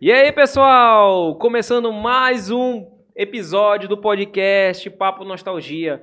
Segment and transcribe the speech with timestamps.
[0.00, 1.34] E aí, pessoal?
[1.36, 2.86] Começando mais um
[3.16, 6.02] episódio do podcast Papo Nostalgia.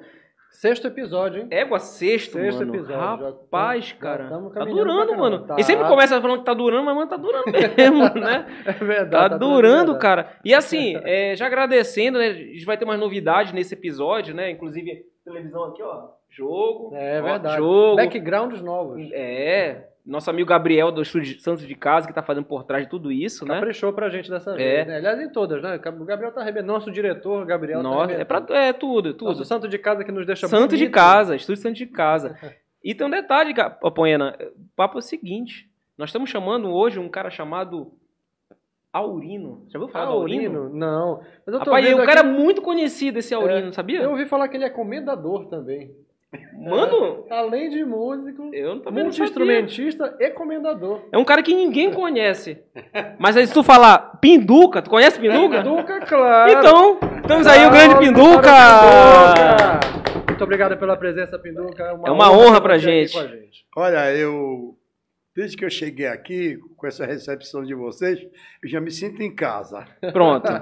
[0.52, 1.48] Sexto episódio, hein?
[1.52, 2.76] Égua sexto, Sexto mano.
[2.76, 4.30] episódio, já Rapaz, tam- já cara.
[4.30, 5.46] tamo Tá durando, mano.
[5.46, 5.56] Tá.
[5.60, 7.46] E sempre começa falando que tá durando, mas, mano, tá durando
[7.78, 8.46] mesmo, né?
[8.66, 9.30] É verdade.
[9.30, 10.00] Tá tudo durando, verdade.
[10.00, 10.38] cara.
[10.46, 12.28] E assim, é, já agradecendo, né?
[12.28, 14.50] A gente vai ter umas novidades nesse episódio, né?
[14.50, 16.10] Inclusive, televisão aqui, ó.
[16.30, 16.96] Jogo.
[16.96, 17.58] É ó, verdade.
[17.58, 17.96] Jogo.
[17.98, 19.10] Backgrounds novos.
[19.14, 19.88] É.
[20.06, 23.12] Nosso amigo Gabriel do Estúdio Santos de Casa, que tá fazendo por trás de tudo
[23.12, 23.56] isso, né?
[23.56, 24.56] Caprichou pra gente dessa É.
[24.56, 24.88] vez.
[24.88, 24.98] né?
[24.98, 25.78] Aliás, em todas, né?
[25.78, 26.74] O Gabriel tá arrebentando.
[26.74, 29.30] Nosso diretor, Gabriel, Nossa, tá é, pra, é tudo, tudo.
[29.30, 30.94] Nosso santo de casa que nos deixa Santo de bonito.
[30.94, 32.38] casa, Estúdio Santo de Casa.
[32.88, 33.52] E tem um detalhe,
[33.96, 34.38] Poena.
[34.56, 37.92] O papo é o seguinte: nós estamos chamando hoje um cara chamado
[38.94, 39.66] Aurino.
[39.70, 40.60] Já ouviu falar Ah, do Aurino?
[40.60, 40.78] Aurino?
[40.78, 41.18] Não.
[41.48, 44.02] Mas eu tô Rapaz, vendo o cara é aqui- muito conhecido, esse Aurino, É, sabia?
[44.04, 45.96] Eu ouvi falar que ele é comendador também.
[46.58, 49.04] Mano, Além de músico, eu também não sabia.
[49.04, 51.02] multi-instrumentista e comendador.
[51.12, 52.58] É um cara que ninguém conhece.
[53.20, 55.64] Mas aí se tu falar Pinduca, tu conhece Pinduca?
[55.64, 56.52] Pinduca, claro.
[56.52, 58.50] Então, estamos aí o grande Pinduca!
[60.28, 61.84] Muito obrigado pela presença, Pinduca.
[62.06, 63.30] É uma honra ter pra você aqui gente.
[63.30, 63.66] gente.
[63.76, 64.76] Olha, eu
[65.36, 68.20] desde que eu cheguei aqui com essa recepção de vocês,
[68.64, 69.86] eu já me sinto em casa.
[70.14, 70.48] Pronto.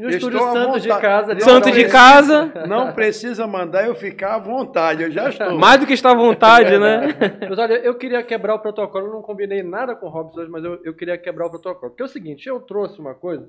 [0.00, 1.02] No Eu estúdio Santo de vontade.
[1.02, 1.40] casa.
[1.40, 5.58] Santo de casa, Não precisa mandar eu ficar à vontade, eu já estou.
[5.58, 7.08] mais do que está à vontade, né?
[7.48, 10.50] Mas olha, eu queria quebrar o protocolo, eu não combinei nada com o Robson hoje,
[10.50, 11.90] mas eu, eu queria quebrar o protocolo.
[11.90, 13.46] Porque é o seguinte, eu trouxe uma coisa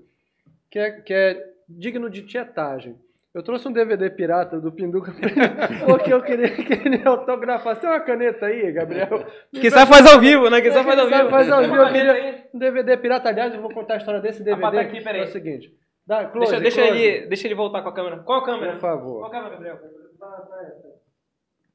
[0.69, 2.97] que é, que é digno de tietagem.
[3.33, 5.13] Eu trouxe um DVD pirata do Pinduca
[5.87, 7.79] porque eu queria que ele autografasse.
[7.79, 9.25] Tem uma caneta aí, Gabriel?
[9.53, 10.59] Quem sabe faz ao vivo, né?
[10.61, 11.29] Quem sabe faz ao vivo.
[11.29, 11.91] faz ao vivo.
[11.93, 13.29] Queria um DVD pirata.
[13.29, 14.65] Aliás, eu vou contar a história desse DVD.
[14.65, 15.21] Ah, tá aqui, peraí.
[15.21, 15.73] É o seguinte.
[16.05, 17.01] Dá, close, Deixa, deixa, close.
[17.03, 18.17] ele, deixa ele voltar com a câmera.
[18.17, 18.73] Qual a câmera?
[18.73, 19.19] Por favor.
[19.19, 19.79] Qual a câmera, Gabriel?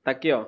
[0.04, 0.46] Tá aqui, ó.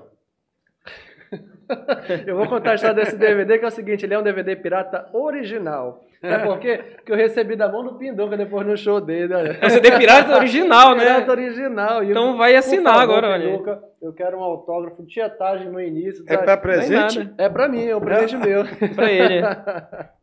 [2.27, 4.56] Eu vou contar a história desse DVD, que é o seguinte, ele é um DVD
[4.56, 6.03] pirata original.
[6.21, 6.81] Sabe por quê?
[6.97, 9.34] Porque eu recebi da mão do Pinduca depois no show dele.
[9.34, 9.59] olha.
[9.61, 11.05] É o CD pirata original, né?
[11.05, 12.03] Pirata original.
[12.03, 16.25] E Então eu- vai assinar favor, agora, olha eu quero um autógrafo, tietagem no início.
[16.27, 16.56] É tá?
[16.56, 17.19] para Nem presente?
[17.19, 17.34] nada.
[17.38, 18.65] É pra mim, é um presente meu.
[18.97, 19.43] Pra ele.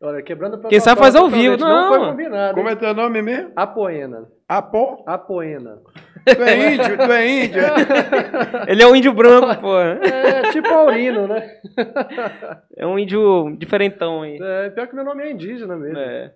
[0.00, 1.56] Olha, quebrando o Quem sabe faz ao vivo.
[1.56, 2.54] Não, foi combinado.
[2.54, 2.74] Como hein?
[2.74, 3.52] é teu nome mesmo?
[3.56, 4.28] Apoena.
[4.46, 5.02] Apó?
[5.06, 5.80] Apoena.
[6.26, 7.62] Tu é índio, tu é índio.
[8.68, 9.78] Ele é um índio branco, pô.
[9.78, 11.60] É tipo Aurino, né?
[12.76, 14.38] É um índio diferentão aí.
[14.40, 15.98] É, pior que meu nome é indígena mesmo.
[15.98, 16.34] É.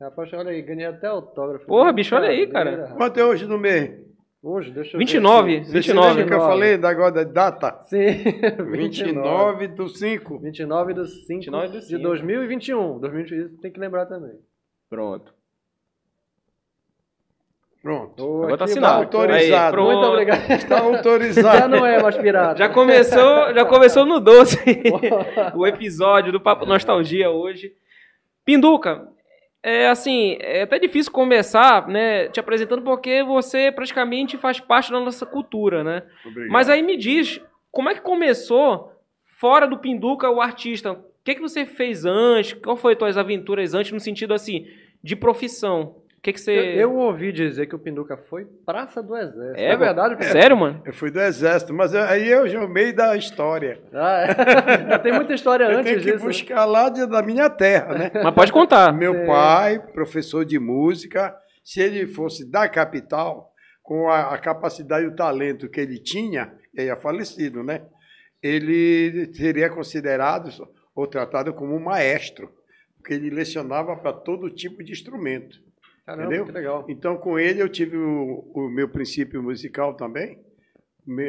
[0.00, 1.64] Rapaz, olha aí, ganhei até autógrafo.
[1.66, 2.88] Porra, bicho, olha aí, cara.
[2.96, 4.01] Quanto é hoje no mês?
[4.42, 5.64] Hoje, deixa eu 29, ver.
[5.66, 6.08] Você 29.
[6.08, 7.80] lembra que eu falei da agora da data?
[7.84, 7.98] Sim.
[8.72, 10.38] 29 do 5.
[10.40, 12.02] 29 de 5 29 do de 5.
[12.02, 12.98] 2021.
[12.98, 14.32] 2021 tem que lembrar também.
[14.90, 15.32] Pronto.
[17.80, 18.14] Pronto.
[18.16, 19.02] Tô Agora tá assinado.
[19.02, 19.64] autorizado.
[19.66, 19.92] Aí, pronto.
[19.92, 20.50] Muito obrigado.
[20.50, 21.68] Está Já autorizado.
[21.68, 22.58] não é mais pirata.
[22.58, 24.58] Já começou, já começou no doce
[25.54, 27.72] o episódio do Papo Nostalgia hoje.
[28.44, 29.08] Pinduca,
[29.62, 34.98] é assim, é até difícil começar, né, te apresentando porque você praticamente faz parte da
[34.98, 36.02] nossa cultura, né?
[36.26, 36.50] Obrigado.
[36.50, 37.40] Mas aí me diz,
[37.70, 38.92] como é que começou
[39.24, 40.92] fora do Pinduca o artista?
[40.92, 42.54] O que que você fez antes?
[42.54, 44.66] Qual foi as tuas aventuras antes no sentido assim
[45.02, 46.01] de profissão?
[46.22, 49.58] O que que você Eu, eu ouvi dizer que o Pinduca foi praça do exército.
[49.58, 50.14] É, É, verdade?
[50.14, 50.30] Pinduca?
[50.30, 50.80] Sério, mano?
[50.86, 53.82] Eu fui do exército, mas eu- aí eu já meio da história.
[53.92, 54.88] Ah, é.
[54.90, 56.18] Já tem muita história Eu antes tenho que disso.
[56.18, 56.24] né?
[56.24, 58.10] buscar lá de- da minha terra, né?
[58.22, 58.92] Mas pode contar.
[58.92, 59.26] Meu Sim.
[59.26, 63.50] pai, professor de música, se ele fosse da capital,
[63.82, 67.82] com a, a capacidade e o talento que ele tinha, ele é falecido, né?
[68.40, 70.50] Ele seria considerado
[70.94, 72.48] ou tratado como um maestro,
[72.96, 75.58] porque ele lecionava para todo tipo de instrumento.
[76.04, 76.46] Caramba, entendeu?
[76.46, 76.84] que legal.
[76.88, 80.40] Então, com ele, eu tive o, o meu princípio musical também.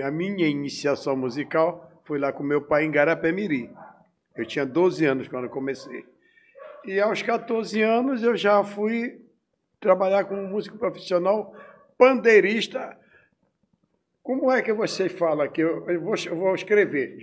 [0.03, 3.69] A minha iniciação musical foi lá com meu pai em Garapé-Miri.
[4.35, 6.05] Eu tinha 12 anos quando eu comecei.
[6.85, 9.21] E aos 14 anos eu já fui
[9.79, 11.55] trabalhar como músico profissional,
[11.97, 12.97] pandeirista.
[14.21, 15.61] Como é que você fala aqui?
[15.61, 17.17] Eu eu vou, eu vou escrever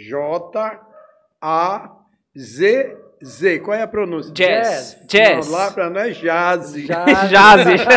[3.23, 3.61] J-A-Z-Z.
[3.61, 4.33] Qual é a pronúncia?
[4.33, 4.99] Jazz.
[5.07, 5.47] Jazz.
[5.49, 6.73] Não, lá para nós, jazz.
[6.75, 7.81] Jazes.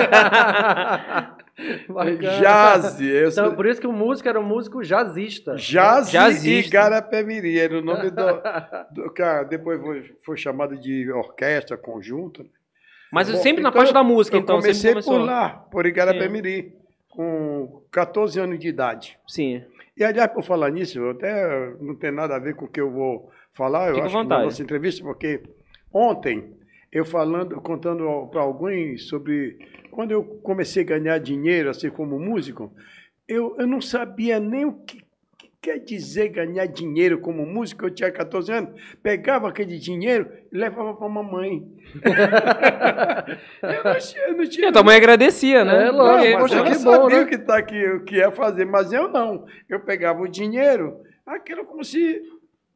[1.87, 2.17] Bacana.
[2.41, 2.99] Jazz.
[3.01, 5.55] Eu Então, sou- por isso que o músico era um músico jazzista.
[5.55, 6.71] Jazz e Jazzista.
[6.71, 8.23] Garapé-Miri, era o nome do,
[9.03, 9.43] do cara.
[9.43, 12.45] Depois foi, foi chamado de orquestra, conjunto.
[13.11, 14.55] Mas Bom, sempre na então, parte da música, Eu então.
[14.55, 15.19] comecei sempre começou.
[15.19, 16.73] por lá, por Igarapé-Miri,
[17.07, 19.19] com 14 anos de idade.
[19.27, 19.63] Sim.
[19.95, 22.81] E, aliás, por falar nisso, eu até não tem nada a ver com o que
[22.81, 24.41] eu vou falar, eu à acho, que vontade.
[24.41, 25.41] na nossa entrevista, porque
[25.91, 26.51] ontem,
[26.91, 29.57] eu falando, contando para alguns sobre
[29.91, 32.73] quando eu comecei a ganhar dinheiro, assim como músico,
[33.27, 34.97] eu, eu não sabia nem o que,
[35.37, 37.85] que quer dizer ganhar dinheiro como músico.
[37.85, 41.65] Eu tinha 14 anos, pegava aquele dinheiro e levava para a mamãe.
[43.63, 45.87] eu não tinha, eu não tinha E a tua mãe agradecia, né?
[45.87, 47.21] É, lógico, Porque, mas poxa, ela que sabia bom, né?
[47.21, 49.45] o que, tá aqui, o que ia fazer, mas eu não.
[49.69, 52.21] Eu pegava o dinheiro, aquilo como se,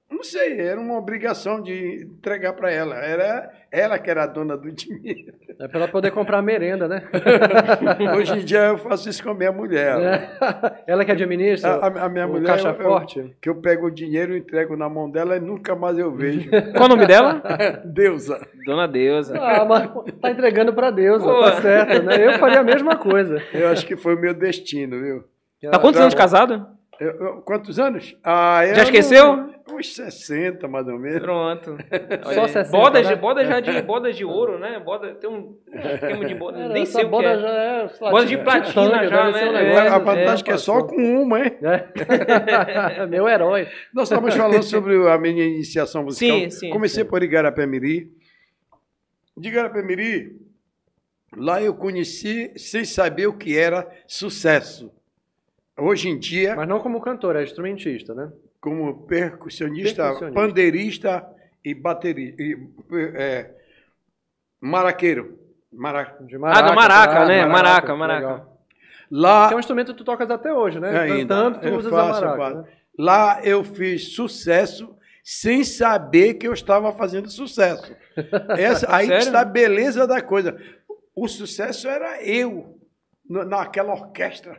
[0.09, 2.95] não sei, era uma obrigação de entregar para ela.
[2.95, 5.33] Era ela que era a dona do dinheiro.
[5.59, 7.03] É pra ela poder comprar merenda, né?
[8.17, 9.99] Hoje em dia eu faço isso com a minha mulher.
[9.99, 10.29] É.
[10.87, 13.35] Ela que administra A, a- a minha o mulher, caixa eu- eu- forte.
[13.41, 16.49] que eu pego o dinheiro, entrego na mão dela e nunca mais eu vejo.
[16.73, 17.41] Qual o nome dela?
[17.85, 18.39] Deusa.
[18.65, 19.37] Dona Deusa.
[19.39, 19.89] Ah, mas
[20.21, 21.41] tá entregando pra Deus, Pô.
[21.41, 22.25] tá certo, né?
[22.27, 23.41] Eu faria a mesma coisa.
[23.53, 25.23] Eu acho que foi o meu destino, viu?
[25.71, 26.67] Tá quantos anos de casado?
[26.99, 28.17] Eu- eu- quantos anos?
[28.23, 29.35] Ah, eu Já esqueceu?
[29.37, 31.19] não- uns 60, mais ou menos.
[31.21, 31.77] Pronto.
[32.23, 32.49] Só Olha aí.
[32.49, 33.13] 60, bodas, né?
[33.15, 34.79] de, bodas já de bodas de ouro, né?
[34.79, 35.57] Boda, tem um
[35.93, 36.57] esquema de boda.
[36.59, 37.37] Era, Nem sei o que boda é.
[37.39, 39.63] já é, lá, Boda de platina já, deve ser um né?
[39.63, 41.57] negócio, É, a vantagem é que é só com uma, hein?
[41.61, 43.05] É.
[43.07, 43.67] Meu herói.
[43.93, 46.37] Nós estamos falando sobre a minha iniciação musical.
[46.39, 47.09] Sim, sim, Comecei sim.
[47.09, 48.11] por Igarapé-Miri.
[49.35, 50.31] De Igarapé-Miri,
[51.35, 54.91] lá eu conheci sem saber o que era sucesso.
[55.77, 58.31] Hoje em dia, Mas não como cantor, é instrumentista, né?
[58.59, 60.41] como percussionista, Percussionista.
[60.41, 61.27] pandeirista
[61.63, 62.41] e baterista,
[63.15, 63.51] é,
[64.59, 65.37] maraqueiro.
[65.71, 66.03] Mara...
[66.21, 67.45] De Ah, do maraca, né?
[67.45, 68.47] Maraca, maraca.
[69.11, 70.97] Lá Que é um instrumento que tu tocas até hoje, né?
[70.99, 71.35] Ainda.
[71.35, 72.61] Cantando, tu Eu usas faço, a maraca.
[72.61, 72.67] né?
[72.97, 77.95] Lá eu fiz sucesso sem saber que eu estava fazendo sucesso.
[78.57, 79.23] Essa, aí Sério?
[79.23, 80.57] está a beleza da coisa.
[81.15, 82.79] O sucesso era eu,
[83.29, 84.57] naquela orquestra,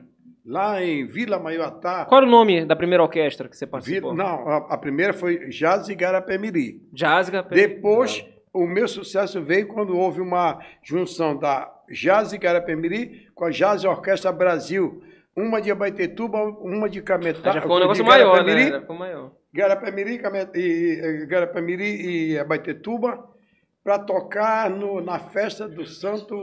[0.48, 2.06] lá em Vila Maiotá.
[2.06, 4.14] Qual era o nome da primeira orquestra que você Vila, participou?
[4.14, 6.80] não, a, a primeira foi Jazz e Garapé-Miri.
[6.92, 7.42] Jazga.
[7.42, 13.50] Depois, o meu sucesso veio quando houve uma junção da Jazz e Garapé-Miri com a
[13.50, 15.02] Jazz Orquestra Brasil.
[15.36, 17.52] Uma de Abaetetuba, uma de Cametá.
[17.52, 18.70] Já ficou um de negócio maior, né?
[18.70, 19.30] Já ficou maior.
[19.52, 23.22] Garapé-Miri, Came- e, Garapé-Miri e Abaetetuba
[23.84, 26.42] para tocar no- na festa do Santo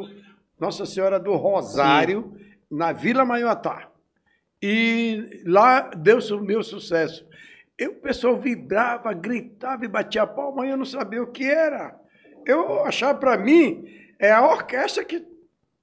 [0.60, 2.34] Nossa Senhora do Rosário,
[2.72, 3.90] na Vila Maiotá.
[4.62, 7.28] E lá deu o meu sucesso.
[7.78, 11.96] E o pessoal vibrava, gritava e batia palma, e eu não sabia o que era.
[12.46, 13.86] Eu achava para mim,
[14.20, 15.26] é a orquestra que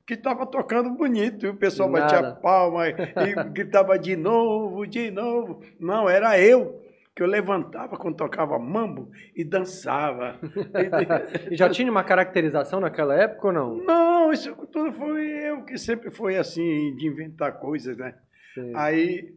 [0.06, 2.36] que estava tocando bonito, e o pessoal batia Nada.
[2.36, 5.62] palma e, e gritava de novo, de novo.
[5.78, 6.80] Não, era eu
[7.14, 10.38] que eu levantava quando tocava mambo e dançava.
[11.50, 13.76] E já tinha uma caracterização naquela época ou não?
[13.76, 18.14] Não, isso tudo foi eu que sempre foi assim, de inventar coisas, né?
[18.54, 18.72] Sim.
[18.74, 19.34] Aí,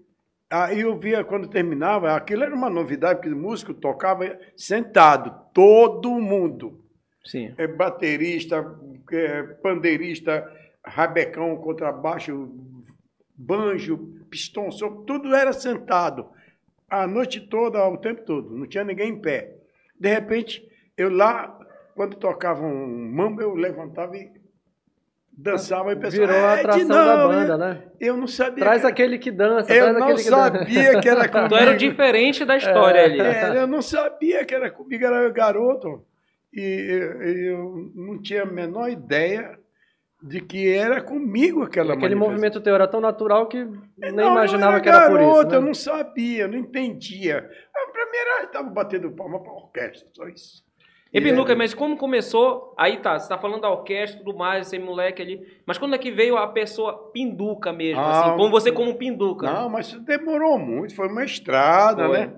[0.50, 6.20] aí eu via quando terminava, aquilo era uma novidade, porque o músico tocava sentado, todo
[6.20, 6.84] mundo.
[7.26, 7.54] Sim.
[7.58, 8.78] É, baterista,
[9.12, 10.48] é, pandeirista,
[10.86, 12.52] rabecão, contrabaixo,
[13.36, 13.98] banjo,
[14.30, 14.70] pistão,
[15.06, 16.30] tudo era sentado.
[16.90, 19.56] A noite toda, o tempo todo, não tinha ninguém em pé.
[20.00, 20.64] De repente,
[20.96, 21.58] eu lá,
[21.96, 24.32] quando tocava um mambo, eu levantava e
[25.38, 27.84] dançava e o pessoal, Virou a "É, atração da novo, banda, né?" né?
[28.00, 28.64] Eu não sabia.
[28.64, 30.52] Traz que- aquele que dança, Eu traz não aquele que dança.
[30.60, 31.50] sabia que era comigo.
[31.50, 33.20] Tu era o diferente da história ali.
[33.22, 36.04] É, eu não sabia que era comigo, era garoto.
[36.54, 36.62] E
[37.52, 39.60] eu, não tinha a menor ideia
[40.24, 43.64] de que era comigo aquela Aquele movimento teu era tão natural que
[43.98, 45.50] nem Não, imaginava era que era por garoto, isso.
[45.50, 45.56] né?
[45.58, 47.38] Eu não sabia, eu não entendia.
[47.76, 50.64] A primeira estava batendo palma para a orquestra, só isso.
[51.14, 52.74] E Pinduca, mas como começou?
[52.78, 55.48] Aí tá, você tá falando da orquestra e tudo mais, esse moleque ali.
[55.66, 58.38] Mas quando é que veio a pessoa Pinduca mesmo, Ah, assim?
[58.38, 59.50] Como você como Pinduca?
[59.52, 62.18] Não, mas isso demorou muito, foi uma estrada, Foi.
[62.20, 62.34] né?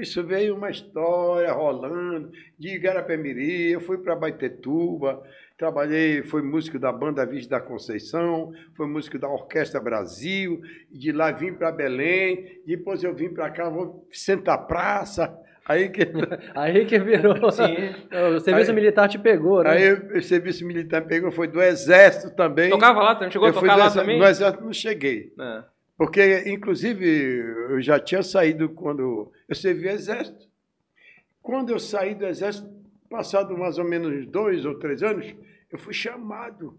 [0.00, 5.22] Isso veio uma história rolando, de Igarapé-Miri, eu fui para Baitetuba,
[5.58, 10.60] trabalhei, fui músico da Banda Vista da Conceição, fui músico da Orquestra Brasil,
[10.90, 15.36] e de lá vim para Belém, depois eu vim para cá, vou sentar praça,
[15.68, 16.02] aí que...
[16.54, 17.34] Aí que virou.
[17.52, 17.74] Sim.
[18.36, 19.70] O serviço Aí- militar te pegou, né?
[19.70, 22.70] Aí o serviço militar pegou, foi do Exército também.
[22.70, 24.18] Tocava lá, não chegou eu a tocar do lá Exército- também?
[24.18, 25.32] No Exército não cheguei.
[25.40, 25.64] É.
[25.98, 27.06] Porque, inclusive,
[27.70, 30.46] eu já tinha saído quando eu servi exército.
[31.40, 32.68] Quando eu saí do exército,
[33.08, 35.34] passado mais ou menos dois ou três anos,
[35.72, 36.78] eu fui chamado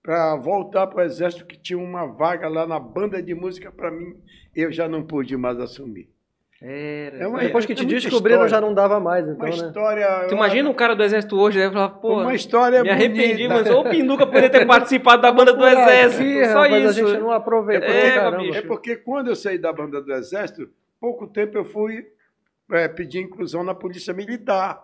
[0.00, 3.90] para voltar para o exército, que tinha uma vaga lá na banda de música para
[3.90, 4.14] mim,
[4.54, 6.08] eu já não pude mais assumir.
[6.62, 7.18] Era.
[7.18, 9.66] É uma- Depois que é te muita descobriram, já não dava mais, então, Uma né?
[9.66, 10.26] história.
[10.28, 13.54] Tu imagina um cara do exército hoje, deve falar, pô, uma história me arrependi, bonita.
[13.54, 16.44] mas ou o Pinduca poderia ter participado da banda do Por aqui, exército.
[16.52, 17.04] Só rapaz, isso.
[17.04, 18.56] a gente não aproveitou, É.
[18.58, 22.06] É porque quando eu saí da banda do Exército, pouco tempo eu fui
[22.72, 24.80] é, pedir inclusão na Polícia Militar.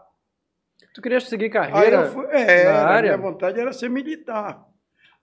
[0.95, 3.17] Tu querias seguir carreira fui, é, na área?
[3.17, 4.63] minha vontade era ser militar.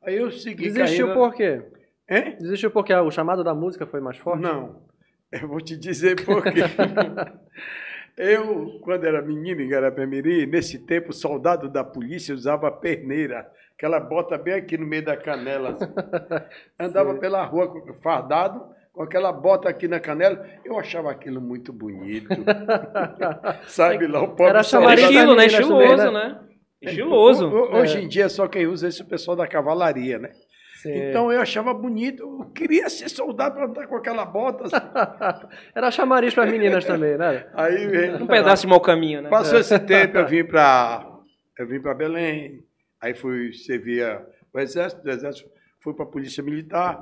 [0.01, 1.13] Aí eu segui Desistiu carreira...
[1.29, 1.61] por quê?
[2.09, 2.37] Hein?
[2.39, 4.41] Desistiu porque o chamado da música foi mais forte?
[4.41, 4.81] Não,
[5.41, 6.61] eu vou te dizer por quê.
[8.17, 14.37] eu, quando era menino em Garapé-Miri, nesse tempo, soldado da polícia usava perneira, aquela bota
[14.37, 15.71] bem aqui no meio da canela.
[15.79, 15.93] assim.
[16.79, 17.19] Andava Sei.
[17.19, 20.45] pela rua com- fardado, com aquela bota aqui na canela.
[20.65, 22.27] Eu achava aquilo muito bonito.
[23.67, 25.45] Sabe lá, o pobre Era estilo, né?
[25.45, 26.39] Estiloso, né?
[26.81, 27.47] Estiloso.
[27.47, 28.01] Ho- ho- Hoje É.
[28.01, 30.31] em dia, só quem usa é esse pessoal da cavalaria, né?
[30.81, 31.09] Sim.
[31.09, 34.63] Então eu achava bonito, eu queria ser soldado para andar com aquela bota.
[34.65, 35.47] assim.
[35.75, 37.47] Era chamariz para meninas também, né?
[37.53, 39.29] Aí Um pedaço de mau caminho, né?
[39.29, 41.05] Passou esse tempo, eu vim para
[41.57, 42.63] eu vim para Belém,
[43.01, 44.05] aí fui servir
[44.53, 45.49] o exército, do exército
[45.81, 47.01] fui para a polícia militar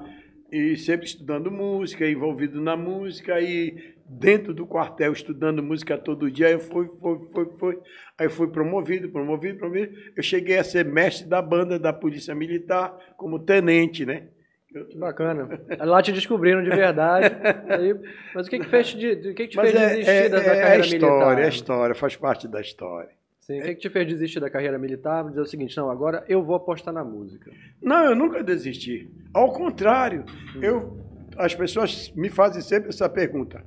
[0.51, 6.49] e sempre estudando música, envolvido na música e dentro do quartel estudando música todo dia,
[6.49, 7.79] eu fui, fui, fui, fui,
[8.17, 9.93] aí fui promovido, promovido, promovido.
[10.15, 14.27] Eu cheguei a ser mestre da banda da polícia militar como tenente, né?
[14.69, 15.47] Que bacana.
[15.79, 17.33] Lá te descobriram de verdade.
[17.69, 17.95] Aí-
[18.35, 20.11] mas o que que fez te, de- o que que te Mas fez é, desistir
[20.11, 21.39] é, da, da é a carreira história, militar?
[21.41, 23.09] é a história, faz parte da história.
[23.39, 25.23] Sim, o que que te fez desistir da carreira militar?
[25.29, 27.49] Dizer o seguinte, não, agora eu vou apostar na música.
[27.81, 29.09] Não, eu nunca desisti.
[29.33, 30.25] Ao contrário,
[30.61, 30.99] eu,
[31.37, 33.63] as pessoas me fazem sempre essa pergunta: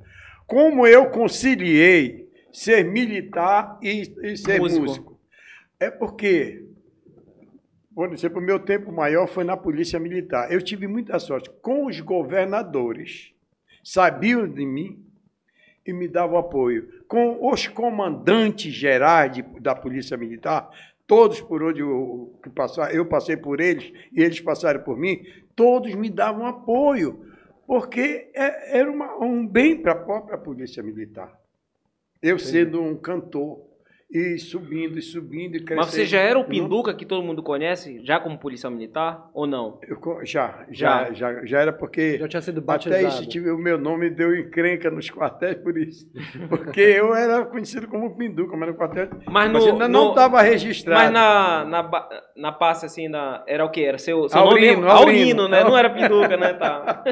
[0.51, 4.85] como eu conciliei ser militar e, e ser Músico.
[4.85, 5.19] músico?
[5.79, 6.65] É porque,
[7.95, 10.51] por exemplo, o meu tempo maior foi na Polícia Militar.
[10.51, 13.31] Eu tive muita sorte com os governadores,
[13.81, 15.01] sabiam de mim
[15.87, 17.01] e me davam apoio.
[17.07, 20.69] Com os comandantes gerais de- da Polícia Militar,
[21.07, 22.37] todos por onde eu,
[22.91, 25.23] eu passei por eles e eles passaram por mim,
[25.55, 27.25] todos me davam apoio,
[27.65, 31.39] porque é- era uma- um bem para a própria Polícia Militar.
[32.21, 33.65] Eu sendo um cantor
[34.13, 35.77] e subindo e subindo e crescendo.
[35.77, 39.47] Mas você já era o Pinduca que todo mundo conhece, já como policial militar, ou
[39.47, 39.79] não?
[39.87, 43.07] eu co- já, já, já, já era porque Já tinha sido até batizado.
[43.07, 46.05] isso tive, o meu nome deu encrenca nos quartéis por isso,
[46.49, 50.41] porque eu era conhecido como Pinduca, mas no quartel, Mas mas no- ainda não estava
[50.41, 51.03] registrado.
[51.03, 53.81] Mas na, na, na passe, assim, na, era o quê?
[53.81, 54.91] Era seu, seu Aurino, nome?
[54.91, 55.01] Aurino.
[55.21, 55.63] Aurino, né?
[55.63, 56.53] Não era Pinduca, né?
[56.53, 57.03] Tá.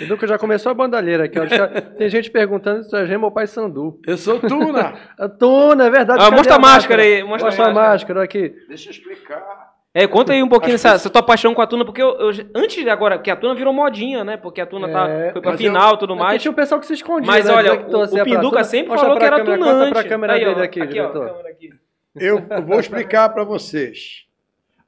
[0.00, 1.38] O Duca já começou a bandalheira aqui.
[1.38, 1.46] ó.
[1.46, 3.98] Já- Tem gente perguntando se é Gema ou Pai Sandu.
[4.06, 4.92] Eu sou Tuna.
[5.38, 6.22] Tuna, é verdade.
[6.22, 7.90] Ah, mostra a máscara aí, mostra a Mostra a máscara.
[7.92, 8.54] máscara aqui.
[8.68, 9.74] Deixa eu explicar.
[9.94, 12.10] É, conta aí um pouquinho essa, que- essa tua paixão com a Tuna, porque eu,
[12.20, 14.36] eu- antes de agora, que a Tuna virou modinha, né?
[14.36, 16.42] Porque a Tuna tá, É, foi pra final e tudo Aqui mais.
[16.42, 17.26] tinha o pessoal que se escondia.
[17.26, 17.52] Mas né?
[17.54, 19.92] olha, o, torcia o pra Pinduca sempre Mostra falou que era câmera, tunante.
[19.92, 21.06] Pra câmera Aí, ó, dele aqui, aqui, ó,
[21.48, 21.70] aqui.
[22.14, 24.26] Eu vou explicar para vocês.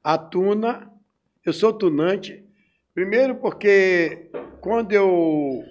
[0.03, 0.87] A Tuna,
[1.43, 2.43] eu sou tunante,
[2.93, 4.29] primeiro porque
[4.61, 5.63] quando eu,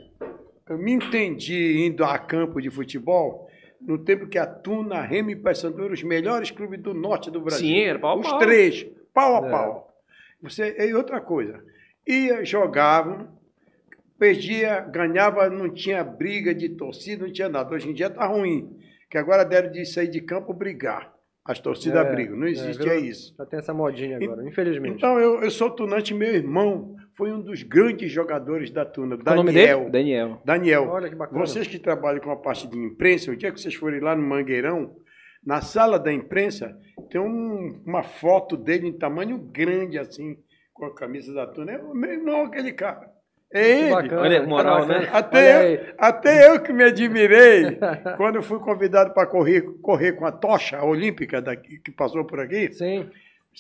[0.68, 3.47] eu me entendi indo a campo de futebol,
[3.80, 7.40] no tempo que a Tuna, Remy e Paysandu eram os melhores clubes do norte do
[7.40, 7.66] Brasil.
[7.66, 8.38] Sim, era pau a Os pau.
[8.38, 9.50] três, pau a É.
[9.50, 10.02] pau.
[10.42, 11.62] Você, e outra coisa,
[12.06, 13.28] ia, jogavam,
[14.18, 17.74] perdia, ganhava, não tinha briga de torcida, não tinha nada.
[17.74, 18.76] Hoje em dia tá ruim,
[19.10, 21.12] que agora deram de sair de campo brigar.
[21.44, 23.34] As torcidas É, brigam, não é, existe virou- é isso.
[23.38, 24.96] Já tem essa modinha agora, infelizmente.
[24.96, 29.34] Então, eu, eu sou tunante, meu irmão foi um dos grandes jogadores da Tuna, Qual
[29.34, 29.78] o nome Daniel.
[29.80, 29.90] dele?
[29.90, 30.42] Daniel.
[30.44, 31.38] Daniel, Olha que bacana.
[31.44, 34.22] vocês que trabalham com a parte de imprensa, o dia que vocês forem lá no
[34.22, 34.94] Mangueirão,
[35.44, 36.78] na sala da imprensa,
[37.10, 40.36] tem um- uma foto dele em tamanho grande, assim,
[40.72, 41.72] com a camisa da Tuna.
[41.72, 43.08] É o meu irmão, aquele cara.
[43.50, 43.90] É Que ele.
[43.90, 45.08] bacana, Olha, que moral, né?
[45.10, 47.78] Até eu, até eu que me admirei
[48.18, 52.70] quando fui convidado para correr, correr com a tocha olímpica daqui, que passou por aqui.
[52.74, 53.08] Sim.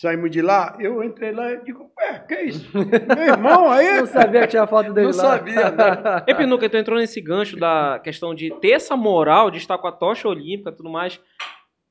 [0.00, 2.70] Saímos de lá, eu entrei lá e digo, ué, que isso?
[2.76, 3.98] Meu irmão aí?
[3.98, 5.22] Não sabia que tinha foto dele Não lá.
[5.24, 6.24] sabia, né?
[6.24, 9.88] Ei, Pinduca, tu entrou nesse gancho da questão de ter essa moral de estar com
[9.88, 11.20] a tocha olímpica e tudo mais.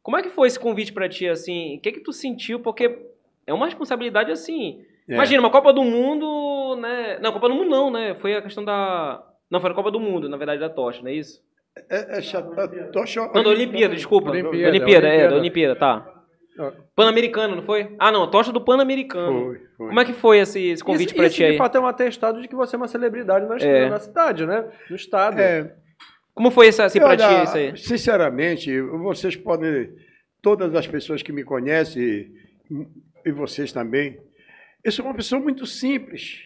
[0.02, 1.78] Como é que foi esse convite pra ti, assim?
[1.78, 2.62] O que que tu sentiu?
[2.62, 2.98] Porque
[3.46, 4.80] é uma responsabilidade, assim...
[5.10, 5.14] É.
[5.14, 7.20] Imagina, uma Copa do Mundo, né?
[7.22, 8.16] Não, Copa do Mundo não, né?
[8.16, 9.22] Foi a questão da...
[9.52, 11.42] Não, foi a Copa do Mundo, na verdade, da tocha, não é isso?
[11.90, 14.30] É, é chato, a tocha Não, da Olimpíada, desculpa.
[14.30, 15.30] Olimpíada, da Olimpíada, é, Olimpíada.
[15.30, 16.17] da Olimpíada, tá.
[16.96, 17.96] Pan-Americano, não foi?
[18.00, 19.46] Ah, não, a tocha do Pan-Americano.
[19.46, 19.88] Foi, foi.
[19.88, 21.52] Como é que foi esse, esse convite isso, ti aí?
[21.54, 23.90] de fato é um atestado de que você é uma celebridade na, É.
[23.90, 24.66] na cidade, né?
[24.90, 25.40] No estado.
[25.40, 25.74] É,
[26.34, 27.78] Como foi esse, assim, pra ti isso aí?
[27.78, 29.92] Sinceramente, vocês podem,
[30.42, 32.32] todas as pessoas que me conhecem,
[33.26, 34.20] e vocês também,
[34.84, 36.44] Eu sou uma pessoa muito simples.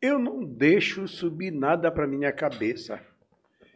[0.00, 3.00] Eu não deixo subir nada para minha cabeça.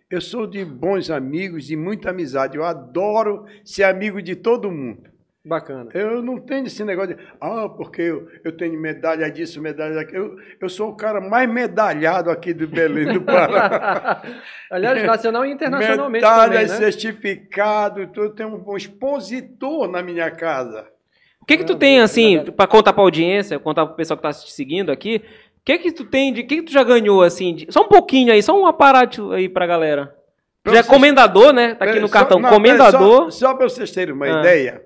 [0.09, 2.57] Eu sou de bons amigos, de muita amizade.
[2.57, 5.11] Eu adoro ser amigo de todo mundo.
[5.42, 5.88] Bacana.
[5.94, 10.38] Eu não tenho esse negócio de, ah, porque eu, eu tenho medalha disso, medalha daquilo.
[10.38, 14.23] Eu, eu sou o cara mais medalhado aqui do Belém do Pará.
[14.70, 16.76] Aliás, nacional e internacionalmente Medalha, também, né?
[16.76, 18.26] certificado, tudo.
[18.26, 20.87] eu tenho um expositor na minha casa.
[21.40, 24.32] O que que tu tem, assim, pra contar pra audiência, contar pro pessoal que tá
[24.32, 27.23] te seguindo aqui, o que que tu tem de, o que que tu já ganhou,
[27.23, 30.14] assim, de- só um pouquinho aí, só um aparato aí pra galera.
[30.62, 31.75] Pra Já é vocês- comendador, né?
[31.75, 33.32] Tá aqui no só- cartão, não, pera, comendador.
[33.32, 34.40] Só, só para vocês terem uma Ah.
[34.40, 34.82] ideia,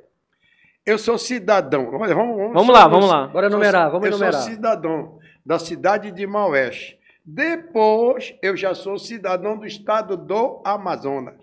[0.87, 1.91] eu sou cidadão.
[1.95, 3.27] Olha, vamos, vamos, Vamos lá, vamos lá.
[3.29, 4.33] Bora enumerar, vamos eu enumerar.
[4.35, 6.97] sou cidadão da cidade de Maués.
[7.27, 11.37] Depois, eu já sou cidadão do estado do Amazonas.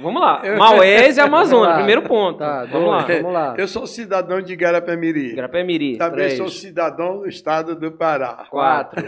[0.00, 0.40] Vamos lá.
[0.44, 2.38] Eu- Maués e Amazônia, Tá, primeiro ponto.
[2.38, 2.98] tá, vamos lá.
[3.06, 3.54] Vamos lá.
[3.56, 5.34] Eu sou cidadão de Garapé-Miri.
[5.36, 5.96] Grapé-Miri.
[5.98, 6.36] Também Três.
[6.38, 8.46] sou cidadão do estado do Pará.
[8.50, 9.02] Quatro.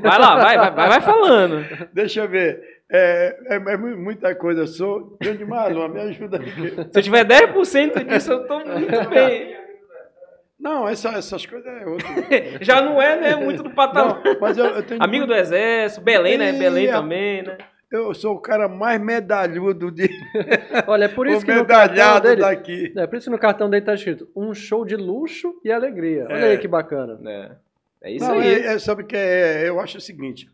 [0.00, 1.64] Vai lá, vai, vai, vai falando.
[1.92, 2.60] Deixa eu ver.
[2.94, 4.60] É, é- é mu- muita coisa.
[4.62, 6.50] Eu sou grande Marlon, me ajuda aqui.
[6.92, 9.56] Se eu tiver 10% disso, eu tô muito bem.
[10.60, 12.06] Não, essa- essas coisas é outro.
[12.60, 13.34] Já não é, né?
[13.36, 14.22] Muito do patamar.
[14.22, 16.50] Não, mas eu, eu tenho Amigo do Exército, Belém, né?
[16.54, 17.58] Ih, Belém a- também, né?
[17.90, 20.08] Eu sou o cara mais medalhudo de
[20.86, 22.40] Olha, é por isso o que no cartão medalhado dele...
[22.40, 22.92] daqui.
[22.96, 26.24] É, por isso que no cartão dele tá escrito um show de luxo e alegria.
[26.24, 26.50] Olha É.
[26.52, 27.18] aí que bacana.
[27.28, 27.50] É,
[28.08, 28.54] é isso Não, aí.
[28.54, 30.48] é, é, sabe que é, eu acho o seguinte.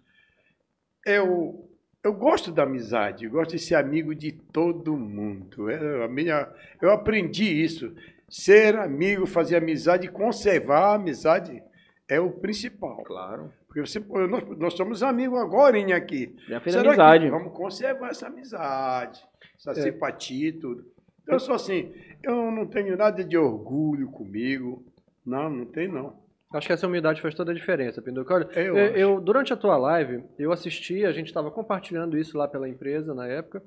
[1.07, 1.68] Eu,
[2.03, 5.69] eu gosto da amizade, eu gosto de ser amigo de todo mundo.
[5.71, 6.49] É, a minha,
[6.81, 7.95] eu aprendi isso.
[8.29, 11.63] Ser amigo, fazer amizade, conservar a amizade
[12.09, 13.03] é o principal.
[13.05, 13.53] Claro.
[13.67, 16.35] Porque você, nós, nós somos amigos agora aqui.
[16.49, 17.31] Já fez Será que amizade.
[17.31, 19.23] Vamos conservar essa amizade,
[19.59, 19.75] essa É.
[19.83, 20.87] simpatia e tudo.
[21.23, 24.83] Então, eu sou assim, eu não tenho nada de orgulho comigo.
[25.25, 26.17] Não, não tem não.
[26.53, 28.35] Acho que essa humildade faz toda a diferença, Pinduca.
[28.35, 28.97] Olha, Eu eu, acho.
[28.97, 33.13] eu- durante a tua live, eu assisti, a gente estava compartilhando isso lá pela empresa
[33.15, 33.63] na época,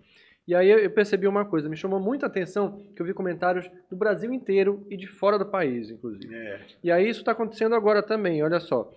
[0.48, 3.96] e aí eu percebi uma coisa, me chamou muita atenção que eu vi comentários do
[3.96, 6.34] Brasil inteiro e de fora do país, inclusive.
[6.34, 6.60] É.
[6.84, 8.90] E aí isso está acontecendo agora também, olha só.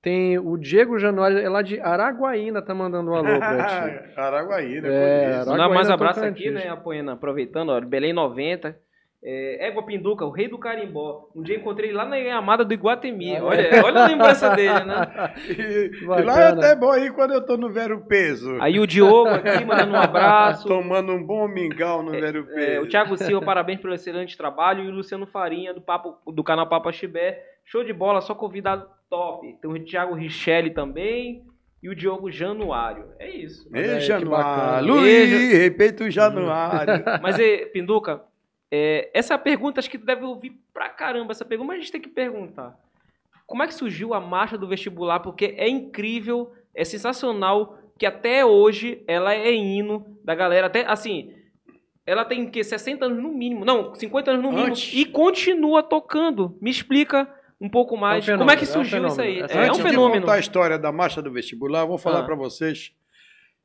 [0.00, 4.10] Tem o Diego Januário, é lá de Araguaína, tá mandando um alô pra ti.
[4.18, 4.88] Araguaí, né?
[4.88, 5.50] É, conheço.
[5.50, 6.68] Mandar mais Araguaína abraço aqui, né?
[6.68, 8.76] Apoiando, aproveitando, ó, Belém 90.
[9.24, 11.28] É, Égua Pinduca, o rei do carimbó.
[11.34, 13.40] Um dia encontrei ele lá na Amada do Iguatemi.
[13.40, 15.32] Olha, olha a lembrança dele, né?
[15.48, 18.60] E, e lá é até bom ir quando eu tô no Vero Peso.
[18.60, 20.66] Aí o Diogo aqui mandando um abraço.
[20.66, 22.58] Tomando um bom mingau no Vero Peso.
[22.58, 24.84] É, o Thiago Silva, parabéns pelo excelente trabalho.
[24.84, 27.44] E o Luciano Farinha, do, papo, do canal Papa Chibé.
[27.64, 29.56] Show de bola, só convidado top.
[29.62, 31.44] Tem o Thiago Richelli também.
[31.80, 33.06] E o Diogo Januário.
[33.20, 33.68] É isso.
[33.72, 34.86] Aí, Ei, que Januário.
[34.86, 35.56] Luiz, Beijo.
[35.58, 37.04] respeita o Januário.
[37.20, 38.22] Mas, eh, Pinduca,
[38.74, 41.92] é, essa pergunta acho que tu deve ouvir pra caramba essa pergunta, mas a gente
[41.92, 42.74] tem que perguntar.
[43.46, 45.20] Como é que surgiu a marcha do vestibular?
[45.20, 50.68] Porque é incrível, é sensacional que até hoje ela é hino da galera.
[50.68, 51.34] Até assim,
[52.06, 54.90] ela tem que 60 anos no mínimo, não, 50 anos no mínimo Antes.
[54.94, 56.56] e continua tocando.
[56.62, 57.28] Me explica
[57.60, 59.38] um pouco mais É um como é que fenômeno, é um surgiu isso aí?
[59.40, 60.20] É, Antes um de fenômeno.
[60.22, 62.24] contar a história da marcha do vestibular, eu vou falar Ah.
[62.24, 62.92] para vocês.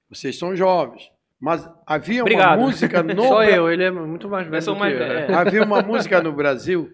[0.09, 2.57] Vocês são jovens, mas havia Obrigado.
[2.57, 5.01] uma música no Só eu, ele é muito mais velho Eu sou do mais que
[5.01, 5.07] eu.
[5.07, 5.33] velho, é.
[5.35, 6.91] Havia uma música no Brasil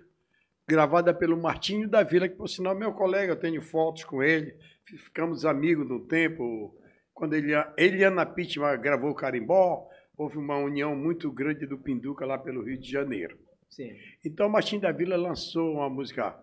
[0.68, 4.24] gravada pelo Martinho da Vila, que por sinal é meu colega, eu tenho fotos com
[4.24, 6.74] ele, ficamos amigos no tempo.
[7.14, 12.38] Quando ele, Eliana Pittman gravou o Carimbó, houve uma união muito grande do Pinduca lá
[12.38, 13.38] pelo Rio de Janeiro.
[13.70, 13.92] Sim.
[14.26, 16.36] Então Martinho da Vila lançou uma música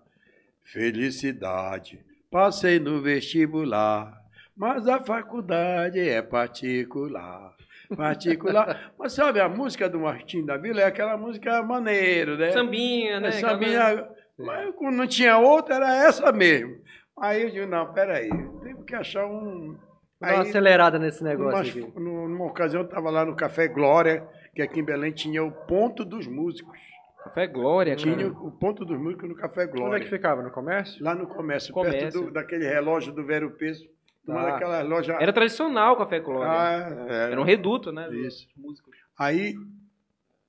[0.64, 4.12] Felicidade, passei no vestibular,
[4.56, 7.49] mas a faculdade é particular.
[7.96, 8.92] Particular.
[8.98, 12.50] Mas sabe, a música do Martinho da Vila é aquela música maneiro, né?
[12.52, 13.28] Sambinha, né?
[13.28, 16.76] É, sambinha, mas quando não tinha outra, era essa mesmo.
[17.20, 18.28] Aí eu digo, não, peraí,
[18.62, 19.76] tem que achar um.
[20.20, 22.00] Dá uma Aí, acelerada nesse negócio numa, aqui.
[22.00, 25.50] nu- numa ocasião, eu estava lá no Café Glória, que aqui em Belém tinha o
[25.50, 26.78] ponto dos músicos.
[27.24, 28.16] Café Glória, cara.
[28.16, 30.00] Tinha o ponto dos músicos no Café Onde é Glória.
[30.04, 30.42] que ficava?
[30.42, 31.02] No comércio?
[31.04, 32.00] Lá no comércio, Comércio.
[32.00, 33.84] perto do- daquele relógio do Vero Peso.
[34.26, 34.52] Tá.
[34.52, 35.16] daquelas lojas.
[35.20, 36.52] Era tradicional o Café Glória.
[36.52, 37.32] Ah, é.
[37.32, 38.08] Era um reduto, né?
[38.14, 38.48] Isso.
[38.56, 38.94] músicos.
[39.18, 39.54] Aí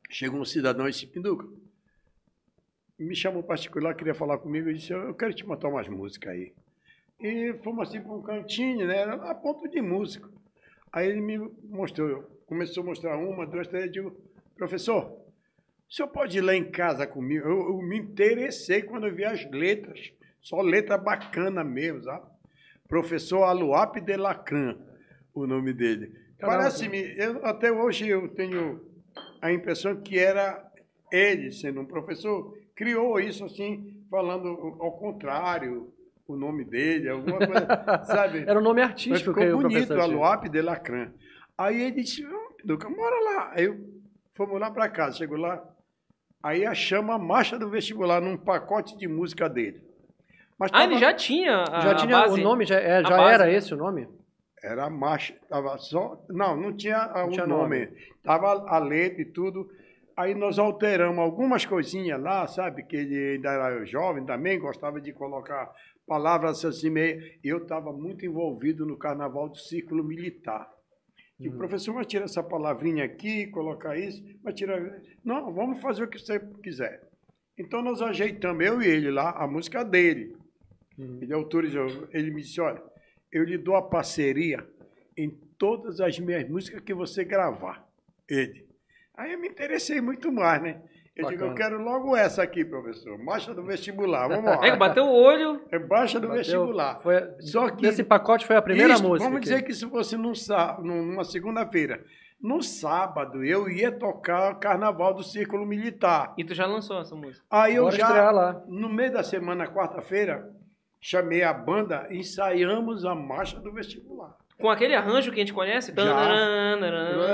[0.09, 1.47] chegou um cidadão e disse, Pinduca,
[2.99, 6.53] me chamou particular, queria falar comigo, disse, eu quero te mandar umas músicas aí.
[7.19, 8.97] E fomos assim para um cantinho, né?
[8.97, 10.29] Era a ponto de músico.
[10.91, 14.17] Aí ele me mostrou, começou a mostrar uma, duas, três, eu digo,
[14.55, 15.05] professor,
[15.89, 17.47] o senhor pode ir lá em casa comigo?
[17.47, 22.30] Eu, eu me interessei quando eu vi as letras, só letra bacana mesmo, sabe?
[23.01, 24.77] Professor Aluape de Lacan,
[25.33, 26.11] o nome dele.
[26.41, 28.81] Parece-me, eu- até hoje eu tenho
[29.41, 30.61] a impressão que era
[31.09, 34.49] ele, sendo um professor, criou isso assim, falando
[34.81, 35.93] ao contrário,
[36.27, 37.65] o nome dele, alguma coisa,
[38.03, 38.39] sabe?
[38.45, 40.17] Era o nome Mas artístico ficou que o bonito, professor tinha.
[40.17, 41.13] Aluape de Lacran.
[41.57, 43.51] Aí ele disse, "Ô, Pinduca, bora lá.
[43.53, 43.79] Aí eu,
[44.35, 45.63] fomos lá para casa, chegou lá,
[46.43, 49.81] aí achamos a marcha do vestibular num pacote de música dele.
[50.61, 52.39] Mas Ah, ele tava- já tinha a Já tinha base?
[52.39, 54.07] o nome, já, é, já era esse o nome?
[54.63, 56.23] Era a marcha, tava só.
[56.29, 57.79] Não, não tinha ah, o tinha nome.
[57.87, 57.97] nome.
[58.23, 59.67] Tava a letra e tudo.
[60.15, 62.83] Aí nós alteramos algumas coisinhas lá, sabe?
[62.83, 65.71] Que ele ainda era jovem também, gostava de colocar
[66.05, 67.19] palavras assim meio.
[67.43, 70.69] Eu estava muito envolvido no carnaval do círculo militar.
[71.39, 74.79] E o professor vai tirar essa palavrinha aqui, colocar isso, vai tirar.
[75.25, 77.01] Não, vamos fazer o que você quiser.
[77.57, 80.35] Então nós ajeitamos, eu e ele lá, a música dele.
[80.97, 82.81] Ele autorizou, ele me disse, olha,
[83.31, 84.63] eu lhe dou a parceria
[85.17, 87.87] em todas as minhas músicas que você gravar.
[88.29, 88.65] Ele.
[89.15, 90.81] Aí eu me interessei muito mais, né?
[91.15, 91.69] Eu digo, eu Bacana.
[91.71, 93.17] quero logo essa aqui, professor.
[93.17, 94.75] Marcha do vestibular, vamos É que lá.
[94.77, 95.61] bateu o olho.
[95.69, 96.99] É Baixa do Bateu- vestibular.
[97.01, 99.25] Foi, Só que Desse pacote foi a primeira Isto, música.
[99.25, 100.31] Vamos que- dizer que se fosse num
[100.81, 102.03] numa segunda-feira.
[102.41, 106.33] No sábado, eu ia tocar Carnaval do Círculo Militar.
[106.37, 107.45] E tu já lançou essa música.
[107.51, 108.63] Aí eu Bora já, lá.
[108.67, 110.49] no meio da semana, quarta-feira,
[111.01, 114.37] chamei a banda e ensaiamos a marcha do vestibular.
[114.59, 115.91] Com aquele arranjo que a gente conhece?
[115.95, 116.75] Já.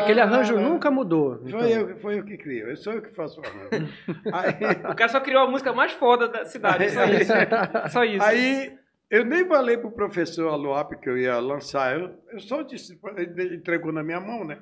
[0.01, 1.41] Aquele arranjo Ah, nunca mudou.
[1.45, 1.59] então.
[1.59, 3.93] Foi, eu, foi eu que criei, eu sou eu que faço o arranjo.
[4.31, 6.89] aí, O cara só criou a música mais foda da cidade.
[6.89, 7.33] Só isso.
[7.91, 8.23] Só isso.
[8.23, 8.77] aí
[9.11, 13.55] eu nem falei pro professor Aloap que eu ia lançar, eu, eu só disse, ele
[13.55, 14.59] entregou na minha mão, né?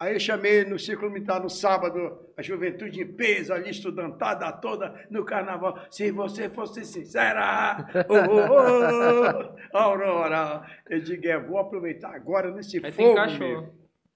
[0.00, 5.06] Aí eu chamei no Círculo Militar no sábado, a juventude em peso, ali estudantada toda
[5.10, 5.78] no carnaval.
[5.90, 10.66] Se você fosse sincera, oh, oh, oh, Aurora.
[10.88, 13.74] Eu digo, é, vou aproveitar agora nesse Aí fogo meu.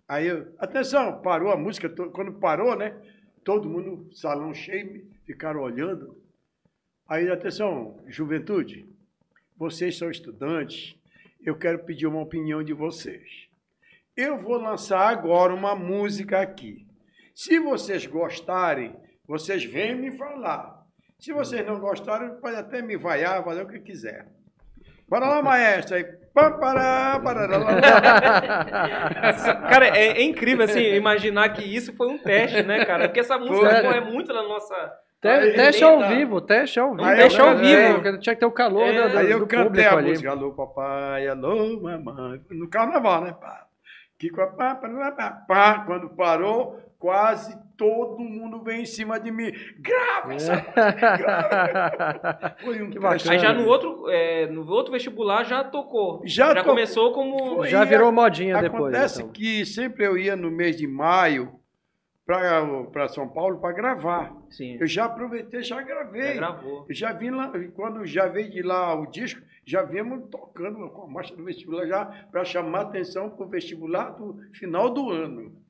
[0.09, 2.97] Aí eu, atenção, parou a música, quando parou, né?
[3.45, 6.17] Todo mundo, salão cheio, ficaram olhando.
[7.07, 8.89] Aí, atenção, juventude,
[9.55, 10.97] vocês são estudantes,
[11.45, 13.53] eu quero pedir uma opinião de vocês.
[14.17, 16.87] Eu vou lançar agora uma música aqui.
[17.35, 18.95] Se vocês gostarem,
[19.27, 20.83] vocês vêm me falar.
[21.19, 24.27] Se vocês não gostarem, pode até me vaiar, fazer o que quiser.
[25.09, 25.97] Bora lá, maestro.
[25.97, 29.55] Aí, pam, pará, parará, lá, lá.
[29.69, 33.09] Cara, é, é incrível, assim, imaginar que isso foi um teste, né, cara?
[33.09, 34.75] Porque essa música é muito da nossa...
[35.21, 37.05] Te- Aí, teste ao vivo, teste ao vivo.
[37.05, 37.63] Aí eu teste ao né?
[37.63, 37.95] vivo.
[38.03, 39.03] porque Tinha que ter o calor É.
[39.03, 40.09] do, do, Aí eu do cantei público a ali.
[40.11, 43.33] música, alô papai, alô mamãe, no carnaval, né?
[43.41, 43.67] Pá.
[44.19, 45.85] Que pá, pá, pá, pá, pá.
[45.87, 49.53] Quando parou, quase todo mundo veio em cima de mim.
[49.79, 50.57] Grava essa
[51.19, 52.57] grava.
[52.63, 53.31] Foi um Que.
[53.31, 56.23] Aí já no outro, é, no outro vestibular já tocou.
[56.25, 56.71] Já Já, tocou.
[56.75, 57.57] começou como...
[57.57, 57.69] Foi.
[57.69, 58.95] Já virou modinha depois.
[58.95, 59.33] Acontece então.
[59.33, 61.59] que sempre eu ia no mês de maio
[62.27, 64.33] para São Paulo para gravar.
[64.51, 66.23] Sim, Eu já aproveitei, já gravei.
[66.23, 66.87] já gravou.
[66.89, 71.03] Eu já vim lá, quando já veio de lá o disco, já viemos tocando com
[71.03, 75.63] a marcha do vestibular já para chamar atenção para o vestibular do final do ano.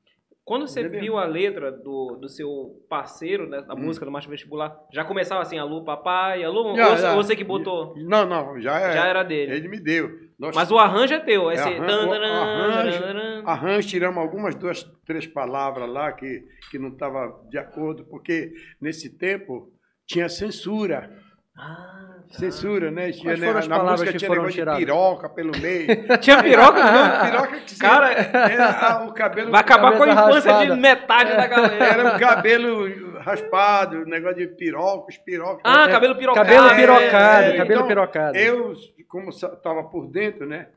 [0.43, 1.01] Quando você Entendeu?
[1.01, 3.79] viu a letra do, do seu parceiro, né, da Hum.
[3.79, 7.15] música do Marcha Vestibular, já começava assim, alô papai, alô, Já, ou, já.
[7.15, 7.95] você que botou?
[7.97, 9.55] Não, não, já, é, Já era dele.
[9.55, 10.07] Ele me deu.
[10.37, 11.63] Nós Mas o arranjo é teu, é É, esse...
[11.63, 13.43] o arranjo- tandaran.
[13.43, 19.17] arranjo, tiramos algumas duas, três palavras lá que, que não estava de acordo, porque nesse
[19.17, 19.71] tempo
[20.05, 21.09] tinha censura.
[21.57, 22.14] Ah.
[22.31, 23.11] Censura, né?
[23.11, 24.79] Tinha, Quais né, foram as na palavras música que tinha foram negócio tiradas?
[24.79, 25.87] de piroca pelo meio.
[26.19, 30.51] Tinha piroca Não, piroca que Cara, era a- o cabelo Vai acabar com a infância
[30.51, 30.75] raspada.
[30.75, 31.85] de metade da galera.
[31.85, 35.61] Era o cabelo raspado, negócio de pirocos, pirocos.
[35.63, 36.47] Ah, É, cabelo pirocado.
[36.47, 37.57] Cabelo é, pirocado, é, é.
[37.57, 38.37] cabelo então, pirocado.
[38.37, 38.73] Eu,
[39.07, 40.67] como estava por dentro, né?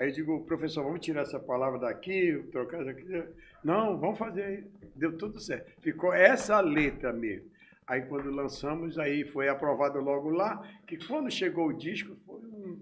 [0.00, 3.22] Aí eu digo, professor, vamos tirar essa palavra daqui, trocar isso aqui.
[3.62, 4.64] Não, vamos fazer aí.
[4.96, 5.70] Deu tudo certo.
[5.80, 7.44] Ficou essa letra mesmo.
[7.86, 12.80] Aí quando lançamos, aí foi aprovado logo lá, que quando chegou o disco, foi um...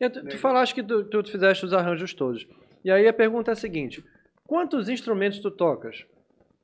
[0.00, 2.46] E tu, tu falaste que tu, tu fizeste os arranjos todos.
[2.84, 4.02] E aí a pergunta é a seguinte:
[4.46, 6.06] quantos instrumentos tu tocas?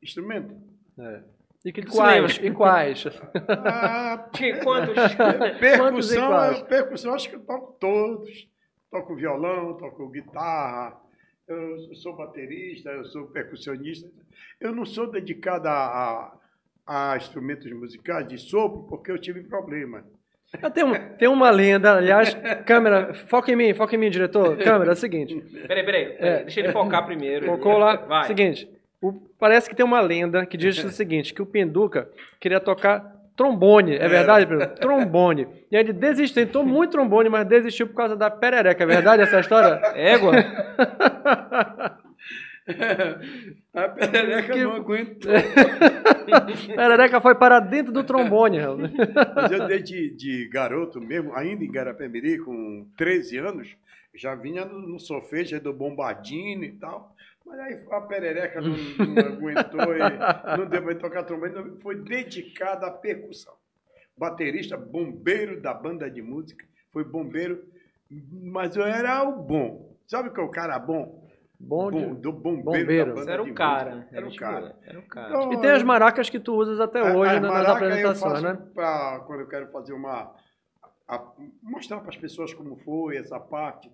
[0.03, 0.55] instrumento.
[0.99, 1.23] É.
[1.63, 2.39] E, que, quais?
[2.43, 3.05] E quais?
[3.49, 4.95] Ah, Que- Quantos?
[5.61, 6.59] percussão, quais?
[6.61, 8.49] eu- percussão, acho que eu toco todos.
[8.91, 10.99] Toco violão, toco guitarra,
[11.47, 14.11] eu sou baterista, eu sou percussionista.
[14.61, 16.40] Eu não sou dedicado a, a,
[16.87, 20.05] a instrumentos musicais de sopro porque eu tive problema.
[20.61, 22.35] Ah, Tem, um- tem uma lenda, aliás,
[22.67, 24.57] câmera, foca em mim, foca em mim, diretor.
[24.59, 25.37] Câmera, é o seguinte.
[25.67, 26.07] Peraí, peraí.
[26.17, 27.47] peraí, Deixa ele focar primeiro.
[27.47, 27.95] Focou lá.
[27.95, 28.25] Vai.
[28.25, 28.69] Seguinte,
[29.01, 32.09] o- parece que tem uma lenda que diz o seguinte, que o Pinduca
[32.41, 33.01] queria tocar
[33.37, 33.95] trombone.
[33.95, 34.67] É verdade, Pinduca?
[34.67, 35.47] Trombone.
[35.71, 38.83] E aí ele desistiu, tentou muito trombone, mas desistiu por causa da perereca.
[38.83, 39.81] É verdade essa história?
[39.95, 40.33] Égua?
[43.75, 45.31] A perereca Que- não aguentou.
[46.75, 48.59] Perereca foi para dentro do trombone.
[49.35, 53.77] Mas eu desde de garoto mesmo, ainda em Garapé-Miri, com 13 anos,
[54.15, 57.15] já vinha no, no solfejo aí do Bombardino e tal.
[57.45, 62.87] Mas aí a perereca não, não aguentou e não deu para tocar trombone, foi dedicada
[62.87, 63.55] à percussão.
[64.17, 67.65] Baterista, bombeiro da banda de música, foi bombeiro,
[68.43, 69.97] mas eu era o bom.
[70.07, 71.20] Sabe o que é o cara bom?
[71.63, 73.25] Bom Bom, do bombeiro, bombeiro.
[73.27, 74.09] da era o cara.
[74.11, 74.77] Era o Gente cara.
[74.83, 75.29] Era o cara.
[75.29, 78.59] Então, E tem as maracas que tu usas até a- hoje a nas apresentações, né?
[78.75, 80.35] pra, quando eu quero fazer uma.
[81.07, 83.91] a- mostrar para as pessoas como foi essa parte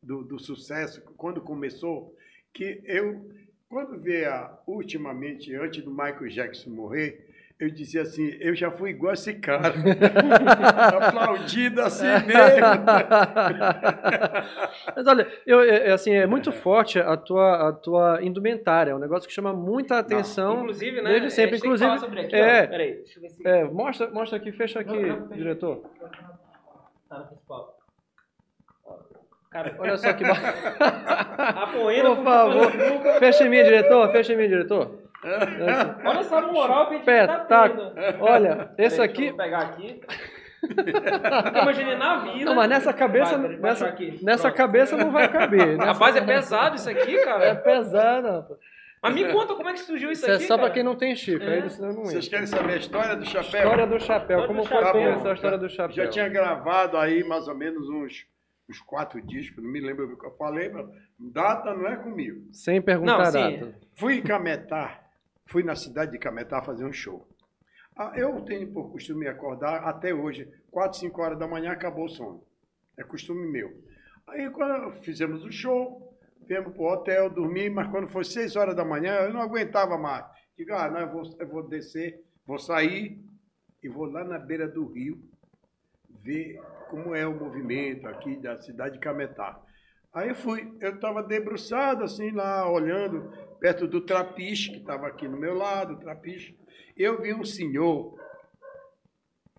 [0.00, 2.14] do, do sucesso, quando começou,
[2.54, 3.28] que eu,
[3.68, 7.27] quando via ultimamente, antes do Michael Jackson morrer,
[7.60, 9.74] eu dizia assim, eu já fui igual esse cara.
[11.08, 12.28] Aplaudido assim mesmo.
[14.94, 18.98] Mas olha, eu, é, assim, é muito forte a tua, a tua indumentária, é um
[19.00, 20.60] negócio que chama muita atenção.
[20.60, 21.10] Inclusive, né?
[21.10, 22.64] desde sempre, inclusive, falar sobre aqui, é.
[22.64, 22.68] ó.
[22.68, 25.82] Peraí, deixa eu ver se É, mostra, mostra aqui, fecha aqui, Não, não, diretor.
[27.08, 27.76] tá no principal.
[29.50, 30.36] Cara, Olha só que ba-
[31.38, 32.70] a poeira Por favor,
[33.18, 35.07] fecha em mim, diretor, fecha em mim, diretor.
[35.24, 38.22] Olha essa moral que a gente tá tendo.
[38.22, 39.18] Olha, esse aqui.
[39.18, 40.00] Deixa eu pegar aqui.
[40.62, 42.44] Eu imaginei na vida.
[42.44, 45.76] Não, mas nessa cabeça, Vai, nessa, nessa cabeça não vai caber.
[45.76, 47.54] Nessa- Rapaz, é pesado isso aqui, É cara.
[47.56, 48.26] pesado.
[48.28, 48.58] rapaz.
[49.00, 50.74] Mas me conta como é que surgiu isso Isso é aqui, só pra cara.
[50.74, 51.62] quem não tem chifre, É.
[51.62, 52.30] aí senão não Vocês entra.
[52.30, 53.60] querem saber a história do chapéu?
[53.62, 55.02] História do chapéu, História como do foi que chapéu.
[55.04, 55.94] começou a história do chapéu?
[55.94, 58.26] Já tinha gravado aí mais ou menos uns,
[58.68, 60.84] uns quatro discos, não me lembro o que eu falei, mas
[61.16, 62.40] data não é comigo.
[62.52, 63.72] Sem perguntar Não, data.
[63.94, 64.98] Fui em Cametá,
[65.48, 67.26] fui na cidade de Cametá fazer um show.
[67.96, 72.08] Ah, Eu tenho por costume acordar até hoje, 4, 5 horas da manhã acabou o
[72.08, 72.44] sono.
[72.96, 73.70] É costume meu.
[74.28, 78.84] Aí quando fizemos o show, viemos pro hotel, dormi, mas quando foi 6 horas da
[78.84, 80.24] manhã, eu não aguentava mais.
[80.56, 83.18] Digo, ah, não, eu vou, eu vou descer, vou sair
[83.82, 85.18] e vou lá na beira do rio
[86.22, 89.60] ver como é o movimento aqui da cidade de Cametá.
[90.12, 93.30] Aí fui, eu estava debruçado assim lá, olhando
[93.60, 96.56] perto do trapiche, que estava aqui no meu lado, trapiche.
[96.96, 98.18] Eu vi um senhor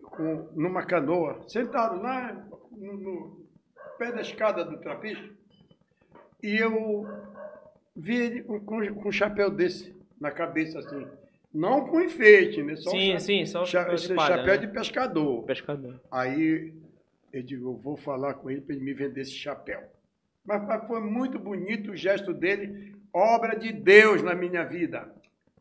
[0.02, 2.34] com, numa canoa, sentado lá
[2.72, 3.46] no, no
[3.98, 5.32] pé da escada do trapiche,
[6.42, 7.06] e eu
[7.96, 11.08] vi ele com, com um chapéu desse na cabeça assim.
[11.54, 12.76] Não com enfeite, né?
[12.76, 14.58] Só um Sim, cha- sim, só cha- chapéu de palha, chapéu né?
[14.60, 15.44] de pescador.
[15.46, 16.00] Pescador.
[16.12, 16.74] Aí
[17.34, 19.82] eu digo, eu vou falar com ele para ele me vender esse chapéu.
[20.46, 25.14] Mas, mas foi muito bonito o gesto dele, obra de Deus na minha vida.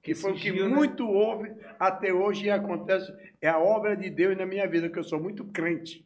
[0.03, 0.67] Que foi o que né?
[0.69, 4.99] muito houve até hoje e acontece, é a obra de Deus na minha vida, que
[4.99, 6.05] eu sou muito crente.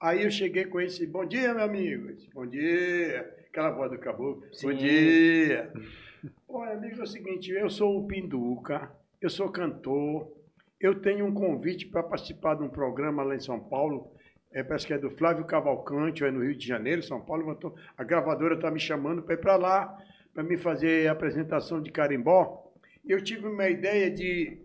[0.00, 2.12] Aí eu cheguei com e disse, bom dia, meu amigo.
[2.12, 3.34] Disse, bom dia.
[3.50, 4.76] Aquela voz do caboclo, bom Sim.
[4.76, 5.72] dia.
[6.48, 10.32] Olha, amigo, é o seguinte, eu sou o Pinduca, eu sou cantor,
[10.80, 14.12] eu tenho um convite para participar de um programa lá em São Paulo,
[14.52, 17.54] é, parece que é do Flávio Cavalcante, ou é no Rio de Janeiro, São Paulo,
[17.56, 19.98] tô- a gravadora está me chamando para ir para lá,
[20.38, 22.72] para me fazer a apresentação de carimbó.
[23.04, 24.56] Eu tive uma ideia de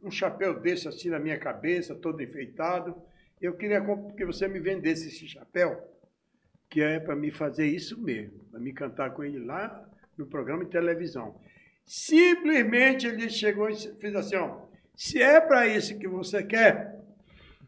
[0.00, 2.94] um chapéu desse assim na minha cabeça, todo enfeitado.
[3.42, 3.82] Eu queria
[4.16, 5.82] que você me vendesse esse chapéu,
[6.70, 9.84] que é para me fazer isso mesmo, para me cantar com ele lá
[10.16, 11.34] no programa de televisão.
[11.84, 14.60] Simplesmente ele chegou e fez assim, ó,
[14.94, 17.00] se é para isso que você quer,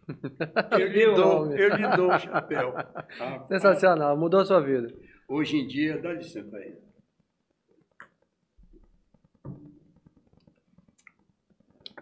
[0.79, 2.73] eu lhe dou, eu lhe dou o chapéu.
[3.51, 4.95] Sensacional, mudou a sua vida.
[5.27, 6.87] Hoje em dia, dá licença aí.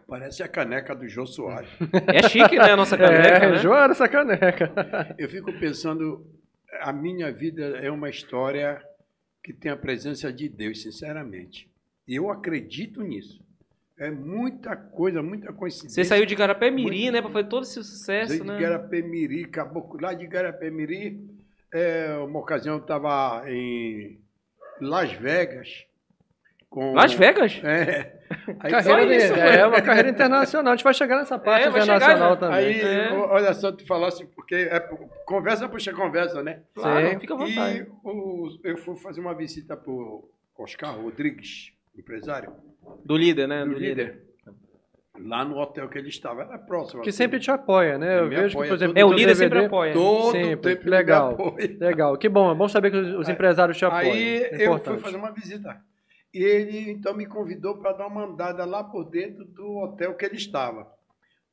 [0.06, 1.70] Parece a caneca do Jô Soares.
[2.06, 3.56] É chique, né, a nossa caneca, é, né?
[3.58, 4.72] Joana essa caneca.
[5.18, 6.24] Eu fico pensando,
[6.80, 8.80] a minha vida é uma história
[9.42, 11.68] que tem a presença de Deus, sinceramente.
[12.06, 13.44] E eu acredito nisso.
[13.98, 16.04] É muita coisa, muita coincidência.
[16.04, 18.60] Você saiu de Garapé Mirim, né, pra fazer todo esse sucesso, de né?
[18.60, 21.18] Garapé-Miri, caboclo, lá de Garapé-Miri,
[21.72, 24.20] é, uma ocasião eu estava em
[24.80, 25.86] Las Vegas.
[26.76, 27.58] Com, Las Vegas?
[27.64, 28.20] É.
[28.60, 29.56] Aí, Carreira só isso, dele, mano.
[29.58, 30.72] é uma carreira internacional.
[30.74, 32.36] A gente vai chegar nessa parte É, vai chegar, internacional né?
[32.36, 32.58] também.
[32.58, 33.12] aí É.
[33.14, 34.78] o- olha só, tu falasse, porque é,
[35.24, 36.60] conversa puxa conversa, né?
[36.74, 37.18] Claro, Sim.
[37.18, 37.78] fica à vontade.
[37.78, 42.52] E o- eu fui fazer uma visita para o Oscar Rodrigues, empresário,
[43.02, 43.64] Do líder, né?
[43.64, 43.88] do Do, líder.
[44.06, 44.22] líder,
[45.26, 47.00] lá no hotel que ele estava, era próximo.
[47.00, 47.16] Que assim.
[47.16, 48.18] sempre te apoia, né?
[48.20, 49.92] Eu vejo que, por exemplo, todo- É, o líder sempre DVD apoia.
[49.94, 51.56] Todo Sempre, tempo legal.
[51.80, 54.12] Legal, que bom, é bom saber que os, os empresários te apoiam.
[54.12, 55.74] Aí é eu fui fazer uma visita.
[56.36, 60.26] E ele então me convidou para dar uma andada lá por dentro do hotel que
[60.26, 60.86] ele estava.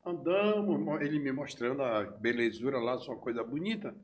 [0.05, 3.95] Andamos, mo- ele me mostrando a belezura lá, só coisa bonita.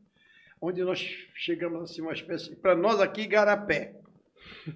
[0.61, 0.99] Onde nós
[1.35, 2.55] chegamos assim, uma espécie.
[2.55, 3.93] Para nós aqui, Garapé.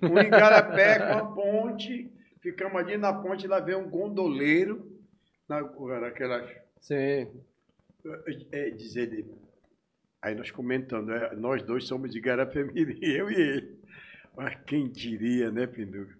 [0.02, 2.12] Um igarapé com a ponte.
[2.42, 4.92] Ficamos ali na ponte, lá veio um gondoleiro.
[5.48, 5.62] Na,
[6.02, 6.50] naquelas
[6.82, 7.30] Sim.
[8.52, 9.26] é, diz ele.
[10.22, 13.83] Aí nós comentando, é, nós dois somos de Garapé-Mirim, eu e ele.
[14.36, 16.15] Mas quem diria, né, Pinduca?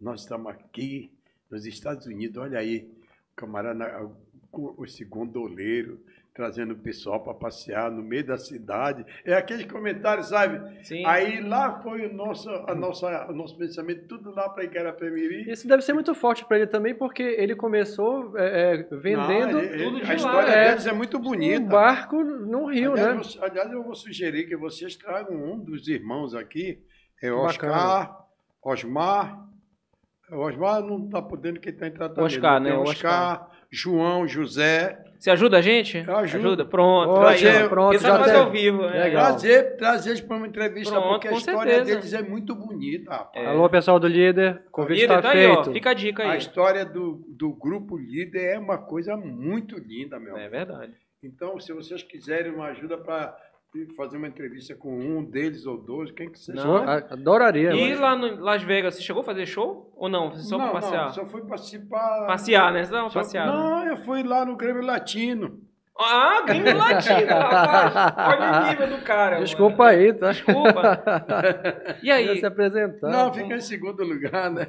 [0.00, 1.10] Nós estamos aqui
[1.50, 2.88] nos Estados Unidos, olha aí,
[3.32, 4.08] o camarada,
[4.52, 6.00] o- esse gondoleiro,
[6.34, 9.06] trazendo o pessoal para passear no meio da cidade.
[9.24, 10.84] É aquele comentário, sabe?
[10.84, 11.02] Sim.
[11.06, 15.50] Aí lá foi o nosso, a nossa, o nosso pensamento, tudo lá para Igarapé-Mirim.
[15.50, 19.60] Isso deve ser muito forte para ele também, porque ele começou é, é, vendendo Não,
[19.60, 20.68] ele- tudo de a lá, história é.
[20.68, 21.62] deles é muito bonita.
[21.64, 23.22] um barco no rio, aliás, né?
[23.22, 26.78] você- aliás, eu vou sugerir que vocês tragam um dos irmãos aqui,
[27.22, 27.42] é Bacana.
[27.44, 28.26] Oscar,
[28.62, 29.46] Osmar.
[30.30, 32.24] Osmar não está podendo que está em tratamento.
[32.24, 32.72] Oscar, né?
[32.76, 35.02] Oscar, João, José.
[35.18, 35.98] Você ajuda a gente?
[36.06, 36.66] Eu ajudo.
[36.66, 37.10] Pronto.
[37.10, 38.40] Ó, aí, pronto, fazer tem.
[38.40, 38.84] ao vivo.
[38.84, 39.04] é.
[39.04, 39.26] Legal.
[39.26, 41.96] Trazer, trazer eles para uma entrevista, Pronto, porque a história certeza.
[41.96, 43.46] deles é muito bonita, rapaz.
[43.48, 45.54] Alô, pessoal do líder, convite está tá aí, ó.
[45.54, 45.72] feito.
[45.72, 46.38] Fica a dica A aí.
[46.38, 50.36] história do, do grupo líder é uma coisa muito linda, meu.
[50.36, 50.92] É verdade.
[51.22, 53.36] Então, se vocês quiserem uma ajuda para
[53.96, 56.64] fazer uma entrevista com um deles ou dois, quem que seja.
[56.64, 56.76] Não.
[56.76, 57.72] A- Adoraria.
[57.74, 59.92] E mas- lá no Las Vegas, você chegou a fazer show?
[59.96, 60.30] Ou não?
[60.30, 61.06] Você só não, passear?
[61.06, 62.26] Não, só fui participar.
[62.26, 62.86] Passear, né?
[62.90, 63.46] Não, Só- passear.
[63.46, 65.60] Não, eu fui lá no Grêmio Latino.
[65.98, 68.16] Ah, Grêmio Latino, rapaz.
[68.28, 69.38] Olha o nível do cara.
[69.40, 69.98] Desculpa mano.
[69.98, 70.32] aí, tá?
[70.32, 71.02] Desculpa.
[72.02, 72.38] E aí?
[72.38, 73.08] se apresentar.
[73.08, 74.66] não, fica em segundo lugar, né?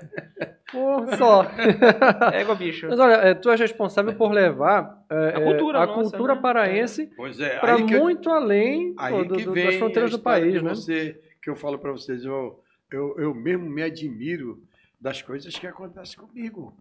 [0.71, 1.45] Pô, só.
[2.33, 2.87] Égua, bicho.
[2.89, 6.35] Mas olha, é, tu és responsável por levar é, A cultura é, a nossa, cultura
[6.35, 6.41] né?
[6.41, 7.11] paraense
[7.41, 7.59] é.
[7.59, 10.17] para aí que eu- muito além aí pô, do- que do- vem das fronteiras a
[10.17, 10.69] do país, né?
[10.69, 12.59] Você, que eu falo para vocês, eu,
[12.91, 14.61] eu, eu mesmo me admiro
[14.99, 16.73] das coisas que acontecem comigo.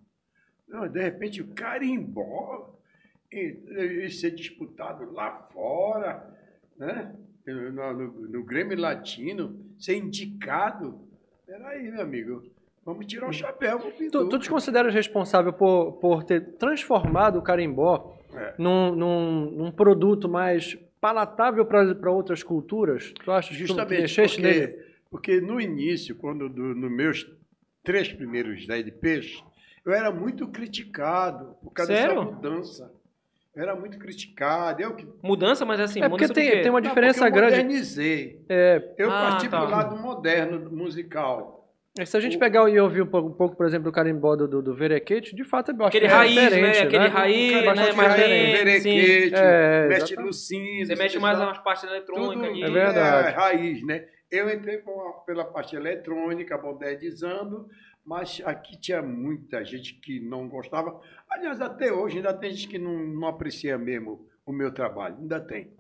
[0.69, 2.75] Não, de repente, o carimbó
[3.33, 6.27] e, e ser disputado lá fora,
[6.79, 7.15] né?
[7.47, 11.01] No, no- no Grêmio Latino, ser indicado.
[11.47, 12.43] Peraí, meu amigo,
[12.85, 14.29] vamos tirar o chapéu pro Tu, Pinduca.
[14.31, 18.55] tu te consideras responsável por, por ter transformado o carimbó É.
[18.59, 23.13] num, num, num produto mais palatável para outras culturas?
[23.13, 24.67] Tu que tu Justamente mexeste nele?
[24.69, 27.31] porque, porque no início, quando do, nos meus
[27.85, 29.41] três primeiros LPs,
[29.85, 32.17] eu era muito criticado por causa Sério?
[32.25, 32.93] dessa mudança.
[33.57, 34.83] Eu era muito criticado.
[34.83, 37.57] Eu que Mudança, mas assim, É porque tem, tem uma Não, diferença porque eu grande.
[37.63, 38.45] modernizei.
[38.49, 39.61] É, Eu Ah, parti tá.
[39.63, 41.55] pro lado moderno musical.
[41.99, 44.37] é se a gente pegar e ouvir um pouco, um pouco, por exemplo, do carimbó
[44.37, 46.81] do, do, do Verequete, de fato eu acho Aquele que é raiz, né?
[46.83, 47.65] Aquele raiz, É né?
[47.65, 48.21] bastante Mais sim.
[48.53, 50.27] Verequete, É, mexe exatamente.
[50.27, 50.95] no cinza.
[50.95, 52.63] Você mexe mais nas partes eletrônicas Tudo ali.
[52.63, 53.29] É verdade.
[53.29, 54.05] é raiz, né?
[54.31, 57.67] Eu entrei a- pela parte eletrônica, modernizando,
[58.07, 61.01] mas aqui tinha muita gente que não gostava.
[61.29, 65.41] Aliás, até hoje ainda tem gente que não, não aprecia mesmo o meu trabalho, ainda
[65.41, 65.73] tem.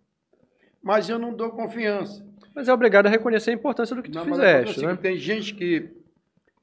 [0.83, 2.27] Mas eu não dou confiança.
[2.53, 4.97] Mas é obrigado a reconhecer a importância do que tu Não, mas fizeste, acontece né?
[4.97, 5.91] Tem gente que,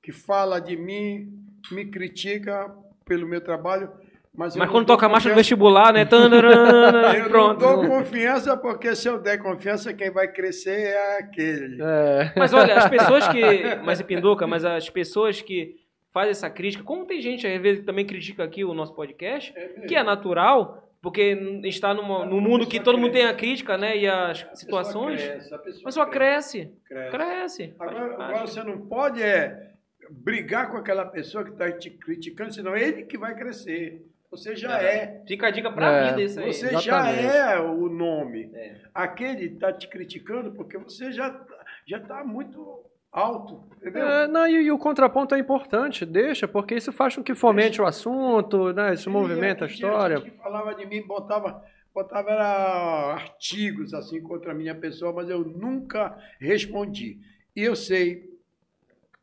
[0.02, 1.32] que fala de mim,
[1.72, 3.90] me critica pelo meu trabalho,
[4.36, 5.36] mas Mas quando toca a marcha do confiança.
[5.40, 6.06] vestibular, né?
[6.06, 7.62] Tandarana, Eu pronto.
[7.62, 11.82] não dou confiança, porque se eu der confiança, quem vai crescer é aquele.
[11.82, 12.34] É.
[12.36, 13.42] Mas olha, as pessoas que.
[13.84, 15.76] Mas e Pinduca, mas as pessoas que
[16.12, 19.54] fazem essa crítica, como tem gente às vezes que também critica aqui o nosso podcast,
[19.88, 23.98] que é natural, porque está numa, num mundo que todo mundo tem a crítica, né?
[23.98, 25.22] E as situações.
[25.52, 27.12] A pessoa Mas só cresce, cresce.
[27.12, 27.12] cresce.
[27.12, 27.76] Cresce.
[27.80, 29.72] Agora, agora você não pode é,
[30.10, 34.02] brigar com aquela pessoa que está te criticando, senão é ele que vai crescer.
[34.34, 35.24] Você já é.
[35.28, 36.52] Fica a dica pra É, vida isso aí.
[36.52, 37.26] Você já exatamente.
[37.26, 38.50] é o nome.
[38.54, 38.76] É.
[38.94, 41.40] Aquele está te criticando porque você já
[41.86, 44.08] já está muito alto, entendeu?
[44.08, 47.80] É, não, e, e o contraponto é importante, deixa, porque isso faz com que fomente
[47.82, 48.94] o assunto, né?
[48.96, 50.18] Isso E movimenta a história.
[50.18, 55.30] gente que falava de mim, botava, botava era, artigos assim contra a minha pessoa, mas
[55.30, 57.20] eu nunca respondi.
[57.56, 58.32] E eu sei,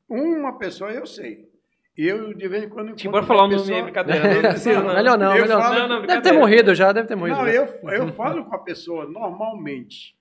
[0.09, 1.50] uma pessoa eu sei.
[1.97, 4.35] Eu, de vez em quando, Tipo, encontro bora falar o nome, pessoa- brincadeira.
[4.35, 4.95] Não precisa, não.
[4.95, 5.89] Melhor não, Eu melhor falo- não.
[5.89, 7.39] Não, Deve ter morrido já, deve ter morrido.
[7.39, 10.15] Não, eu, eu falo com a pessoa normalmente,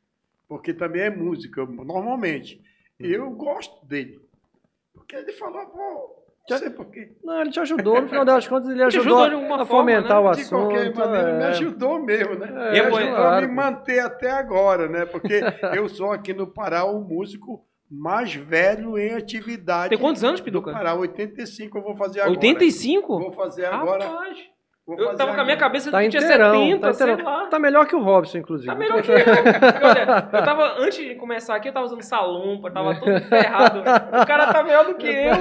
[0.48, 2.62] porque também é música, normalmente.
[3.00, 4.20] E eu gosto dele.
[4.94, 6.16] Porque ele falou, pô,
[6.50, 7.12] não sei por quê.
[7.24, 9.92] Não, ele te ajudou, no final das contas, ele ajudou ajudou de alguma a forma,
[9.92, 10.28] fomentar né?
[10.30, 10.60] o De assunto.
[10.66, 11.48] qualquer maneira, me é.
[11.48, 12.48] ajudou mesmo, né?
[12.48, 13.38] É, me é, ajudou claro.
[13.46, 15.06] a me manter até agora, né?
[15.06, 15.40] Porque
[15.78, 19.90] eu sou aqui no Pará o músico mais velho em atividade.
[19.90, 20.72] Tem quantos anos, Piduca?
[20.72, 22.36] Pará, 85 eu vou fazer agora.
[22.40, 23.20] 85?
[23.20, 24.06] Vou fazer agora.
[24.06, 24.38] Rapaz.
[24.86, 27.48] vou Eu tava com a minha cabeça Tá que tinha inteirão, 70, tá, sei lá.
[27.48, 28.68] Tá melhor que o Robson, inclusive.
[28.72, 29.16] Tá melhor que eu.
[29.18, 33.80] Porque, Olha, eu tava, antes de começar aqui, eu tava usando salompa, tava todo ferrado.
[33.80, 35.36] O cara tá melhor do que eu,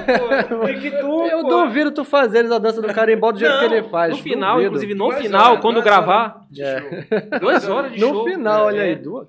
[0.59, 0.69] pô.
[0.69, 1.49] E que tu, Eu pô.
[1.49, 4.17] duvido tu fazeres a dança do carimbó do jeito Não, que ele faz.
[4.17, 4.67] No final, duvido.
[4.69, 7.41] inclusive, no final, horas, quando gravar, horas de show.
[7.41, 8.25] duas horas de No show.
[8.25, 8.85] final, olha É.
[8.85, 9.29] aí, duas.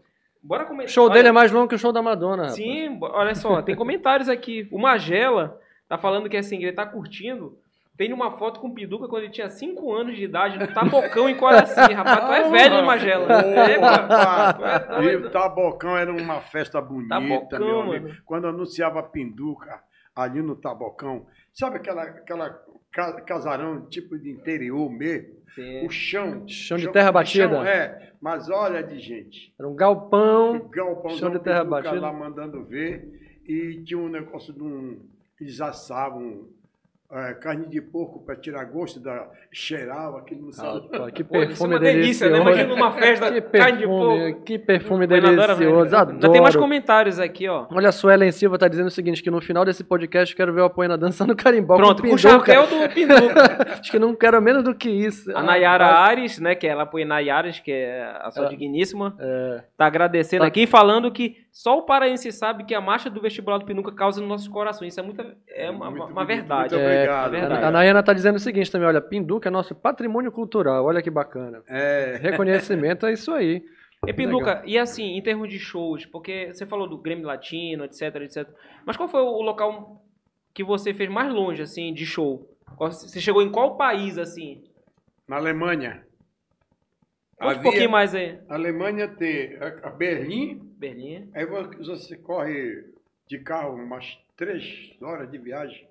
[0.49, 0.87] Bora comentar.
[0.87, 2.37] O show Olha, dele é mais longo que o show da Madonna.
[2.43, 2.55] rapaz.
[2.55, 4.67] Sim, bo- olha só, tem comentários aqui.
[4.71, 7.55] O Magela tá falando que assim, ele tá curtindo.
[7.95, 11.29] Tem uma foto com o Piduca quando ele tinha 5 anos de idade, no Tabocão
[11.29, 11.79] em Coraci.
[11.93, 13.31] Rapaz, tu é velho, hein, Magela?
[13.43, 18.07] É, rapaz, é E o Tabocão era uma festa bonita, Tabocão, meu amigo.
[18.07, 18.17] mano.
[18.25, 19.81] Quando anunciava Pinduca
[20.15, 22.57] ali no Tabocão, sabe aquela, aquela
[22.91, 25.39] casarão tipo de interior mesmo?
[25.55, 25.85] Sim.
[25.85, 26.47] O chão.
[26.47, 27.47] Chão de terra batida.
[27.49, 29.53] chão, é, mas olha de gente.
[29.57, 30.57] Era um galpão.
[30.57, 31.99] O galpãozão Chão de terra batida.
[31.99, 33.41] lá mandando ver.
[33.45, 34.99] E tinha um negócio de um.
[35.39, 36.47] Eles assavam
[37.11, 39.27] é, carne de porco para tirar gosto da.
[39.51, 40.87] cheirava aquilo no salão.
[40.91, 42.31] Rapaz, que Pô, isso é perfume uma delícia, delicioso.
[42.31, 42.39] né?
[42.63, 44.43] Imagina numa festa, que carne de perfume, porco.
[44.45, 45.95] que perfume delicioso.
[45.95, 46.11] Adoro.
[46.15, 47.65] Ainda tem mais comentários aqui, ó.
[47.71, 50.61] Olha, a Suelen Silva tá dizendo o seguinte, que no final desse podcast quero ver
[50.61, 53.79] o Apoena dançando carimbó Pronto, com o chapéu do Pinduca.
[53.79, 55.35] Acho que não quero menos do que isso.
[55.35, 58.49] A Nayara Rapaz, Ares, né, que ela põe Nayares, que é a sua É.
[58.49, 60.47] digníssima, É, tá agradecendo Tá.
[60.47, 63.91] aqui e falando que só o paraense sabe que a marcha do vestibular do Pinduca
[63.91, 64.93] causa nos nossos corações.
[64.93, 66.75] Isso é, muita, é uma, Muito uma bonito, verdade.
[66.75, 67.35] Muito É, obrigado.
[67.35, 67.65] é verdade.
[67.65, 71.09] a, Nayana tá dizendo o seguinte também, olha, Pinduca é nosso patrimônio cultural, olha que
[71.09, 71.61] bacana.
[71.67, 73.63] É, Reconhecimento é isso aí.
[74.07, 78.15] E Pinduca, e assim, em termos de shows, porque você falou do Grêmio Latino, etc,
[78.21, 78.47] etc.
[78.85, 80.01] Mas qual foi o local
[80.53, 82.47] que você fez mais longe, assim, de show?
[82.77, 84.63] Você chegou em qual país, assim?
[85.27, 86.03] na Alemanha.
[87.39, 88.37] Conta um Havia- pouquinho mais aí.
[88.49, 91.31] A Alemanha tem a a Berlim, Berlim.
[91.33, 92.83] aí vo- você corre
[93.27, 95.87] de carro umas três horas de viagem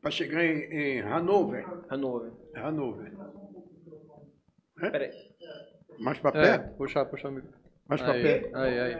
[0.00, 1.66] para chegar em, em Hannover.
[1.90, 2.32] Hannover.
[2.54, 3.12] Hannover.
[4.78, 5.10] Peraí.
[5.98, 6.76] Mais para É, perto?
[6.76, 7.30] puxa, puxa.
[7.86, 8.56] Mais para Aí, perto?
[8.56, 8.96] aí, aí.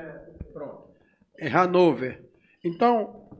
[1.38, 2.22] Em Hannover.
[2.62, 3.30] Então,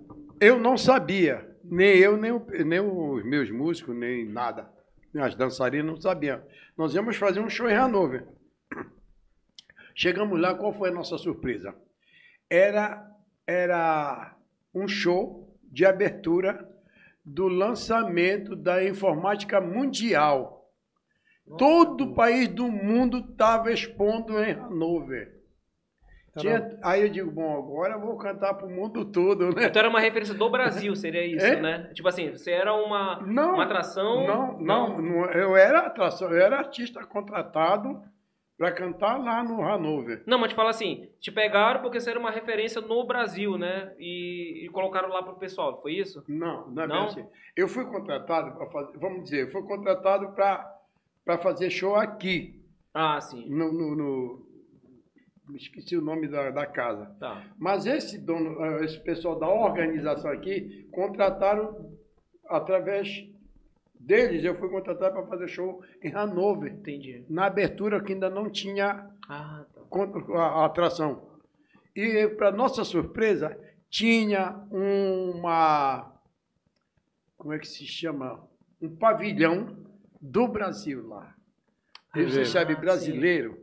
[0.40, 4.66] eu não sabia, nem eu, nem, o- nem os meus músicos, nem nada.
[5.12, 6.42] Nem as dançarinas não sabiam.
[6.76, 8.26] Nós íamos fazer um show em Hannover.
[9.94, 11.74] Chegamos lá, qual foi a nossa surpresa?
[12.48, 13.06] Era,
[13.46, 14.36] era
[14.74, 16.68] um show de abertura
[17.24, 20.72] do lançamento da informática mundial.
[21.58, 25.39] Todo o país do mundo estava expondo em Hannover.
[26.38, 29.64] Tinha- aí eu digo, bom, agora eu vou cantar pro mundo todo, né?
[29.66, 31.60] Então era uma referência do Brasil, seria isso, É?
[31.60, 31.90] né?
[31.92, 34.26] Tipo assim, você era uma, Não, uma atração.
[34.26, 38.00] Não, não, não, eu era atração, eu era artista contratado
[38.56, 40.22] para cantar lá no Hanover.
[40.26, 43.92] Não, mas te fala assim, te pegaram porque você era uma referência no Brasil, né?
[43.98, 46.22] E, e colocaram lá pro pessoal, foi isso?
[46.28, 47.06] Não, não é Não?
[47.06, 47.26] assim.
[47.56, 52.62] Eu fui contratado para fazer, vamos dizer, eu fui contratado para fazer show aqui,
[52.94, 53.48] Ah, sim.
[53.48, 54.49] no, no- no-
[55.56, 57.06] esqueci o nome da, da casa.
[57.18, 57.44] Tá.
[57.58, 61.96] Mas esse dono, eh, esse pessoal da organização aqui contrataram
[62.48, 63.26] através
[63.98, 64.44] deles.
[64.44, 66.72] Eu fui contratado para fazer show em Hanover.
[66.72, 67.24] Entendi.
[67.28, 69.80] Na abertura que ainda não tinha Ah, tá.
[70.34, 71.28] a, a atração.
[71.94, 73.56] E para nossa surpresa
[73.90, 76.12] tinha uma
[77.36, 78.46] como é que se chama?
[78.82, 79.76] Um pavilhão
[80.20, 81.34] do Brasil lá.
[82.14, 82.80] Você Ah, sabe, sim.
[82.80, 83.58] brasileiro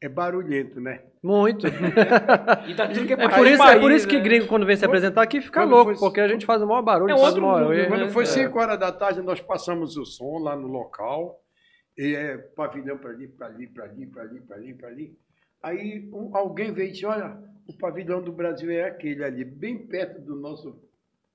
[0.00, 1.02] é barulhento, né?
[1.22, 1.66] Muito.
[2.66, 4.22] E tá tudo que É parte por isso, é país, por isso que né?
[4.22, 6.66] gringo, quando vem se apresentar aqui, fica Quando louco, foi- porque a gente faz o
[6.66, 7.60] maior barulho, É outro maior...
[7.62, 8.08] mundo, erro, Quando né?
[8.10, 8.26] foi É.
[8.26, 11.40] 5 horas da tarde, nós passamos o som lá no local.
[11.98, 15.18] E é pavilhão para ali, para ali, para ali, para ali, para ali, para ali.
[15.62, 17.36] Aí um- alguém veio e disse, olha,
[17.68, 20.78] o pavilhão do Brasil é aquele ali, bem perto do nosso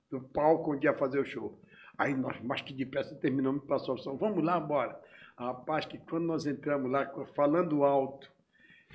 [0.09, 1.59] do palco onde ia fazer o show.
[1.97, 4.15] Aí nós, mais que depressa, terminamos de passar o som.
[4.17, 4.99] Vamos lá, bora.
[5.38, 7.05] Rapaz, que quando nós entramos lá,
[7.36, 8.31] falando alto,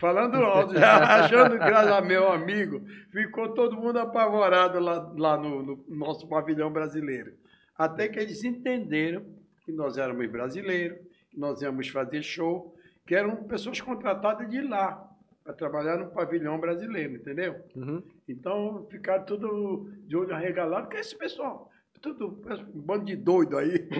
[0.01, 2.83] falando alto, já achando graça meu amigo,
[3.13, 7.35] ficou todo mundo apavorado lá, lá no, no nosso pavilhão brasileiro.
[7.77, 9.25] Até que eles entenderam
[9.65, 10.99] que nós éramos brasileiros,
[11.31, 12.75] que nós íamos fazer show,
[13.07, 15.07] que eram pessoas contratadas de lá,
[15.45, 17.57] para trabalhar no pavilhão brasileiro, entendeu?
[17.75, 18.03] Uhum.
[18.29, 21.71] Então ficaram tudo de olho arregalado, que é esse pessoal?
[22.01, 22.41] Tudo
[22.75, 23.87] um bando de doido aí.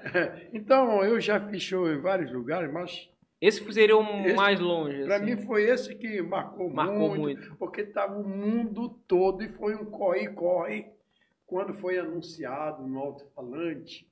[0.52, 3.08] então, eu já fiz show em vários lugares, mas
[3.40, 5.04] Esse seria o Esse, mais longe.
[5.04, 5.24] para assim.
[5.24, 7.56] mim foi esse que marcou, Marcou muito, muito.
[7.56, 10.86] porque estava o mundo todo e foi um corre-corre.
[11.46, 14.06] Quando foi anunciado no alto-falante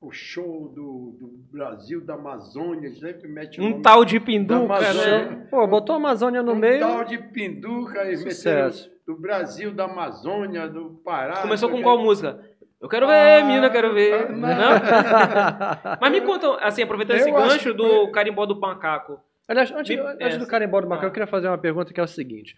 [0.00, 5.46] o show do, do Brasil, da Amazônia, sempre mete o Um tal de pinduca, né?
[5.48, 6.80] Pô, botou a Amazônia no um meio...
[6.80, 8.88] tal de Pinduca, e Sucesso.
[8.88, 11.42] meteram do Brasil, da Amazônia, do Pará.
[11.42, 12.40] Começou com qual música?
[12.82, 14.28] Eu quero ver, Ah, menina, quero ver.
[14.30, 14.48] não.
[14.48, 14.56] Não?
[16.00, 19.20] Mas me conta, assim, aproveitando esse Eu acho gancho que do carimbó do macaco.
[19.46, 21.08] Aliás, antes, Me- antes do carimbó do Macau, ah.
[21.08, 22.56] eu queria fazer uma pergunta que é o seguinte.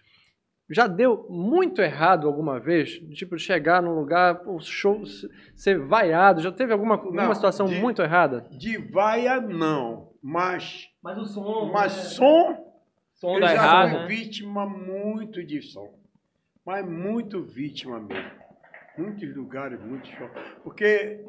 [0.67, 6.41] Já deu muito errado alguma vez, tipo, chegar num lugar, o show se- ser vaiado?
[6.41, 8.47] Já teve alguma, alguma Não, situação de- muito errada?
[8.49, 10.09] De vaia, não.
[10.23, 11.69] Mas, Mas o som.
[11.71, 12.65] mas som,
[13.13, 14.07] Som Eu da já errado, fui né?
[14.07, 15.93] vítima muito de som.
[16.65, 18.44] Mas muito vítima mesmo.
[18.97, 20.31] Muitos lugares, muitos shows.
[20.63, 21.19] Porque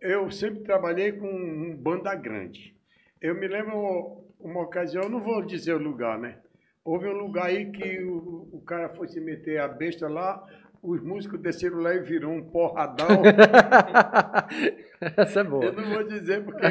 [0.00, 2.74] eu sempre trabalhei com um banda grande.
[3.20, 6.36] Eu me lembro uma ocasião, não vou dizer o lugar, né?
[6.84, 10.44] Houve um lugar aí que o, o cara foi se meter a besta lá,
[10.82, 13.22] os músicos desceram lá e virou um porradão.
[15.16, 15.64] Essa é boa.
[15.64, 16.64] eu não vou dizer porque.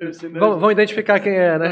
[0.00, 1.68] eu, senão- Vão, vão identificar quem é, né?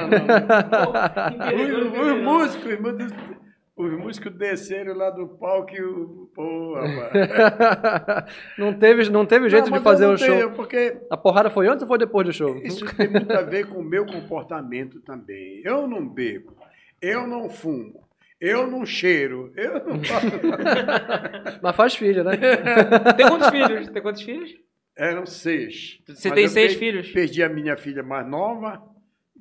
[1.56, 1.72] Os,
[2.16, 3.36] os músicos, os músicos-
[3.80, 6.30] os músicos desceram lá do palco e o.
[6.34, 6.76] Pô,
[8.58, 10.50] não, teve, não teve jeito Não, de fazer o não show.
[10.52, 12.56] Porque A porrada foi antes ou foi depois do show?
[12.58, 15.62] isso tem muito a ver com o meu comportamento também.
[15.64, 16.56] Eu não bebo,
[17.00, 18.06] eu não fumo,
[18.40, 20.26] eu não cheiro, eu não faço.
[21.62, 22.32] Mas faz filho, né?
[23.16, 23.88] Tem quantos filhos?
[23.88, 24.54] Tem quantos filhos?
[24.96, 25.98] Eram seis.
[26.06, 27.10] Você Mas tem seis filhos?
[27.10, 28.82] Perdi a minha filha mais nova,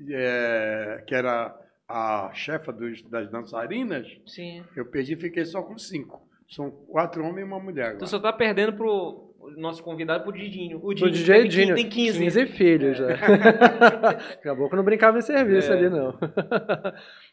[0.10, 1.54] é, que era
[1.90, 4.08] a chefa dos- das dançarinas.
[4.28, 4.64] Sim.
[4.76, 6.22] Eu perdi e fiquei só com cinco.
[6.48, 7.98] São quatro homens e uma mulher agora.
[8.00, 9.28] Tu só tá perdendo pro
[9.58, 10.78] nosso convidado, pro Didinho.
[10.80, 11.76] O O Didinho DJ teve Dinho.
[11.76, 12.20] tem 15.
[12.20, 13.14] 15 filhos, né?
[14.40, 15.78] Acabou que não brincava em serviço É.
[15.78, 16.16] ali, não.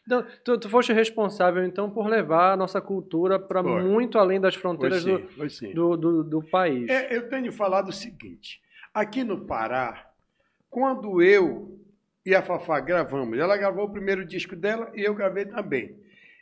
[0.05, 4.55] então, tu, tu foste responsável, então, por levar a nossa cultura para muito além das
[4.55, 5.73] Foi fronteiras sim, do, foi sim.
[5.73, 6.89] do, do, do país.
[6.89, 8.61] É, eu tenho falado o seguinte:
[8.93, 10.07] aqui no Pará,
[10.69, 11.77] quando eu
[12.27, 15.95] e a Fafá gravamos, ela gravou o primeiro disco dela e eu gravei também.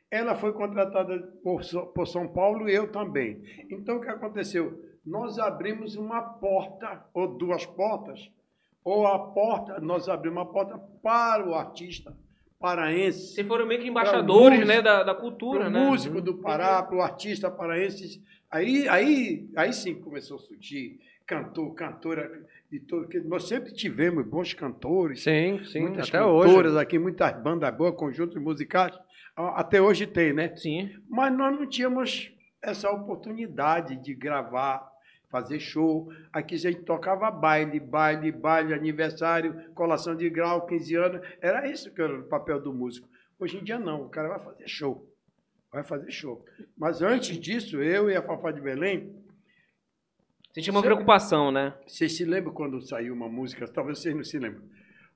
[0.10, 1.62] Ela foi contratada por,
[1.94, 3.44] por São Paulo e eu também.
[3.70, 4.84] Então, o que aconteceu?
[5.06, 8.32] Nós abrimos uma porta, ou duas portas,
[8.84, 12.18] ou a porta, nós abrimos uma porta para o artista
[12.60, 13.36] paraense.
[13.36, 15.80] Vocês foram meio que embaixadores, músico, né, da, da cultura, né?
[15.80, 18.24] músico do Pará, para o artista paraense.
[18.50, 22.45] Aí, aí, aí sim começou a surgir cantor, cantora.
[22.71, 26.82] De todo, que nós sempre tivemos bons cantores, Sim, sim, muitas até cantoras hoje.
[26.82, 28.97] aqui, muitas bandas boas, conjuntos musicais.
[29.36, 30.55] Até hoje tem, né?
[30.55, 30.89] Sim.
[31.07, 34.91] Mas nós não tínhamos essa oportunidade de gravar,
[35.30, 36.11] fazer show.
[36.34, 41.28] Aqui a gente tocava baile, baile, baile, aniversário, colação de grau, 15 anos.
[41.39, 43.07] Era isso que era o papel do músico.
[43.39, 45.07] Hoje em dia não, o cara vai fazer show.
[45.71, 46.43] Vai fazer show.
[46.78, 49.13] Mas antes disso, eu e a Fafá de Belém,
[50.56, 51.74] Você tinha uma Você- preocupação, né?
[51.86, 53.68] vocês se lembram quando saiu uma música?
[53.68, 54.62] Talvez vocês não se lembram.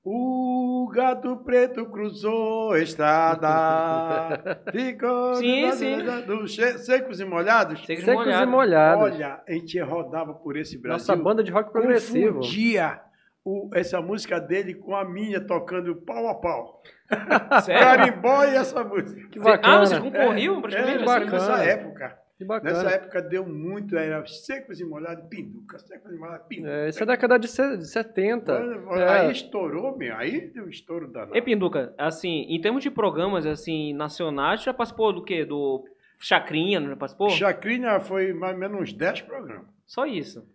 [0.03, 5.97] O gato preto cruzou a estrada, ficou Sim, do- sim.
[6.03, 7.85] do- do- secos e molhados.
[7.85, 8.49] Secos Secos e molhados.
[8.51, 9.03] molhados.
[9.03, 10.97] Olha, a gente rodava por esse Brasil.
[11.07, 12.35] Nossa banda de rock progressivo.
[12.39, 12.99] Confundia
[13.45, 16.81] o, essa música dele com a minha tocando pau a pau.
[17.63, 17.81] Sério?
[17.81, 19.27] Carimbó e essa música.
[19.29, 19.75] Que bacana.
[19.75, 21.05] Ah, vocês concorriam É, é, assim?
[21.05, 21.31] bacana.
[21.31, 22.17] nessa época.
[22.39, 22.71] Que bacana.
[22.83, 26.69] Nessa época deu muito, era secos e molhados, pinduca, secos e molhados, pinduca.
[26.71, 28.57] É, isso é década de se- de 70.
[28.91, 29.31] Aí É.
[29.31, 30.15] estourou, meu.
[30.15, 31.35] Aí deu um estouro danado.
[31.35, 35.43] Ei, Pinduca, assim, em termos de programas, assim, nacionais, já participou do quê?
[35.43, 35.83] Do
[36.17, 37.29] Chacrinha, não já participou?
[37.29, 39.67] Chacrinha foi mais ou menos uns 10 programas.
[39.85, 40.47] Só isso.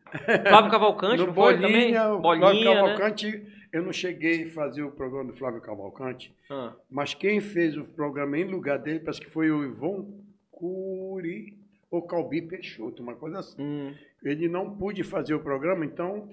[0.49, 1.93] Flávio Cavalcante, no não foi também?
[1.93, 2.75] Bolinha, Flávio né?
[2.75, 7.77] Cavalcante, eu não cheguei a fazer o programa do Flávio Cavalcante, Ah, mas quem fez
[7.77, 10.07] o programa em lugar dele, parece que foi o Ivon
[10.51, 11.59] Curi
[11.95, 13.63] ou Calbi Peixoto, uma coisa assim.
[13.63, 13.95] hum.
[14.23, 16.29] Ele não pôde fazer o programa, então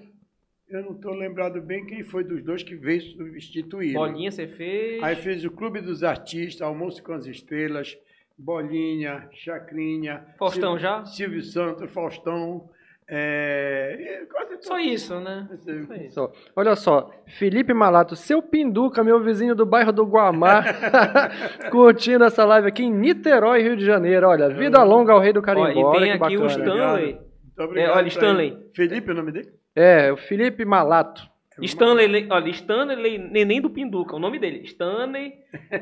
[0.68, 3.92] eu não estou lembrado bem quem foi dos dois que veio substituir.
[3.92, 5.02] Bolinha você fez.
[5.02, 7.96] Aí fez o Clube dos Artistas, Almoço com as Estrelas,
[8.38, 10.24] Bolinha, Chacrinha.
[10.38, 11.04] Faustão Silvio- já?
[11.04, 12.68] Silvio Santos, Faustão.
[13.14, 15.46] É, e quase Só isso, né?
[15.58, 16.14] Só isso.
[16.14, 16.32] Só.
[16.56, 20.64] Olha só, Felipe Malato, seu Pinduca, meu vizinho do bairro do Guamá,
[21.70, 24.28] curtindo essa live aqui em Niterói, Rio de Janeiro.
[24.28, 25.68] Olha, vida longa ao rei do Ó, carimbó.
[25.70, 26.58] e olha tem que aqui o bacana.
[26.64, 27.12] Stanley.
[27.12, 28.46] Muito obrigado É, olha, Stanley.
[28.48, 28.70] ele.
[28.74, 29.48] Felipe é o nome dele?
[29.76, 31.30] É, o Felipe Malato.
[31.60, 34.62] Stanley, Le- olha, Stanley Neném do Pinduca, o nome dele.
[34.64, 35.34] Stanley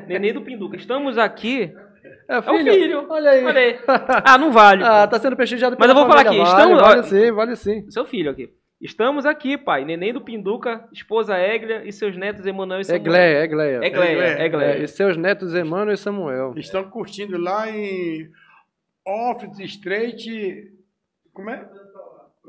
[0.05, 0.75] Neném do Pinduca.
[0.75, 1.73] Estamos aqui.
[2.03, 3.05] É, É o filho.
[3.09, 3.45] Olha aí.
[3.45, 3.79] Olha aí.
[4.25, 4.83] Ah, não vale.
[4.85, 7.89] Ah, tá sendo prestigiado Mas eu vou falar aqui, Vale, estamos- Vale sim, vale sim.
[7.89, 8.49] Seu filho aqui.
[8.81, 9.85] Estamos aqui, pai.
[9.85, 13.01] Neném do Pinduca, esposa Églia e seus netos Emanuel e É Samuel.
[13.03, 13.37] É Gleia.
[13.37, 14.23] É Gleia, Gleia.
[14.39, 14.83] é É, Gleia.
[14.83, 16.53] e seus netos Emmanuel e Samuel.
[16.57, 18.27] Estão curtindo lá em
[19.07, 20.25] Office Street.
[21.33, 21.63] Como é?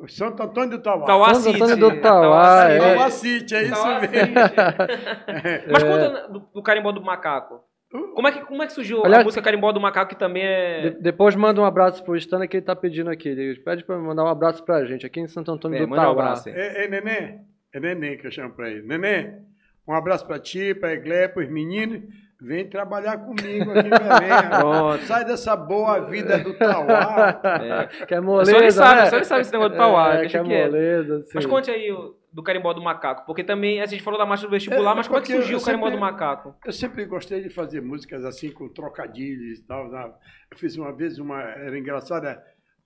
[0.09, 1.05] Santo Antônio do Tauá.
[1.07, 1.63] Tauá Santo City.
[1.63, 2.73] Antônio do Tauá, City.
[2.73, 2.79] é.
[2.95, 4.17] Tauá City, é isso Tauá mesmo.
[4.17, 4.33] City.
[5.71, 7.61] Mas conta do, do Carimbó do Macaco.
[7.93, 10.43] Como é que, como é que surgiu a Aliás- música Carimbó do Macaco, que também
[10.45, 10.90] é...
[10.90, 13.28] De- depois manda um abraço pro Stanley que ele tá pedindo aqui.
[13.28, 16.01] Ele pede pra mandar um abraço pra gente aqui em Santo Antônio É, do manda
[16.03, 16.12] um Tauá.
[16.24, 16.49] abraço.
[16.49, 17.40] É, é Neném?
[17.74, 18.82] É Neném que eu chamo pra ele.
[18.86, 19.34] Neném,
[19.86, 22.01] um abraço pra ti, pra Eglé, pros meninos.
[22.45, 23.88] Vem trabalhar comigo aqui.
[24.59, 25.03] Pronto.
[25.05, 27.40] Sai dessa boa vida do Tauá.
[28.03, 28.07] É.
[28.07, 29.07] Que é moleza, Só ele sabe, né?
[29.07, 30.14] só ele sabe esse negócio do Tauá.
[30.14, 31.24] É, que é moleza.
[31.34, 33.26] Mas conte aí o- do carimbó do macaco?
[33.26, 35.33] Porque também, assim, a gente falou da marcha do vestibular, É, mas como é que
[35.33, 36.55] surgiu o carimbó sempre- do macaco?
[36.64, 39.91] Eu sempre gostei de fazer músicas assim, com trocadilhos e tal.
[39.91, 40.14] sabe?
[40.51, 42.43] Eu fiz uma vez uma, era engraçada.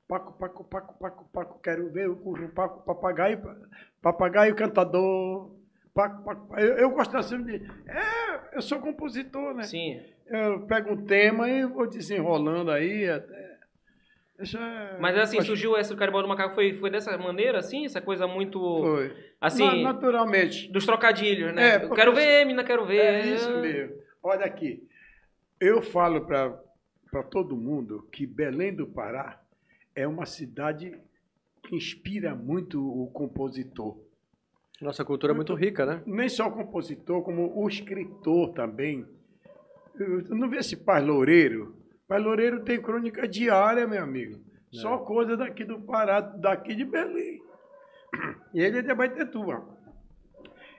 [0.09, 3.57] Paco, paco, paco, paco, paco, quero ver o curro, paco, papagaio, pa-
[4.03, 5.55] papagaio cantador.
[5.93, 7.57] Paco, paco, eu, eu gosto assim de.
[7.89, 9.63] É, eu sou compositor, né?
[9.65, 10.01] Sim.
[10.27, 13.56] Eu pego um tema e vou desenrolando aí até.
[14.39, 17.87] É, Mas assim, surgiu esse carimbó do macaco, foi, foi dessa maneira, assim?
[17.87, 19.17] Essa coisa muito, Foi.
[19.41, 20.71] assim, Na- naturalmente.
[20.71, 21.77] dos trocadilhos, né?
[21.77, 22.99] É, quero ver, mina, quero ver.
[23.01, 23.97] É isso mesmo.
[24.23, 24.87] Olha aqui.
[25.59, 29.41] Eu falo para todo mundo que Belém do Pará
[29.95, 30.93] é uma cidade
[31.63, 33.97] que inspira muito o compositor.
[34.83, 36.03] Nossa cultura é muito rica, né?
[36.05, 39.07] Nem só o compositor, como o escritor também.
[39.99, 41.75] Eu não vê esse Pai Loureiro.
[42.09, 44.41] Pai Loureiro tem crônica diária, meu amigo.
[44.71, 47.41] Só coisa daqui do Pará, daqui de Belém.
[48.53, 49.67] E ele é de Abaetetuba.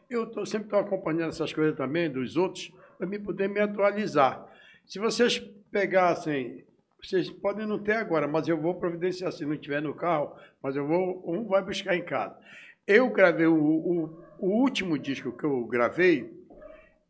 [0.09, 4.47] Eu tô, sempre estou acompanhando essas coisas também dos outros, para me poder me atualizar.
[4.86, 5.38] Se vocês
[5.69, 6.63] pegassem,
[7.01, 10.75] vocês podem não ter agora, mas eu vou providenciar se não tiver no carro, mas
[10.75, 12.38] eu vou, um vai buscar em casa.
[12.86, 16.34] Eu gravei o, o, o último disco que eu gravei,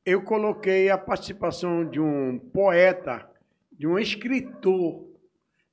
[0.03, 3.29] eu coloquei a participação de um poeta,
[3.77, 5.05] de um escritor,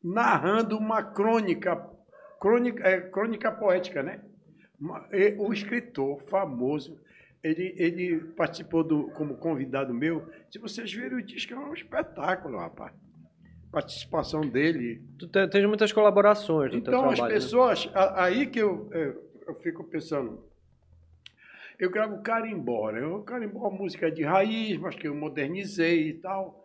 [0.03, 1.77] narrando uma crônica,
[2.41, 4.21] crônica, é, crônica poética, né?
[5.39, 7.01] O escritor famoso,
[7.43, 10.29] ele, ele participou do, como convidado meu.
[10.51, 12.93] Se vocês verem o disco, é um espetáculo, rapaz.
[13.73, 15.03] Participação dele.
[15.19, 17.35] Tu te- tens muitas colaborações no teu Então, as trabalho.
[17.35, 17.41] né?
[17.41, 20.45] pessoas, a- aí que eu, eu, eu fico pensando,
[21.79, 23.05] eu gravo carimbó, né?
[23.05, 26.64] O carimbó é uma música de raiz, mas que eu modernizei e tal.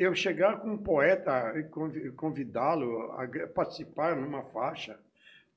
[0.00, 4.98] Eu chegar com um poeta e convi- convidá-lo a participar numa faixa.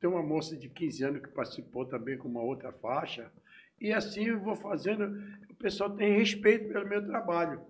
[0.01, 3.31] Tem uma moça de 15 anos que participou também com uma outra faixa.
[3.79, 5.17] E assim eu vou fazendo,
[5.49, 7.61] o pessoal tem respeito pelo meu trabalho.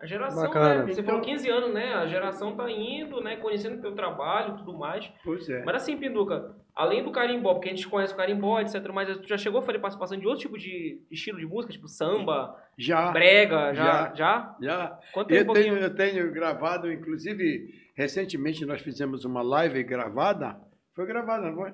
[0.00, 0.84] A geração, Bacana.
[0.86, 0.92] né?
[0.94, 1.92] Você Então- falou 15 anos, né?
[1.92, 3.36] A geração tá indo, né?
[3.36, 5.06] Conhecendo o teu trabalho e tudo mais.
[5.22, 5.62] Pois é.
[5.62, 9.26] Mas assim, Pinduca, além do carimbó, porque a gente conhece o carimbó, etc, mas tu
[9.26, 13.10] já chegou a fazer participação de outro tipo de estilo de música, tipo samba, Já,
[13.10, 13.84] brega, já?
[13.84, 14.14] já.
[14.14, 14.56] Já?
[14.62, 14.98] já.
[15.12, 15.74] Conta um Eu pouquinho.
[15.74, 20.56] tenho, eu tenho gravado, inclusive, recentemente nós fizemos uma live gravada.
[20.94, 21.72] Foi gravada, não foi?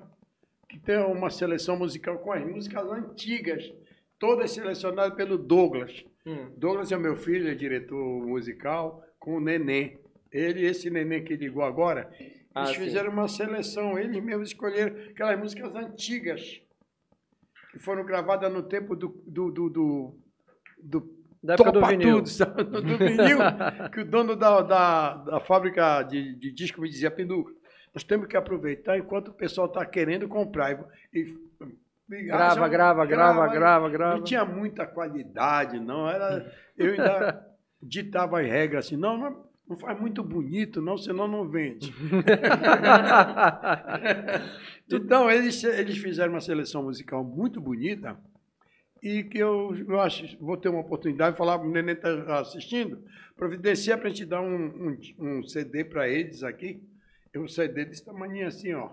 [0.67, 3.71] Que tem uma seleção musical com as músicas antigas,
[4.17, 6.03] todas selecionadas pelo Douglas.
[6.25, 6.51] Hum.
[6.57, 7.95] Douglas é meu filho, é diretor
[8.25, 9.99] musical, com o Neném.
[10.31, 12.09] Ele esse Neném que ligou agora,
[12.55, 12.83] Ah, eles sim.
[12.85, 16.61] fizeram uma seleção, eles mesmos escolheram aquelas músicas antigas,
[17.71, 20.15] que foram gravadas no tempo do, do, do, do,
[20.81, 22.23] do Da época do vinil.
[22.23, 23.37] tudo, do vinil,
[23.91, 27.51] que o dono da, da, da fábrica de, de disco me dizia, Pinduca,
[27.93, 30.71] nós temos que aproveitar enquanto o pessoal está querendo comprar.
[31.13, 31.45] E, e-
[32.11, 34.15] e Grava, acham- grava, grava, grava, grava.
[34.17, 36.07] Não tinha muita qualidade, não.
[36.09, 37.45] Era, eu ainda
[37.81, 41.93] ditava as regras assim, não, não, não faz muito bonito, não, senão não vende.
[44.87, 48.15] Então, eles, eles fizeram uma seleção musical muito bonita
[49.01, 53.03] e que eu, eu acho, vou ter uma oportunidade de falar, o Neném está assistindo,
[53.35, 56.81] providenciar para a gente dar um, um, um CD para eles aqui.
[57.33, 58.91] É um CD desse tamanho assim, ó.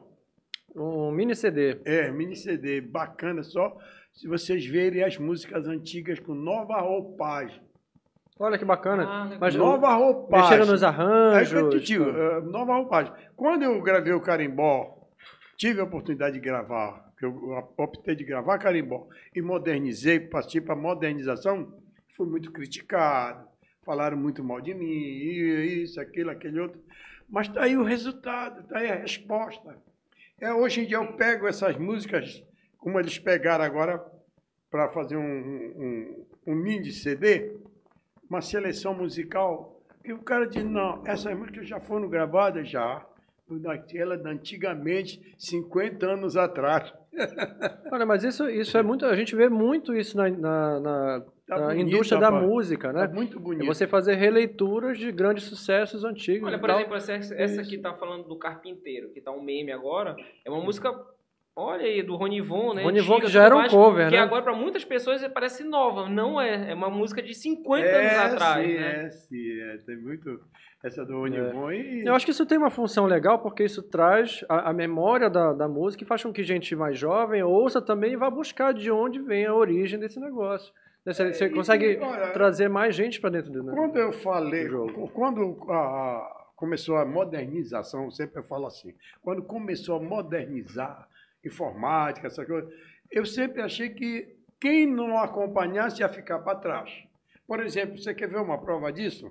[0.75, 1.79] Um mini CD.
[1.85, 3.79] É, mini CD, bacana só.
[4.13, 7.63] Se vocês verem as músicas antigas com nova roupagem.
[8.43, 9.05] Olha que bacana.
[9.07, 9.37] Ah.
[9.39, 10.51] Mas nova roupagem.
[10.51, 11.53] mexeram nos arranjos.
[11.53, 13.13] eu te digo, eh, nova roupagem.
[13.37, 14.99] Quando eu gravei o Carimbó,
[15.57, 20.75] tive a oportunidade de gravar, que eu optei de gravar Carimbó e modernizei, passei para
[20.75, 21.73] modernização,
[22.17, 23.47] fui muito criticado,
[23.85, 26.83] falaram muito mal de mim, isso, aquilo, aquele outro.
[27.31, 29.77] Mas está aí o resultado, está aí a resposta.
[30.41, 32.43] É, hoje em dia eu pego essas músicas,
[32.77, 34.05] como eles pegaram agora
[34.69, 37.62] para fazer um, um, um mini CD,
[38.33, 43.05] uma seleção musical, que o cara diz, não, essas músicas já foram gravadas já,
[43.51, 46.91] daquela de antigamente, 50 anos atrás.
[47.93, 49.05] Olha, mas isso, isso é muito.
[49.05, 52.47] A gente vê muito isso na, na- na- Tá na bonito, indústria da rapaz.
[52.49, 53.05] música, né?
[53.05, 53.67] É muito É bonito.
[53.67, 56.49] você fazer releituras de grandes sucessos antigos.
[56.49, 56.79] Olha, e por tal.
[56.79, 60.17] exemplo, essa, essa que tá falando do Carpinteiro, que tá um meme agora,
[60.47, 60.91] é uma música,
[61.57, 62.83] olha aí, do Ronivon, né?
[62.83, 64.21] Ronivon, que já era um mais, cover, Que né?
[64.23, 66.09] agora, pra muitas pessoas, parece nova.
[66.09, 66.71] Não é.
[66.71, 69.05] É uma música de 50 é, anos atrás, sim, né?
[69.07, 70.41] É, sim, é, tem muito
[70.83, 72.05] essa do Onivon e...
[72.05, 75.53] Eu acho que isso tem uma função legal, porque isso traz a, a memória da,
[75.53, 78.91] da música e faz com que gente mais jovem ouça também e vá buscar de
[78.91, 80.73] onde vem a origem desse negócio.
[81.05, 84.69] Você, você e- consegue olha, trazer mais gente para dentro do Quando eu falei,
[85.13, 91.09] quando a- começou a modernização, sempre eu falo assim, quando começou a modernizar
[91.45, 92.69] informática, essa coisa,
[93.11, 96.91] eu sempre achei que quem não acompanhasse ia ficar para trás.
[97.47, 99.31] Por exemplo, você quer ver uma prova disso?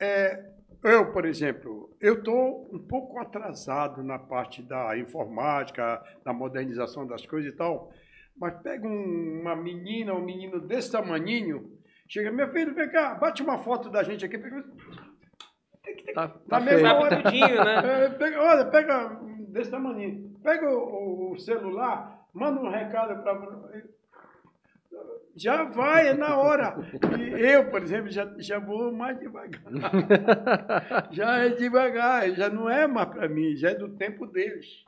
[0.00, 0.44] É,
[0.82, 7.24] eu, por exemplo, eu estou um pouco atrasado na parte da informática, da modernização das
[7.24, 7.90] coisas e tal,
[8.36, 11.72] mas pega um, uma menina, um menino desse tamaninho,
[12.08, 14.36] chega, meu filho, vem cá, bate uma foto da gente aqui.
[14.36, 14.64] Pega,
[16.14, 17.00] Tá, na tá mesma feio.
[17.00, 18.04] hora, né?
[18.06, 19.20] é, pega, olha, pega
[19.56, 20.30] desse tamanho.
[20.42, 23.86] Pega o, o celular, manda um recado para.
[25.34, 26.76] Já vai, é na hora.
[27.18, 29.60] E eu, por exemplo, já, já vou mais devagar.
[31.12, 34.84] já é devagar, já não é mais para mim, já é do tempo deles.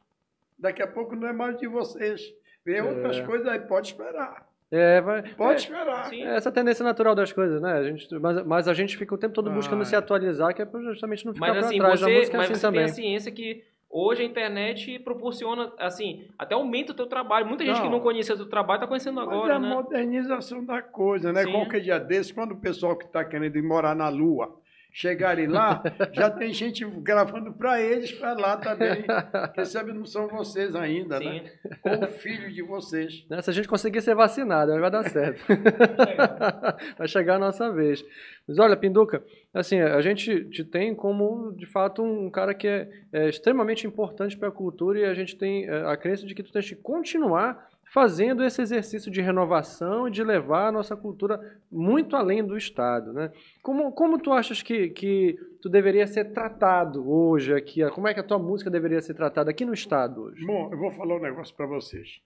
[0.58, 2.22] Daqui a pouco não é mais de vocês.
[2.64, 4.46] Vem outras coisas aí, pode esperar.
[4.70, 6.04] É, vai, Pode é, esperar.
[6.06, 6.22] Sim.
[6.24, 7.72] é essa tendência natural das coisas, né?
[7.72, 9.98] A gente, mas, mas a gente fica o tempo todo buscando Ah, se é.
[9.98, 12.02] atualizar, que é pra justamente não ficar Mas pra assim, trás.
[12.02, 12.84] a você, música é mas assim você tem também.
[12.84, 17.46] a ciência que hoje a internet proporciona, assim, até aumenta o teu trabalho.
[17.46, 17.92] Muita gente que Não.
[17.92, 19.68] não conhecia o teu trabalho tá conhecendo agora, é a né?
[19.68, 21.44] modernização da coisa, né?
[21.44, 21.52] Sim.
[21.52, 24.60] Qualquer dia desse, quando o pessoal que está querendo ir morar na Lua
[24.98, 25.80] chegarem lá,
[26.10, 29.04] já tem gente gravando para eles para lá também.
[29.54, 31.24] Quem sabe não são vocês ainda, Sim.
[31.24, 31.52] né?
[31.84, 33.24] Ou o filho de vocês.
[33.30, 33.40] Né?
[33.40, 35.40] Se a gente conseguir ser vacinado, aí vai dar certo.
[36.98, 38.04] vai chegar a nossa vez.
[38.48, 39.22] Mas olha, Pinduca,
[39.54, 44.36] assim, a gente te tem como, de fato, um cara que é, é extremamente importante
[44.36, 46.74] para a cultura e a gente tem é, a crença de que tu tens que
[46.74, 52.56] continuar fazendo esse exercício de renovação e de levar a nossa cultura muito além do
[52.56, 53.32] Estado, né?
[53.62, 57.88] Como, como tu achas que, que tu deveria ser tratado hoje aqui?
[57.90, 60.44] Como é que a tua música deveria ser tratada aqui no Estado hoje?
[60.44, 62.20] Bom, eu vou falar um negócio para vocês.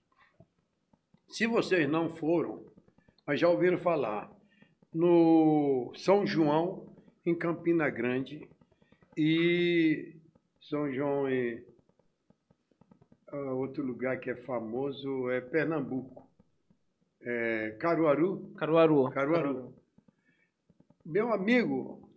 [1.29, 2.65] Se vocês não foram,
[3.27, 4.31] mas já ouviram falar,
[4.93, 6.93] no São João,
[7.25, 8.49] em Campina Grande,
[9.17, 10.17] e
[10.61, 11.65] São João em
[13.33, 16.31] ah, outro lugar que é famoso é Pernambuco,
[17.23, 18.53] é Caruaru.
[18.57, 19.11] Caruaru.
[19.11, 19.75] Caruaru.
[21.05, 22.09] Meu amigo,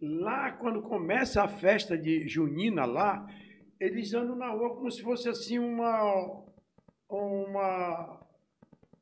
[0.00, 3.26] lá quando começa a festa de junina lá,
[3.80, 6.44] eles andam na rua como se fosse assim uma
[7.08, 8.20] uma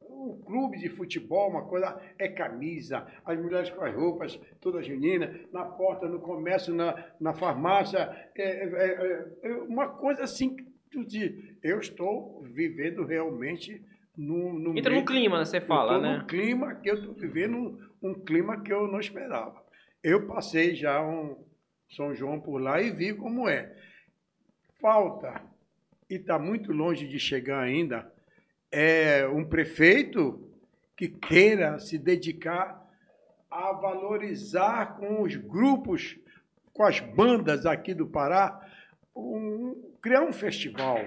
[0.01, 5.47] um clube de futebol, uma coisa é camisa, as mulheres com as roupas todas juninas,
[5.53, 10.65] na porta, no comércio, na, na farmácia, é, é, é, é uma coisa assim que
[10.91, 13.83] tu diz, eu estou vivendo realmente
[14.17, 16.19] no, no Entra meio- no clima, né, você fala, né?
[16.19, 19.63] num clima que eu estou vivendo um, um clima que eu não esperava.
[20.03, 21.37] Eu passei já um
[21.91, 23.75] São João por lá e vi como é.
[24.81, 25.41] Falta,
[26.09, 28.13] e está muito longe de chegar ainda,
[28.71, 30.49] é um prefeito
[30.97, 32.87] que queira se dedicar
[33.51, 36.17] a valorizar com os grupos,
[36.73, 38.61] com as bandas aqui do Pará,
[39.17, 40.99] um- criar um festival.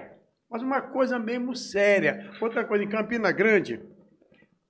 [0.52, 2.30] Mas uma coisa mesmo séria.
[2.38, 3.80] Outra coisa, em Campina Grande,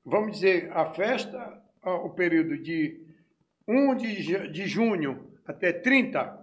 [0.05, 3.05] vamos dizer, a festa, o período de
[3.66, 6.41] 1 de, ju- de junho até 30,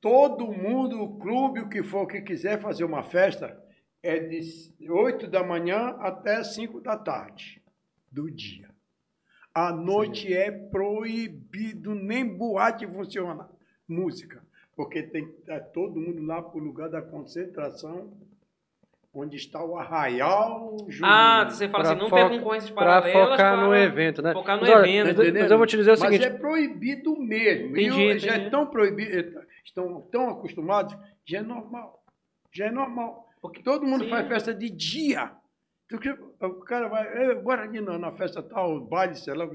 [0.00, 3.62] todo mundo, o clube, o que for que quiser fazer uma festa,
[4.02, 4.40] é de
[4.88, 7.62] 8 da manhã até 5 da tarde
[8.10, 8.70] do dia.
[9.54, 13.46] À noite é proibido, nem boate funciona,
[13.86, 14.42] música,
[14.80, 18.10] porque tem é todo mundo lá para o lugar da concentração,
[19.12, 21.04] onde está o arraial junino.
[21.06, 23.30] Ah, você fala Pra assim, não concorrências Pra paralelas.
[23.32, 24.32] focar no para- evento, né?
[24.32, 25.18] Focar no Mas evento.
[25.18, 26.24] mas eu- mas eu vou te dizer o Mas seguinte.
[26.24, 27.76] é proibido mesmo.
[27.76, 28.46] E Entendi, o- já entendi.
[28.46, 32.02] é tão proibido, estão tão acostumados, já é normal.
[32.50, 33.26] Já é normal.
[33.42, 34.10] Porque todo mundo Sim.
[34.10, 35.30] faz festa de dia.
[35.90, 39.46] Porque o cara vai, "Eh, bora ali na, na festa tal, baile, sei lá,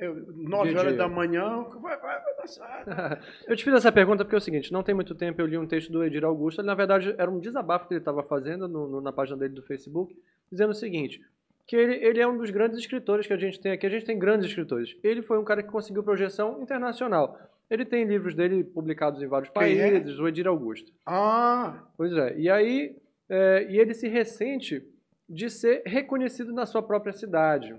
[0.00, 0.98] eu, nove De horas dia.
[0.98, 2.84] da manhã, vai, vai, vai dançar.
[3.46, 5.56] Eu te fiz essa pergunta porque é o seguinte, não tem muito tempo eu li
[5.58, 8.66] um texto do Edir Augusto, ele na verdade era um desabafo que ele estava fazendo
[8.68, 10.16] no- no- na página dele do Facebook,
[10.50, 11.20] dizendo o seguinte,
[11.66, 14.04] que ele, ele é um dos grandes escritores que a gente tem aqui, a gente
[14.04, 14.96] tem grandes escritores.
[15.04, 17.38] Ele foi um cara que conseguiu projeção internacional.
[17.70, 19.90] Ele tem livros dele publicados em vários Quem é?
[19.92, 20.90] países, o Edir Augusto.
[21.06, 22.96] Ah, Pois é, e aí,
[23.28, 24.82] é, e ele se ressente
[25.28, 27.72] de ser reconhecido na sua própria cidade.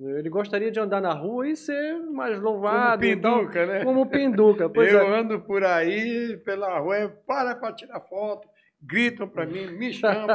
[0.00, 3.84] Ele gostaria de andar na rua e ser mais como louvado tal, pinduca, né?
[3.84, 4.68] como Pinduca.
[4.70, 5.18] Pois eu é.
[5.20, 8.48] ando por aí, pela rua, para para tirar foto,
[8.80, 10.26] gritam para mim, me chamam.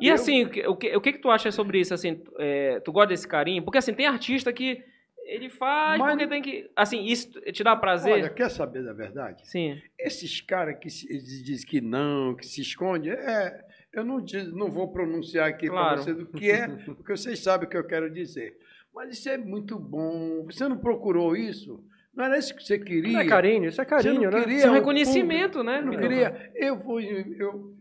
[0.00, 1.92] E Eu- assim, o que, o, que, o que tu acha sobre isso?
[1.92, 3.62] Assim, é, tu gosta desse carinho?
[3.64, 4.82] Porque assim, tem artista que
[5.24, 6.70] ele faz Mas- porque tem que...
[6.76, 8.12] Assim, isso te dá prazer?
[8.12, 9.48] Olha, quer saber da verdade?
[9.48, 9.80] Sim.
[9.98, 14.70] Esses caras que se, dizem que não, que se esconde, é, eu não, diz- não
[14.70, 16.02] vou pronunciar aqui para Claro.
[16.02, 18.56] vocês o que é, porque vocês sabem o que eu quero dizer.
[18.94, 20.44] Mas isso é muito bom.
[20.46, 21.82] Você não procurou isso?
[22.14, 23.12] Não era isso que você queria?
[23.12, 24.40] Não é carinho, isso é carinho, Você não né?
[24.40, 25.64] queria Isso é um reconhecimento, público?
[25.64, 26.52] né, Eu não queria.
[26.54, 27.00] Eu vou.
[27.00, 27.72] Eu,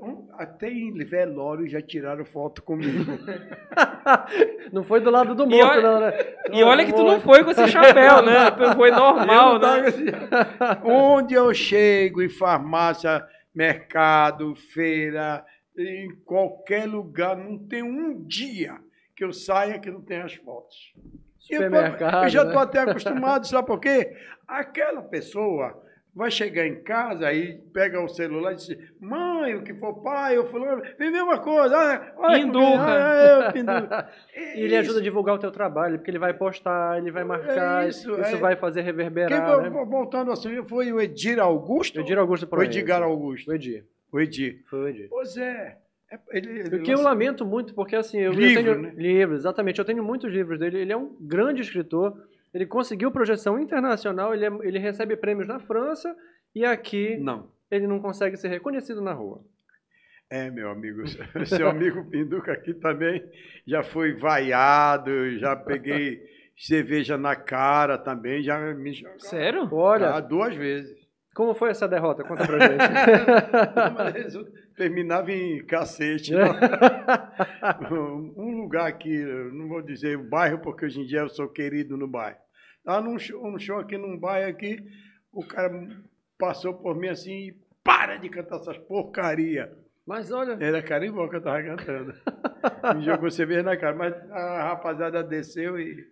[0.00, 3.04] Um- Até em velório já tiraram foto comigo.
[4.72, 6.12] Não foi do lado do morto, não, né?
[6.52, 8.50] E olha que tu não foi com esse chapéu, né?
[8.50, 9.88] Tu foi normal, Eu não né?
[9.88, 10.04] assim.
[10.84, 15.44] Onde eu chego, em farmácia, mercado, feira,
[15.78, 18.78] em qualquer lugar, não tem um dia
[19.16, 20.92] que eu saia que não tenha as fotos.
[21.50, 22.48] Eu Supermercado, Eu já né?
[22.50, 24.16] estou até acostumado, sabe por quê?
[24.48, 25.82] Aquela pessoa
[26.14, 30.36] vai chegar em casa e pega o celular e diz, mãe, o que for pai,
[30.36, 34.40] eu fulano, vem ver uma coisa, olha, olha ah, é.
[34.40, 37.24] É E ele ajuda a divulgar o teu trabalho, porque ele vai postar, ele vai
[37.24, 38.38] marcar, É isso, isso, é.
[38.38, 39.70] vai fazer Quem reverberar, vo- né?
[39.70, 42.00] vo- voltando assim, foi o Edir Augusto?
[42.00, 42.78] Edir Augusto O Proença.
[42.78, 43.50] Edgar Augusto.
[43.50, 43.84] O Edir.
[44.12, 44.62] O Edir.
[44.70, 45.08] Foi o Edir.
[45.10, 45.78] Pois é.
[46.30, 48.92] É, Ele, ele O que eu lamento muito, porque assim, eu, eu Livro, tenho né?
[48.96, 52.14] livros, exatamente, eu tenho muitos livros dele, ele é um grande escritor,
[52.52, 56.14] ele conseguiu projeção internacional, ele, é- ele recebe prêmios na França
[56.54, 57.48] e aqui Não.
[57.70, 59.42] ele não consegue ser reconhecido na rua.
[60.30, 61.02] É, meu amigo.
[61.46, 63.22] Seu amigo Pinduca aqui também
[63.66, 66.20] já foi vaiado, já peguei
[66.56, 68.92] cerveja na cara também, já me.
[69.18, 69.68] Sério?
[69.72, 70.96] Olha, Ah, duas vezes.
[71.34, 72.24] como foi essa derrota?
[72.24, 73.94] Conta pra gente.
[73.94, 74.46] Mas eu
[74.76, 76.32] terminava em cacete.
[78.36, 79.16] um lugar aqui,
[79.52, 82.38] não vou dizer o bairro, porque hoje em dia eu sou querido no bairro.
[82.84, 84.78] Lá num show, num show aqui num bairro aqui,
[85.32, 85.70] o cara
[86.38, 89.72] passou por mim assim e para de cantar essas porcaria.
[90.06, 92.14] Mas olha, Era carimbó que eu tava cantando.
[92.96, 96.06] Me jogou cerveja na cara, mas a rapaziada desceu e.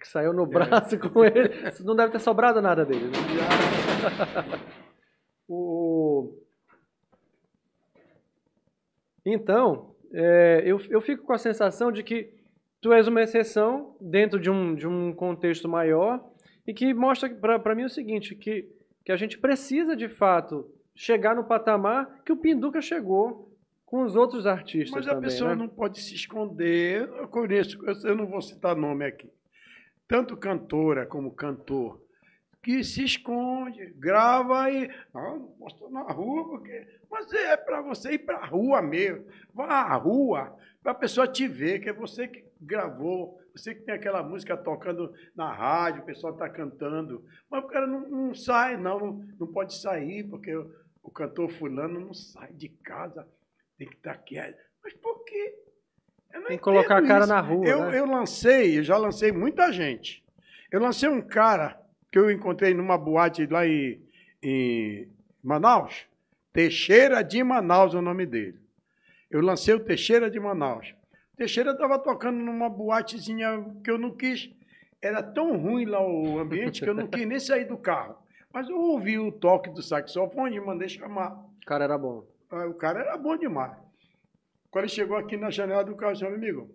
[0.00, 3.08] que saiu no braço com ele, não deve ter sobrado nada dele.
[3.08, 4.58] né?
[5.50, 5.97] O...
[9.32, 12.32] Então, é, eu, eu fico com a sensação de que
[12.80, 16.24] tu és uma exceção dentro de um, de um contexto maior
[16.66, 18.68] e que mostra para mim o seguinte, que,
[19.04, 23.54] que a gente precisa, de fato, chegar no patamar que o Pinduca chegou
[23.84, 25.56] com os outros artistas Mas a também, pessoa né?
[25.56, 27.08] não pode se esconder.
[27.08, 29.30] Eu conheço, eu não vou citar nome aqui.
[30.06, 32.00] Tanto cantora como cantor
[32.62, 38.12] que se esconde, grava e ah, não posto na rua porque mas é para você
[38.12, 39.24] ir para a rua mesmo.
[39.54, 43.82] Vá à rua para a pessoa te ver que é você que gravou, você que
[43.82, 47.24] tem aquela música tocando na rádio, o pessoal está cantando.
[47.50, 50.70] Mas o cara não, não sai, não, não, não pode sair porque o,
[51.02, 53.26] o cantor fulano não sai de casa,
[53.76, 54.58] tem que estar quieto.
[54.82, 55.54] Mas por quê?
[56.32, 57.28] Eu não Tem que colocar a cara isso.
[57.28, 57.98] na rua, Eu, né?
[57.98, 60.24] eu lancei, eu já lancei muita gente.
[60.70, 61.80] Eu lancei um cara
[62.10, 64.00] que eu encontrei numa boate lá em,
[64.42, 65.08] em
[65.42, 66.06] Manaus.
[66.52, 68.58] Teixeira de Manaus é o nome dele.
[69.30, 70.94] Eu lancei o Teixeira de Manaus.
[71.36, 74.50] Teixeira estava tocando numa boatezinha que eu não quis.
[75.00, 78.16] Era tão ruim lá o ambiente que eu não quis nem sair do carro.
[78.52, 81.32] Mas eu ouvi o toque do saxofone e mandei chamar.
[81.62, 82.26] O cara era bom.
[82.50, 83.76] Ah, O cara era bom demais.
[84.70, 86.70] Quando ele chegou aqui na janela do carro, disse, meu amigo,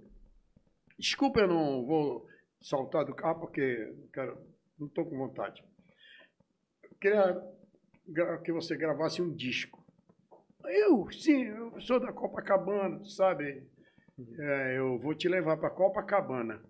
[0.98, 2.28] desculpa, eu não vou
[2.62, 4.38] saltar do carro porque não quero,
[4.80, 5.64] não estou com vontade.
[6.84, 7.54] Eu queria
[8.44, 9.84] que você gravasse um disco.
[10.66, 13.68] Eu, sim, eu sou da Copacabana, sabe?
[14.40, 16.64] É, eu vou te levar para Copacabana.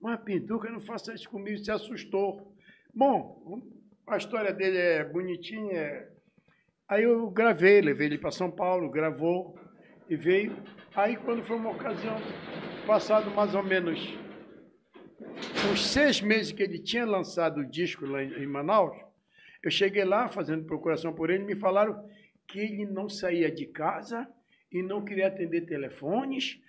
[0.00, 2.54] Mas Pinduca não faça isso comigo, se assustou.
[2.94, 3.62] Bom,
[4.06, 6.10] a história dele é bonitinha, é
[6.90, 9.56] Aí eu gravei, levei ele para São Paulo, gravou
[10.08, 10.56] e veio.
[10.92, 12.16] Aí quando foi uma ocasião,
[12.84, 14.12] passado mais ou menos
[15.70, 18.96] uns seis meses que ele tinha lançado o disco lá em Manaus,
[19.62, 22.08] eu cheguei lá fazendo procuração por ele, me falaram
[22.46, 24.26] que ele não saía de casa
[24.72, 26.60] e não queria atender telefones.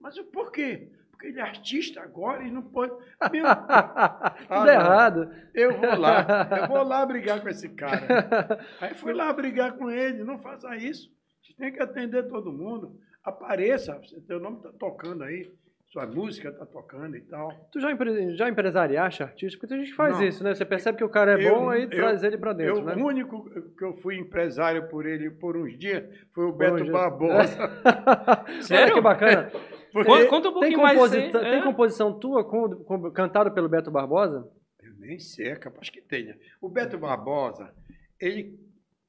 [0.00, 0.88] Mas o porquê?
[1.10, 2.92] Porque ele é artista agora e não pode.
[3.32, 3.44] Meu,
[4.48, 4.68] Tudo não.
[4.68, 5.32] errado.
[5.54, 8.60] eu vou lá, eu vou lá brigar com esse cara.
[8.80, 11.10] Aí fui lá brigar com ele, não faça isso.
[11.42, 12.98] Você tem que atender todo mundo.
[13.22, 15.50] Apareça, seu nome está tocando aí,
[15.94, 17.48] sua música está tocando e tal.
[17.70, 19.56] Tu já, empre- já empresariaste artista?
[19.56, 20.24] Porque tem gente que faz Não.
[20.26, 20.52] isso, né?
[20.52, 22.84] Você percebe que o cara é Eu- bom, aí eu- traz ele pra dentro, eu,
[22.84, 22.94] né?
[22.96, 26.02] O único que eu fui empresário por ele por uns dias
[26.34, 26.90] foi o Por Beto.
[26.90, 27.56] Barbosa.
[28.48, 28.94] Olha Sério?
[28.94, 29.52] que bacana.
[29.92, 31.30] Porque Conta, um Tem, pouquinho composi- aí.
[31.30, 31.62] tem É.
[31.62, 34.44] composição tua com, com- cantada pelo Beto Barbosa?
[34.82, 36.36] Eu nem sei, é capaz que tenha.
[36.60, 37.72] O Beto Barbosa,
[38.20, 38.58] ele,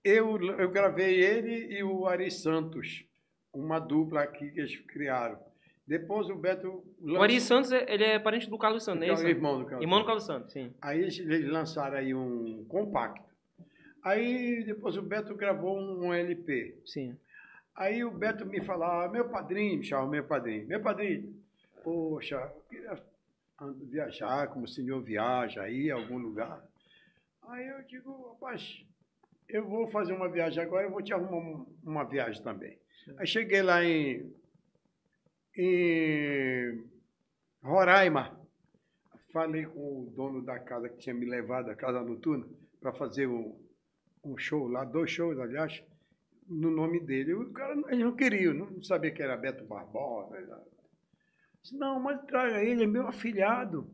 [0.04, 3.04] eu, eu gravei ele e o Ari Santos,
[3.52, 5.40] uma dupla aqui que eles criaram.
[5.88, 9.28] Depois o Beto O Ari Santos, é- ele é parente do Carlos Santos, Então, isso?
[9.28, 10.26] irmão do Carlos Irmão do Santos.
[10.26, 10.74] Carlos Santos, sim.
[10.82, 13.24] Aí eles, lançaram aí um compacto.
[14.04, 16.76] Aí depois o Beto gravou um LP.
[16.86, 17.16] Sim.
[17.76, 21.36] Aí o Beto me falava, meu padrinho, me chamava meu padrinho, meu padrinho,
[21.84, 23.04] poxa, eu queria
[23.84, 26.64] viajar como o senhor viaja aí, algum lugar.
[27.48, 28.84] Aí eu digo, rapaz,
[29.48, 32.78] eu vou fazer uma viagem agora, eu vou te arrumar um- uma viagem também.
[33.18, 34.34] Aí cheguei lá em,
[35.58, 36.84] em
[37.64, 38.40] Roraima.
[39.32, 42.48] Falei com o dono da casa que tinha me levado, a casa noturna,
[42.80, 43.60] para fazer um,
[44.24, 45.84] um show lá, dois shows, aliás,
[46.48, 47.34] no nome dele.
[47.34, 50.40] O cara, não queria, não sabia que era Beto Barbosa.
[50.40, 50.62] né?
[51.62, 53.90] Disse, não, mas traga ele, é meu afilhado.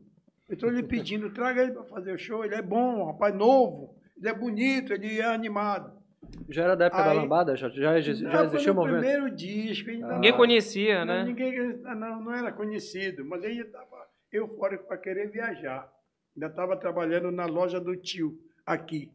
[0.48, 2.44] Eu estou lhe pedindo, traga ele para fazer o show.
[2.44, 6.01] Ele é bom, rapaz novo, ele é bonito, ele é animado.
[6.48, 7.56] Já era da época da Aí- lambada?
[7.56, 9.00] Já, já, já Não, existia o movimento?
[9.00, 9.90] primeiro disco.
[9.90, 11.24] ainda Ninguém não- conhecia, não, né?
[11.24, 15.90] Ninguém, não, não era conhecido, mas ele estava eufórico para querer viajar.
[16.34, 19.10] Ainda estava trabalhando na loja do tio, aqui.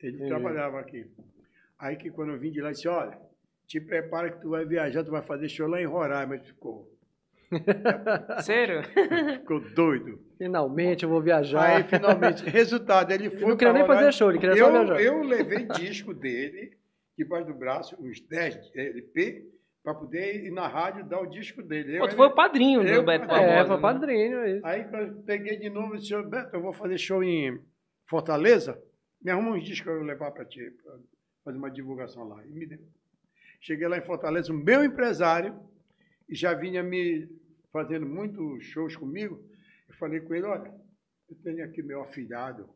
[0.00, 0.28] Ele Entendi.
[0.28, 1.06] trabalhava aqui.
[1.78, 3.18] Aí que quando eu vim de lá, ele disse, olha,
[3.66, 6.34] te prepara que tu vai viajar, tu vai fazer show lá em Roraima.
[6.36, 6.90] Ele ficou,
[8.42, 8.82] Sério?
[9.40, 10.18] ficou doido.
[10.38, 11.76] Finalmente eu vou viajar.
[11.76, 13.48] Aí, finalmente, resultado, ele foi.
[13.48, 15.00] não queria nem fazer show, ele queria eu, só viajar.
[15.00, 16.76] Eu levei disco dele,
[17.16, 19.46] debaixo do braço, uns 10 LP,
[19.82, 21.98] para poder ir na rádio dar o disco dele.
[21.98, 23.50] Pô, Eu- tu foi o padrinho eu- do Beto é, Barbosa.
[23.52, 23.82] é, foi né?
[23.82, 24.66] padrinho, é isso.
[24.66, 27.60] Aí eu peguei de novo e disse, "Ô, Beto, eu vou fazer show em
[28.06, 28.80] Fortaleza,
[29.22, 30.94] me arruma uns discos para eu levar para ti, para
[31.44, 32.42] fazer uma divulgação lá.
[32.46, 32.78] E me deu.
[33.60, 35.54] Cheguei lá em Fortaleza, o meu empresário,
[36.28, 37.28] e já vinha me
[37.74, 39.36] fazendo muitos shows comigo,
[39.88, 40.72] eu falei com ele, olha,
[41.28, 42.70] eu tenho aqui meu afilhado,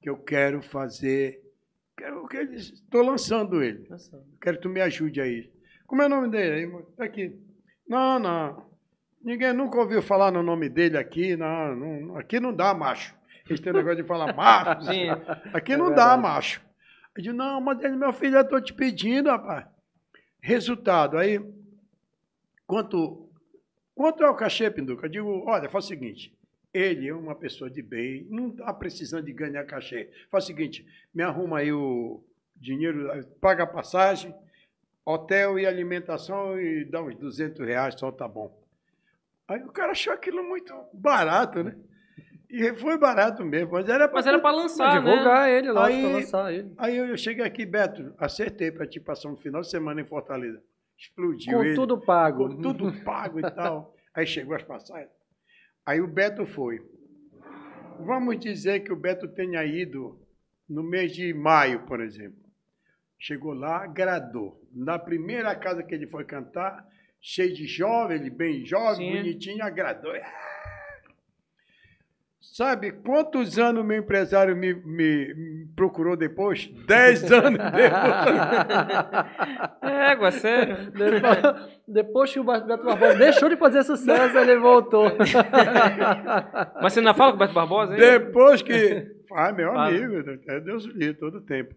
[0.00, 1.38] que eu quero fazer,
[1.94, 3.86] quero que ele, estou lançando ele.
[3.90, 4.24] Nossa.
[4.40, 5.52] Quero que tu me ajude aí.
[5.86, 6.64] Como é o nome dele?
[6.74, 7.38] Aí, Tá aqui.
[7.86, 8.66] Não, não.
[9.22, 11.36] Ninguém nunca ouviu falar no nome dele aqui.
[11.36, 13.14] Não, não, aqui não dá, macho.
[13.46, 14.82] Eles têm negócio de falar macho.
[14.90, 15.08] Sim.
[15.52, 16.22] Aqui É não dá, verdade.
[16.22, 16.62] macho.
[17.16, 19.66] Eu digo, não, mas ele, meu filho, eu estou te pedindo, rapaz.
[20.40, 21.38] Resultado, aí,
[22.66, 23.27] quanto,
[23.98, 25.06] quanto é o cachê, Pinduca?
[25.06, 26.32] Eu digo, olha, faz o seguinte,
[26.72, 30.08] ele é uma pessoa de bem, não está precisando de ganhar cachê.
[30.30, 32.22] Faz o seguinte, me arruma aí o
[32.54, 33.08] dinheiro,
[33.40, 34.32] paga a passagem,
[35.04, 38.56] hotel e alimentação e dá uns 200 reais, só tá bom.
[39.48, 41.74] Aí o cara achou aquilo muito barato, né?
[42.50, 45.10] E foi barato mesmo, mas era Mas era pra Pra lançar, né?
[45.10, 46.72] divulgar ele, lógico, Aí- pra lançar ele.
[46.78, 50.62] Aí eu cheguei aqui, Beto, acertei para te passar um final de semana em Fortaleza.
[50.98, 51.74] Explodiu Com ele.
[51.74, 52.48] tudo pago.
[52.48, 53.94] Com tudo pago e tal.
[54.14, 55.10] Aí chegou as passagens.
[55.86, 56.80] Aí o Beto foi.
[58.00, 60.20] Vamos dizer que o Beto tenha ido
[60.68, 62.38] no mês de maio, por exemplo.
[63.18, 64.60] Chegou lá, agradou.
[64.72, 66.86] Na primeira casa que ele foi cantar,
[67.20, 69.16] cheio de jovem, ele bem jovem, Sim.
[69.16, 70.12] bonitinho, agradou.
[72.52, 76.68] Sabe quantos anos meu empresário me, me- me procurou depois?
[76.88, 77.92] Dez anos depois.
[79.82, 80.90] Égua, sério.
[80.90, 81.38] Depois,
[81.86, 85.04] depois que o Beto Barbosa deixou de fazer sucesso, ele voltou.
[86.82, 88.00] Mas você ainda fala com o Beto Barbosa, hein?
[88.00, 89.06] Depois que.
[89.34, 89.88] Ah, meu Fala.
[89.88, 90.14] amigo,
[90.48, 91.74] é Deus livre todo tempo.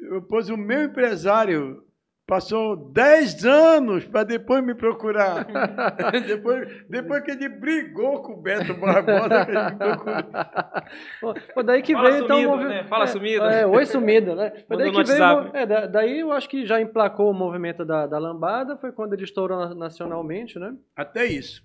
[0.00, 1.82] Depois o meu empresário
[2.26, 5.46] passou 10 anos para depois me procurar.
[6.26, 11.34] depois, depois que ele brigou com o Beto Barbosa, ele me procurou.
[11.54, 12.82] Pô, daí que Fala veio então o sumido, movimento.
[12.82, 12.88] né?
[12.88, 13.44] Fala é, sumido.
[13.44, 14.50] É, oi sumido, né?
[14.66, 15.22] Foi daí que veio.
[15.56, 19.12] É, da- daí eu acho que já emplacou o movimento da, da lambada, foi quando
[19.12, 20.74] ele estourou na- nacionalmente, né?
[20.96, 21.62] Até isso.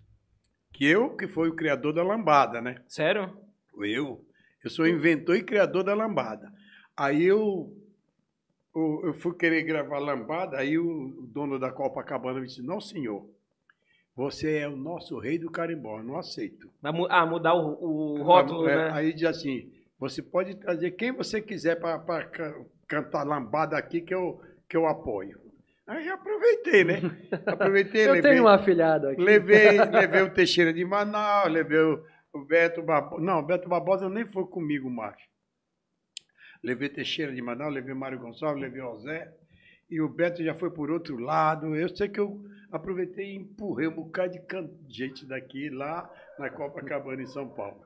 [0.74, 2.76] Que eu que fui o criador da lambada, né?
[2.88, 3.34] Sério?
[3.82, 4.22] Eu.
[4.64, 6.52] Eu sou inventor e criador da lambada.
[6.98, 7.72] Aí eu,
[9.04, 13.26] eu, fui querer gravar lambada, aí o, dono da Copacabana me disse, não senhor,
[14.16, 16.70] você é o nosso rei do carimbó, não aceito.
[16.82, 18.92] Vai mu- Ah, mudar o, o rótulo, É, né?
[18.94, 22.00] Aí diz assim, você pode trazer quem você quiser para
[22.88, 25.40] cantar lambada aqui que eu, que eu apoio.
[25.88, 27.00] Aí aproveitei, né?
[27.48, 29.22] Aproveitei, Eu levei, tenho uma afilhada aqui.
[29.22, 32.04] levei, levei o Teixeira de Manaus, levei o,
[32.34, 33.22] o Beto Barbosa.
[33.24, 35.16] Não, o Beto Barbosa nem foi comigo mais.
[36.64, 39.32] Levei Teixeira de Manaus, levei Mário Gonçalves, levei o Zé.
[39.90, 41.76] E o Beto já foi por outro lado.
[41.76, 46.50] Eu sei que eu aproveitei e empurrei um bocado de can- gente daqui, lá na
[46.50, 47.82] Copacabana, em São Paulo.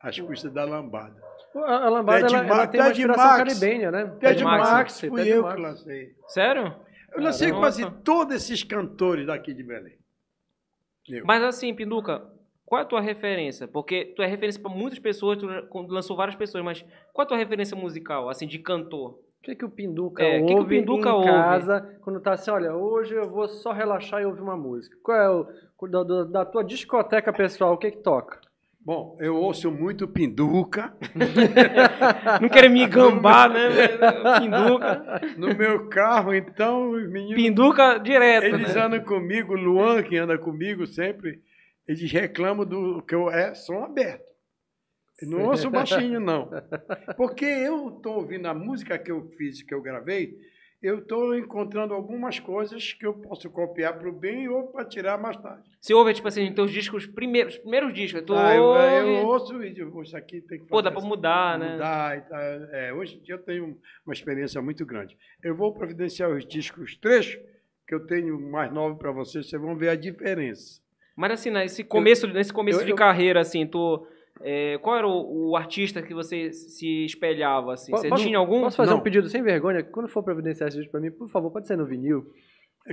[0.00, 1.20] Às custas da lambada.
[1.54, 3.38] A, lambada Ted ela, ela tem uma Ted inspiração Max.
[3.60, 4.06] caribenha, né?
[4.18, 5.54] Ted Max, Max, Ted fui eu Max.
[5.54, 6.16] que lancei.
[6.28, 6.74] Sério?
[7.14, 7.66] Eu lancei Caramba.
[7.66, 9.98] quase todos esses cantores daqui de Belém.
[11.08, 11.26] Eu.
[11.26, 12.24] Mas assim, Pinduca,
[12.72, 13.68] qual é a tua referência?
[13.68, 15.46] Porque tu é referência pra muitas pessoas, tu
[15.90, 19.10] lançou várias pessoas, mas qual é a tua referência musical, assim, de cantor?
[19.10, 21.26] O que, que o Pinduca É, o ouve que que o Pinduca em ouve?
[21.26, 24.96] casa quando tá assim, olha, hoje eu vou só relaxar e ouvir uma música?
[25.02, 28.40] Qual é o da, da- tua discoteca pessoal, o que que toca?
[28.80, 30.94] Bom, eu ouço muito Pinduca.
[32.40, 33.68] Não quero me gambar, né?
[34.40, 35.20] Pinduca.
[35.36, 37.34] No meu carro, então, os meninos.
[37.34, 38.80] Pinduca direto, Eles né?
[38.80, 41.38] andam comigo, o Luan, que anda comigo sempre,
[41.86, 44.32] eles reclamam do que eu é som aberto.
[45.22, 46.50] Não ouço baixinho, não.
[47.16, 50.36] Porque eu estou ouvindo a música que eu fiz, que eu gravei,
[50.82, 55.16] eu estou encontrando algumas coisas que eu posso copiar para o bem ou para tirar
[55.16, 55.62] mais tarde.
[55.80, 59.20] Você ouve, tipo assim, teus discos, primeiros, primeiros discos, tu Ah, eu, ouve...
[59.20, 61.72] eu ouço e digo, isso aqui tem que Pô, dá assim, mudar, né?
[61.74, 62.26] mudar.
[62.72, 65.16] É, hoje em dia eu tenho uma experiência muito grande.
[65.40, 67.40] Eu vou providenciar os discos trechos
[67.86, 70.82] que eu tenho mais novo para vocês, vocês vão ver a diferença.
[71.16, 74.06] Mas assim, nesse começo, nesse começo eu- de eu- carreira, assim, tu...
[74.42, 77.92] é, qual era o, o artista que você se espelhava, assim?
[77.92, 78.62] Você posso- tinha algum?
[78.62, 78.98] Posso fazer Não.
[78.98, 79.82] um pedido sem vergonha?
[79.84, 82.24] Quando for providenciar esse vídeo pra mim, por favor, pode ser no vinil.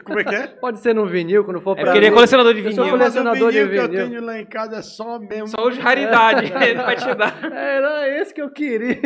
[0.06, 0.46] Como é que é?
[0.62, 2.16] Pode ser no vinil, quando for É pra porque ele é mim.
[2.16, 2.92] colecionador de Eu sou vinil.
[3.00, 4.10] colecion- colecionador de Mas o vinil que eu vinil.
[4.12, 5.48] tenho lá em casa é só mesmo.
[5.48, 7.40] Só os raridade ele vai te dar.
[7.52, 8.98] Era esse que eu queria.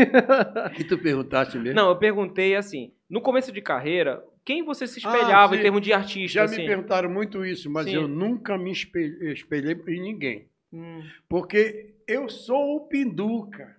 [0.76, 1.74] que tu perguntaste mesmo?
[1.74, 5.82] Não, eu perguntei assim, no começo de carreira, quem você se espelhava Ah, em termos
[5.82, 6.62] de artista, Já assim?
[6.62, 7.96] me perguntaram muito isso, mas Sim.
[7.96, 10.48] eu nunca me espelhei, espelhei em ninguém.
[10.72, 11.02] Hum.
[11.30, 13.76] Porque eu sou o Pinduca.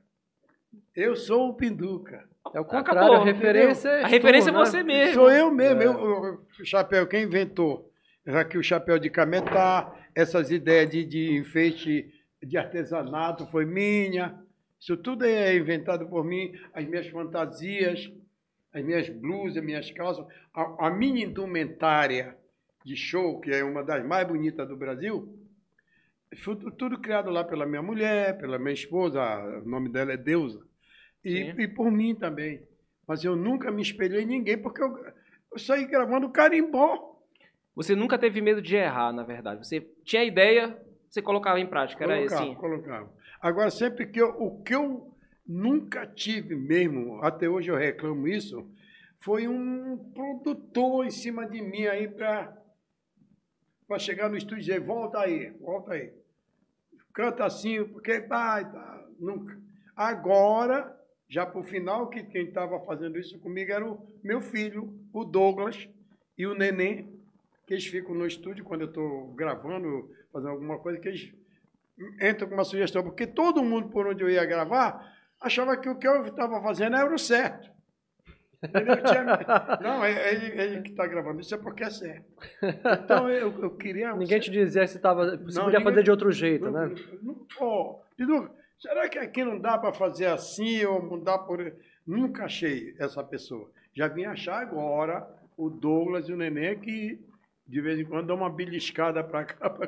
[0.95, 2.25] Eu sou o Pinduca.
[2.55, 4.65] É o Acabou, contrário, a referência é A referência é tu, né?
[4.65, 5.15] você mesmo.
[5.15, 5.83] Sou eu mesmo.
[5.83, 5.87] É.
[5.87, 7.91] Eu- o chapéu, quem inventou?
[8.27, 12.11] Já que o chapéu de cametá, essas ideias de, de enfeite
[12.43, 14.39] de artesanato foi minha.
[14.81, 16.53] Isso tudo é inventado por mim.
[16.73, 18.11] As minhas fantasias,
[18.75, 22.37] as minhas blusas, minhas calças, a, a minha indumentária
[22.85, 25.39] de show, que é uma das mais bonitas do Brasil,
[26.43, 29.23] foi tu- tudo criado lá pela minha mulher, pela minha esposa,
[29.65, 30.61] o nome dela é Deusa,
[31.25, 32.61] e, e por mim também.
[33.07, 34.97] Mas eu nunca me espelhei em ninguém, porque eu,
[35.53, 37.13] eu saí gravando carimbó.
[37.77, 39.67] Você nunca teve medo de errar, na verdade.
[39.67, 40.77] Você tinha ideia,
[41.09, 42.55] você colocava em prática, era colocava, assim.
[42.55, 43.13] colocava.
[43.41, 45.14] Agora, sempre que eu, o que eu
[45.47, 48.67] nunca tive mesmo, até hoje eu reclamo isso,
[49.21, 52.57] foi um produtor em cima de mim aí para
[53.99, 56.13] chegar no estúdio e dizer, volta aí, volta aí.
[57.13, 59.59] Canta assim, porque vai, tá, nunca.
[59.97, 60.95] Agora,
[61.29, 65.25] já para o final, que quem estava fazendo isso comigo era o meu filho, o
[65.25, 65.89] Douglas,
[66.37, 67.09] e o Neném,
[67.67, 71.33] que eles ficam no estúdio quando eu estou gravando, fazendo alguma coisa, que eles
[72.21, 75.14] entram com uma sugestão, porque todo mundo por onde eu ia gravar
[75.45, 77.71] achava que o que eu estava fazendo era o certo.
[78.63, 78.97] Entendeu?
[79.05, 79.25] Tinha-
[79.83, 82.25] Não, é ele, ele que está gravando isso é porque é certo.
[83.05, 84.15] Então eu, eu queria.
[84.15, 86.95] Ninguém te dizia se tava, você Não, podia ninguém- fazer de outro jeito, Não, né?
[87.23, 91.75] não- Pidu, será que aqui não dá para fazer assim ou mudar por.
[92.07, 93.71] Nunca achei essa pessoa.
[93.95, 95.27] Já vim achar agora
[95.57, 97.19] o Douglas e o Nenê que
[97.67, 99.87] de vez em quando dão uma beliscada para cá, para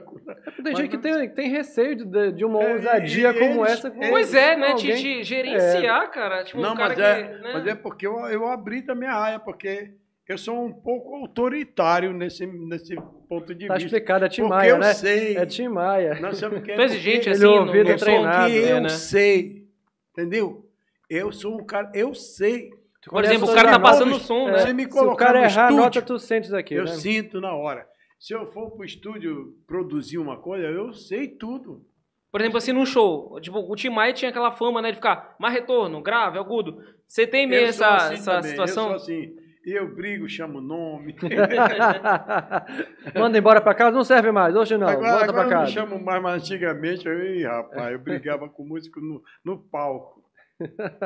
[0.64, 3.90] Tem gente que tem, tem receio de, de uma É, ousadia como eles- essa.
[3.90, 4.68] com- Pois é, né?
[4.72, 4.96] alguém.
[4.96, 6.42] te gerenciar, cara.
[6.44, 7.50] Tipo, Não, um cara mas, é, que, né?
[7.52, 9.92] mas é porque eu, eu abri também a área, porque
[10.26, 12.96] eu sou um pouco autoritário nesse, nesse
[13.28, 13.86] ponto de Tá vista.
[13.88, 14.94] explicado, é Tim Porque Maia, eu né?
[14.94, 15.36] sei.
[15.36, 16.18] É Tim Maia.
[16.20, 16.76] Não, o que é?
[16.80, 18.54] É exigente assim, ele ouvido no é treinado, som?
[18.54, 18.88] Porque eu É, né?
[18.88, 19.66] sei,
[20.12, 20.66] entendeu?
[21.10, 22.70] Eu sou um cara, eu sei.
[23.08, 24.58] Por exemplo, o cara tá passando o som, é, né?
[24.58, 26.92] Você me Se o cara errar a estúdio, nota, tu sentes aqui, eu né?
[26.92, 27.86] sinto na hora.
[28.18, 31.84] Se eu for pro estúdio produzir uma coisa, eu sei tudo.
[32.32, 33.38] Por exemplo, assim, num show.
[33.40, 34.90] Tipo, o Tim Maia tinha aquela fama, né?
[34.90, 36.78] De ficar mais retorno, grave, agudo.
[37.06, 38.92] Você tem meio essa, assim essa também, situação?
[38.92, 39.34] Eu sou assim.
[39.64, 41.16] Eu brigo, chamo nome.
[43.14, 44.54] Manda embora pra casa, não serve mais.
[44.54, 45.72] Hoje não, agora volta agora pra eu não casa.
[45.72, 50.15] chamo mais, mas antigamente, eu, rapaz, eu brigava com músico no, no palco.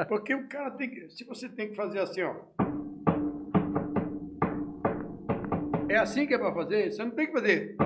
[0.09, 1.09] Porque o cara tem que.
[1.11, 2.37] Se você tem que fazer assim, ó.
[5.89, 6.93] É assim que é pra fazer?
[6.93, 7.77] Você não tem que fazer.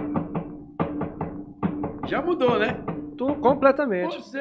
[2.07, 2.85] Já mudou, né?
[3.17, 4.17] Tu, completamente.
[4.17, 4.39] Você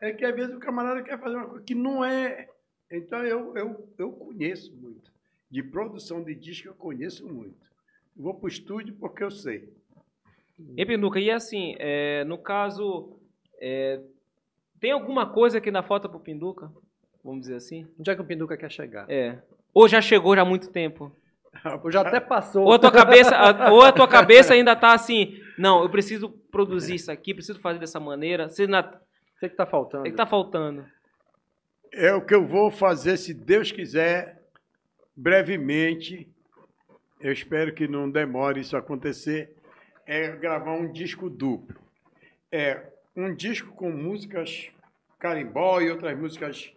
[0.00, 2.48] é que às vezes o camarada quer fazer uma coisa que não é.
[2.90, 5.12] Então eu, eu, eu conheço muito.
[5.50, 7.66] De produção de disco eu conheço muito.
[8.14, 9.72] Vou pro estúdio porque eu sei.
[10.76, 13.18] E Pinduca, e assim, é, no caso,
[13.60, 14.00] é,
[14.80, 16.70] tem alguma coisa que ainda falta pro Pinduca?
[17.24, 17.86] Vamos dizer assim?
[17.98, 19.10] Onde é que o Pinduca quer chegar?
[19.10, 19.38] É.
[19.74, 21.12] Ou já chegou já há muito tempo?
[21.82, 22.64] Ou já até passou.
[22.64, 23.36] Ou a tua cabeça,
[23.70, 27.78] ou a tua cabeça ainda tá assim, não, eu preciso produzir isso aqui, preciso fazer
[27.78, 28.48] dessa maneira.
[28.48, 30.02] Você ainda, O que, que tá faltando?
[30.02, 30.86] o que tá faltando?
[31.92, 34.42] É o que eu vou fazer, se Deus quiser,
[35.16, 36.28] brevemente.
[37.20, 39.54] Eu espero que não demore isso acontecer.
[40.06, 41.76] É gravar um disco duplo.
[42.52, 44.68] É um disco com músicas
[45.18, 46.70] carimbó e outras músicas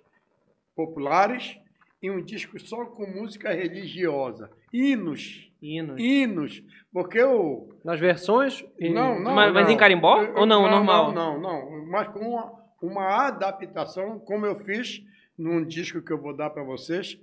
[0.76, 1.58] populares
[2.02, 6.00] e um disco só com música religiosa, hinos, Hinos.
[6.00, 6.64] hinos,
[6.94, 8.64] porque o Nas versões?
[8.80, 9.74] não, não, Mas- mas não.
[9.74, 11.12] em carimbó Eu- ou não, normal?
[11.12, 15.04] Não, não, não, mas com uma, uma adaptação, como eu fiz
[15.38, 17.20] num disco que eu vou dar para vocês,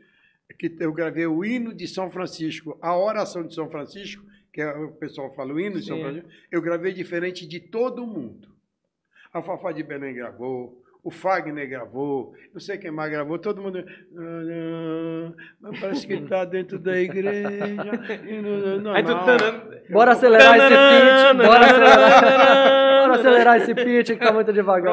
[0.58, 4.22] que eu gravei o hino de São Francisco, a oração de São Francisco,
[4.52, 6.02] que é, o pessoal fala o hino de São Sim.
[6.02, 8.54] Francisco, eu gravei diferente de todo mundo.
[9.38, 13.84] A Fafá de Belém gravou, o Fagner gravou, não sei quem mais gravou, todo mundo.
[13.86, 17.66] "Ah, Mas parece que está dentro da igreja.
[18.42, 18.96] não- não, não."
[19.90, 21.46] Bora acelerar esse pitch.
[21.46, 24.92] Bora acelerar, bora acelerar esse pitch que tá muito devagar.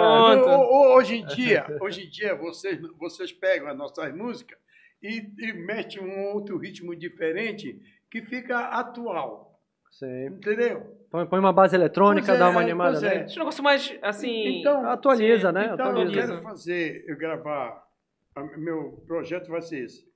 [0.96, 4.58] Hoje em dia, hoje em dia vocês, vocês pegam as nossas músicas
[5.02, 7.80] e, e metem um outro ritmo diferente
[8.12, 9.60] que fica atual.
[9.90, 10.26] Sim.
[10.28, 10.98] Entendeu?
[11.14, 13.20] Põe, põe uma base eletrônica, Pois é, dá uma é, animada, pois é.
[13.20, 13.26] né?
[13.26, 14.62] Esse negócio mais, assim...
[14.62, 15.70] Então, Atualiza, Sim, né?
[15.72, 16.28] Então, eu Atualiza.
[16.28, 17.88] quero fazer, eu gravar,
[18.36, 20.08] a- meu projeto vai ser esse.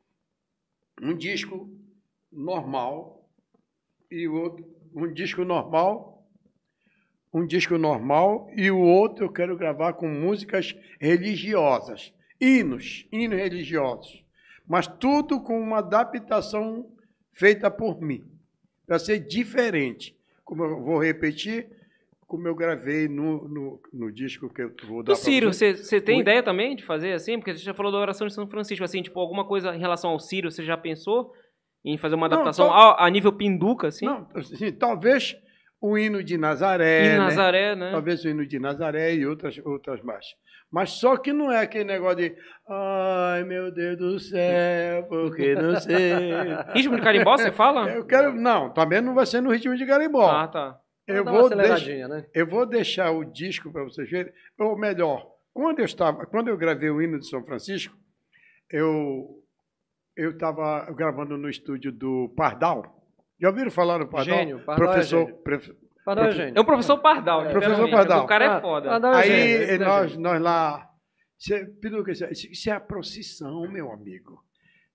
[0.99, 1.69] Um disco
[2.31, 3.29] normal
[4.09, 4.65] e o outro,
[4.95, 6.25] um disco normal,
[7.31, 12.11] um disco normal e o outro eu quero gravar com músicas religiosas,
[12.41, 14.25] hinos, hinos religiosos,
[14.67, 16.91] mas tudo com uma adaptação
[17.33, 18.25] feita por mim,
[18.87, 20.16] para ser diferente.
[20.47, 21.67] Como eu vou repetir,
[22.25, 25.85] como eu gravei no, no, no disco que eu vou dar Do vocês.
[25.85, 27.37] você tem ideia também de fazer assim?
[27.37, 30.11] Porque você já falou da oração de São Francisco, assim, tipo, alguma coisa em relação
[30.11, 31.33] ao Círio, você já pensou
[31.83, 34.05] em fazer uma Não, adaptação só- a, a nível pinduca, assim?
[34.05, 35.35] Não, assim, talvez
[35.81, 37.17] o hino de Nazaré, em né?
[37.17, 37.91] Nazaré, né?
[37.91, 40.25] talvez o hino de Nazaré e outras, outras mais.
[40.71, 42.35] Mas só que não é aquele negócio de
[42.67, 46.13] ai meu Deus do céu, porque não sei.
[46.73, 47.89] Ritmo de carimbó, você fala?
[47.89, 48.33] Eu quero.
[48.33, 50.29] Não, também não vai ser no ritmo de garimbó.
[50.29, 50.79] Ah, tá.
[51.07, 52.25] eu, vou deixar, né?
[52.33, 54.33] eu vou deixar o disco para vocês verem.
[54.59, 57.95] Ou melhor, quando eu estava, quando eu gravei o hino de São Francisco,
[58.69, 59.41] eu
[60.17, 62.96] eu estava gravando no estúdio do Pardal.
[63.39, 64.37] Já ouviram falar no Pardal?
[64.37, 65.35] Gênio, Pardal é Professor, gênio.
[65.43, 65.73] profe-
[66.05, 66.57] Para Profe- gente.
[66.57, 68.23] É o professor Pardal, É, professor Pardal.
[68.23, 68.89] O cara é foda.
[68.89, 70.23] Pardal é Aí gênio, é nós, gênio.
[70.23, 70.87] nós lá.
[71.81, 74.39] Piduca, isso, é a procissão, meu amigo.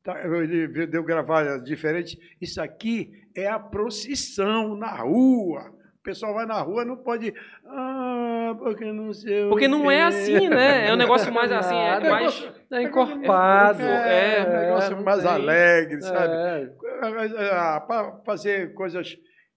[0.02, 2.19] Tá, ele deu gravar diferente.
[2.40, 5.70] Isso aqui é a procissão na rua.
[6.01, 7.32] O pessoal vai na rua, não pode.
[7.64, 9.44] Ah, porque não sei.
[9.44, 10.89] o Porque não é quê." assim, né?
[10.89, 12.51] É um negócio mais assim, é mais...
[12.73, 13.82] É encorpado.
[13.82, 15.31] É, É, um negócio mais tem.
[15.31, 16.73] alegre, sabe?
[17.09, 17.81] É.
[17.81, 19.16] para fazer coisas,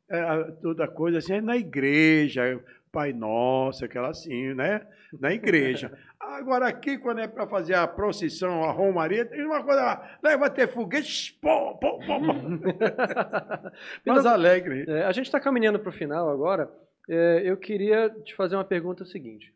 [0.09, 2.59] é, toda coisa assim, é na igreja,
[2.91, 4.85] Pai Nosso, aquela assim, né?
[5.19, 5.91] Na igreja.
[6.19, 10.49] Agora aqui, quando é para fazer a procissão, a romaria, tem uma coisa lá, vai
[10.49, 12.33] ter foguete, pô, pô, pô, pô.
[14.11, 14.85] mais alegre.
[14.87, 16.69] É, a gente está caminhando para o final agora.
[17.07, 19.54] É, eu queria te fazer uma pergunta seguinte.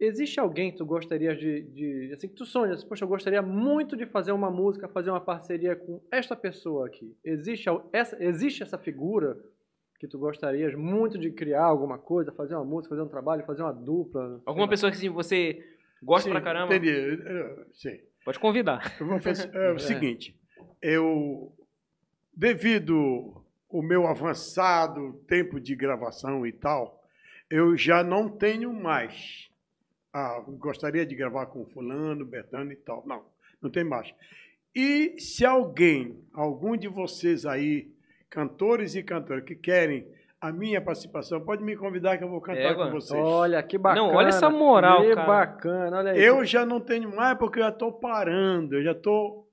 [0.00, 3.96] Existe alguém que tu gostaria de, de- assim, que tu sonhas, poxa, eu gostaria muito
[3.96, 7.16] de fazer uma música, fazer uma parceria com esta pessoa aqui.
[7.24, 9.36] Existe essa, existe essa figura
[9.98, 13.62] que tu gostarias muito de criar alguma coisa, fazer uma música, fazer um trabalho, fazer
[13.62, 14.40] uma dupla?
[14.46, 15.66] Alguma pessoa que assim, você
[16.00, 17.20] gosta Sim, pra caramba, Entendi.
[17.26, 17.98] É, Sim.
[18.24, 18.88] pode convidar.
[19.20, 20.38] Fazer, é o seguinte,
[20.80, 21.52] eu,
[22.32, 27.02] devido o meu avançado tempo de gravação e tal,
[27.50, 29.50] eu já não tenho mais.
[30.12, 33.04] Ah, gostaria de gravar com fulano, Betano e tal.
[33.06, 33.24] Não,
[33.62, 34.12] não tem mais.
[34.74, 37.90] E se alguém, algum de vocês aí,
[38.30, 40.06] cantores e cantoras, que querem
[40.40, 43.20] a minha participação, pode me convidar que eu vou cantar É, com vocês.
[43.20, 44.06] Olha, que bacana.
[44.06, 45.26] Não, olha essa moral, que cara.
[45.26, 46.22] bacana, olha aí.
[46.22, 49.48] Eu já não tenho mais porque eu já estou parando, eu já estou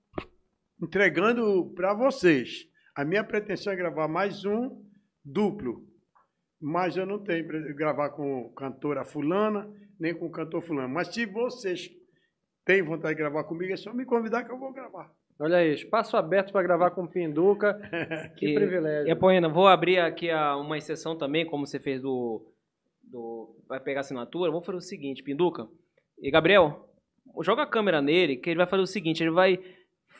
[0.82, 2.68] entregando para vocês.
[2.96, 4.82] A minha pretensão é gravar mais um
[5.24, 5.84] duplo,
[6.62, 9.68] mas eu não tenho para gravar com cantora fulana,
[10.00, 10.90] nem com cantor fulano.
[10.94, 11.90] Mas se vocês
[12.66, 15.10] têm vontade de gravar comigo, é só me convidar que eu vou gravar.
[15.40, 17.74] Olha aí, espaço aberto para gravar com Pinduca.
[18.38, 19.08] Que E- privilégio.
[19.08, 22.42] E, Apoena, vou abrir aqui a- uma exceção também, como você fez do,
[23.04, 23.56] do.
[23.68, 24.50] Vai pegar assinatura.
[24.52, 25.68] Vamos fazer o seguinte, Pinduca.
[26.22, 26.88] E Gabriel,
[27.42, 29.60] joga a câmera nele, que ele vai fazer o seguinte: ele vai.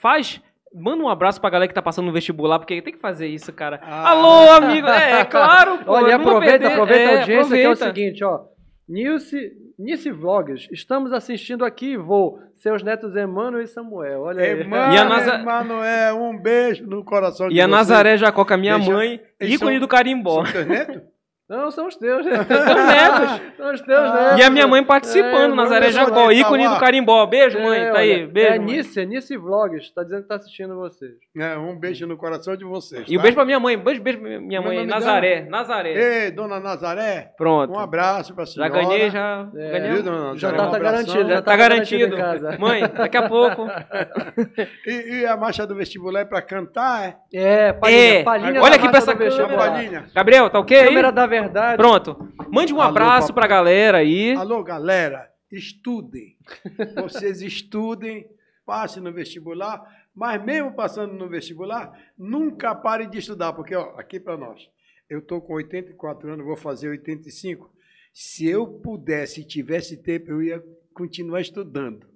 [0.02, 0.42] Faz.
[0.74, 3.54] Manda um abraço pra galera que tá passando no vestibular, porque tem que fazer isso,
[3.54, 3.80] cara.
[3.82, 4.10] Ah.
[4.10, 4.88] Alô, amigo!
[4.90, 5.94] É, é claro, pô.
[5.94, 7.96] Olha, vou aproveita, aproveita É, a audiência, que é o aproveita.
[7.96, 8.46] seguinte, ó.
[8.88, 14.62] Nilce, Nice Vlogs, estamos assistindo aqui, vou, seus netos Emmanuel e Samuel, olha aí.
[14.62, 17.72] Emmanuel, E a Naza- Emanuel, um beijo no coração de E a vocês.
[17.78, 20.44] Nazaré Jacó com a minha Deixa- mãe, ícone são- do carimbó.
[20.46, 21.02] São teus netos?
[21.48, 22.26] Não, são os teus.
[22.26, 23.42] Teus netos.
[23.56, 24.40] São os teus Ah, netos.
[24.40, 26.78] E a minha mãe participando, É, Nazaré Jacó, ícone Itauá.
[26.80, 27.24] do carimbó.
[27.28, 27.80] Beijo, mãe.
[27.82, 28.52] É, tá aí, olha, beijo.
[28.54, 28.58] É.
[28.58, 31.12] Nice, é Nice Vlogs, tá dizendo que tá assistindo vocês.
[31.38, 33.04] É, um beijo no coração de vocês.
[33.08, 33.22] E um tá?
[33.24, 33.78] beijo pra minha mãe.
[33.78, 35.46] Beijo, beijo pra minha mãe, nome Nazaré.
[35.48, 36.24] Nazaré.
[36.26, 37.72] Ei, dona Nazaré, Pronto.
[37.74, 38.70] um abraço para a já senhora.
[38.74, 39.48] ganhei, já.
[39.56, 39.92] É, ganhei.
[39.94, 40.38] Viu, dona Nazaré?
[40.40, 42.16] Já Um tá, tá garantido, já Tá, tá, garantido.
[42.16, 42.58] em casa.
[42.58, 43.68] Mãe, daqui a pouco.
[44.88, 47.16] E, e a marcha do vestibular é para cantar, é?
[47.34, 49.48] É, palhinha, É, palhinha olha aqui pra essa câmera.
[49.48, 50.06] Palhinha.
[50.14, 50.88] Gabriel, tá ok aí?
[50.88, 51.78] Câmera da verdade.
[51.78, 52.34] Pronto.
[52.52, 53.48] Mande um Alô, abraço papai.
[53.48, 54.34] pra galera aí.
[54.34, 56.36] Alô, galera, estudem.
[57.02, 58.28] Vocês estudem,
[58.66, 59.82] passem no vestibular,
[60.14, 64.70] mas mesmo passando no vestibular, nunca parem de estudar, porque ó, aqui para nós,
[65.10, 67.70] eu estou com 84 anos, vou fazer 85.
[68.14, 70.64] Se eu pudesse, tivesse tempo, eu ia
[70.94, 72.08] continuar estudando,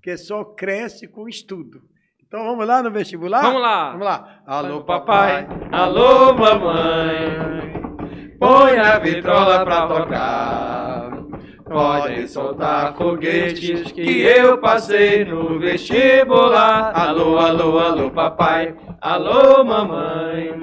[0.00, 1.82] que só cresce com estudo.
[2.24, 3.42] Então vamos lá no vestibular?
[3.42, 3.90] Vamos lá.
[3.90, 4.42] Vamos lá.
[4.46, 5.48] Alô, papai.
[5.72, 7.79] Alô, mamãe.
[8.40, 11.10] Põe a vitrola pra tocar.
[11.68, 16.90] Podem soltar foguetes que eu passei no vestibular.
[16.94, 18.74] Alô, alô, alô, papai.
[18.98, 20.54] Alô, mamãe.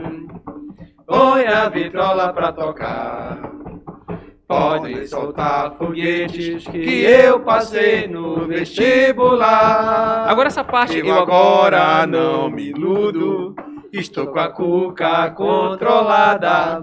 [1.05, 3.37] Põe a vitrola pra tocar.
[4.47, 10.25] Podem soltar foguetes que eu passei no vestibular.
[10.27, 13.55] Agora essa parte Eu agora não me iludo,
[13.93, 16.81] estou com a cuca controlada.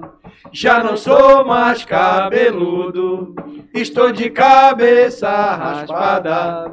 [0.53, 3.35] Já não sou mais cabeludo,
[3.73, 6.73] estou de cabeça raspada.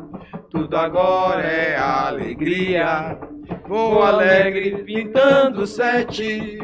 [0.49, 3.17] Tudo agora é alegria.
[3.67, 6.59] Vou alegre pintando sete,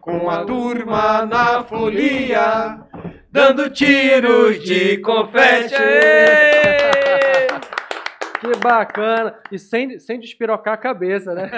[0.00, 2.80] com a turma na folia,
[3.32, 5.74] dando tiros de confete.
[5.74, 6.99] Aê!
[8.40, 9.34] Que bacana.
[9.52, 11.50] E sem, sem despirocar a cabeça, né?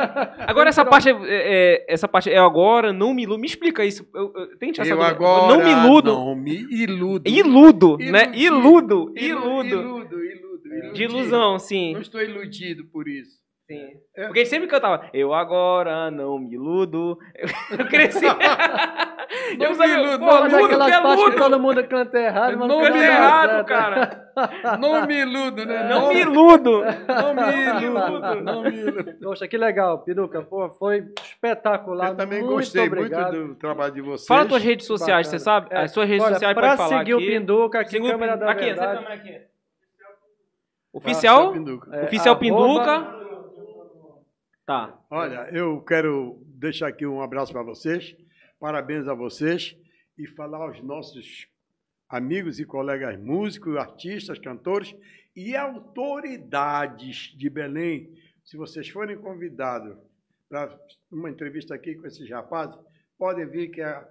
[0.46, 3.38] Agora essa parte é, é- essa parte é agora, não me iludo.
[3.40, 4.08] Me explica isso.
[4.14, 5.14] Eu, eu, tente essa Eu dúvida.
[5.14, 6.12] agora não me iludo.
[6.12, 7.28] Não me iludo.
[7.28, 8.30] Iludo, né?
[8.34, 9.68] Iludo, Iludo, iludo.
[9.68, 10.92] Iludo, iludo.
[10.94, 11.92] De ilusão, sim.
[11.94, 13.39] Não estou iludido por isso.
[13.74, 13.88] Sim.
[14.16, 14.24] É.
[14.26, 17.16] Porque a gente sempre cantava, eu agora não me iludo.
[17.78, 18.24] Eu cresci.
[19.58, 21.84] Não eu sabia, me iludo, pô, não, Mas ludo, aquelas que é que todo mundo
[21.88, 23.66] canta errado, mas Não Canta final dá errado, certo.
[23.66, 24.76] cara.
[24.80, 25.88] Não me iludo, né?
[25.88, 26.82] Não me iludo.
[26.82, 28.42] Não me iludo.
[28.42, 29.14] Não me iludo.
[29.22, 30.42] Poxa, que legal, Piduca.
[30.42, 32.08] Pô, foi espetacular.
[32.10, 33.32] Eu também muito gostei obrigado.
[33.36, 34.26] muito do trabalho de vocês.
[34.26, 35.38] Fala tuas redes sociais, Bacana.
[35.38, 35.66] você sabe?
[35.70, 37.26] É, As suas redes olha, sociais pode falar seguir o aqui.
[37.28, 38.36] Pinduca, aqui, o câmera Pinduca.
[38.46, 38.96] da Aqui, essa verdade.
[39.04, 39.34] câmera aqui.
[39.36, 39.50] Ah,
[40.92, 41.42] Oficial?
[41.42, 41.96] seu Pinduca.
[41.96, 43.19] É, Oficial arroba- Pinduca.
[44.70, 44.96] Tá.
[45.10, 48.16] Olha, eu quero deixar aqui um abraço para vocês,
[48.60, 49.76] parabéns a vocês
[50.16, 51.48] e falar aos nossos
[52.08, 54.94] amigos e colegas músicos, artistas, cantores
[55.34, 58.16] e autoridades de Belém.
[58.44, 59.98] Se vocês forem convidados
[60.48, 60.78] para
[61.10, 62.78] uma entrevista aqui com esses rapazes,
[63.18, 64.06] podem vir que é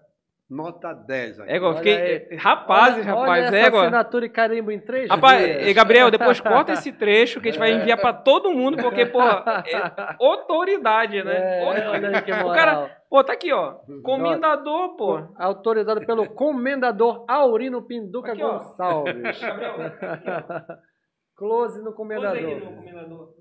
[0.49, 1.51] nota 10 aqui.
[1.51, 2.35] É igual, Olha fiquei.
[2.37, 3.83] Rapazes, Olha- rapaz, olha é igual.
[3.83, 5.67] assinatura e carimbo em três Rapaz, dias.
[5.67, 9.05] eh, Gabriel, depois corta esse trecho que a gente vai enviar pra todo mundo, porque,
[9.05, 11.61] porra, é autoridade, né?
[11.61, 13.75] É, olha aí que o cara, pô, tá aqui, ó.
[14.03, 15.19] Comendador, pô.
[15.37, 18.53] Autorizado pelo comendador Aurino Pinduca Aqui, ó.
[18.57, 19.39] Gonçalves.
[19.39, 19.75] Gabriel,
[21.37, 22.59] Close no pose aí comendador.
[22.71, 23.33] no comendador.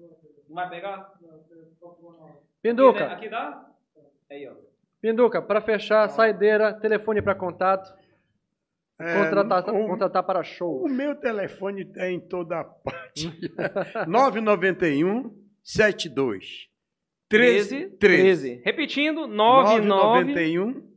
[0.49, 1.11] Não vai pegar?
[2.63, 3.65] Pinduca, Aqui dá?
[4.31, 4.53] Aí, ó.
[5.01, 7.89] Pinduca, para fechar, saideira, telefone para contato,
[9.01, 10.85] É, contratar, o- contratar para show.
[10.85, 13.31] O meu telefone é em toda parte.
[14.09, 16.69] 991 72
[17.29, 18.62] 13 13.
[18.65, 20.89] Repetindo, 99 991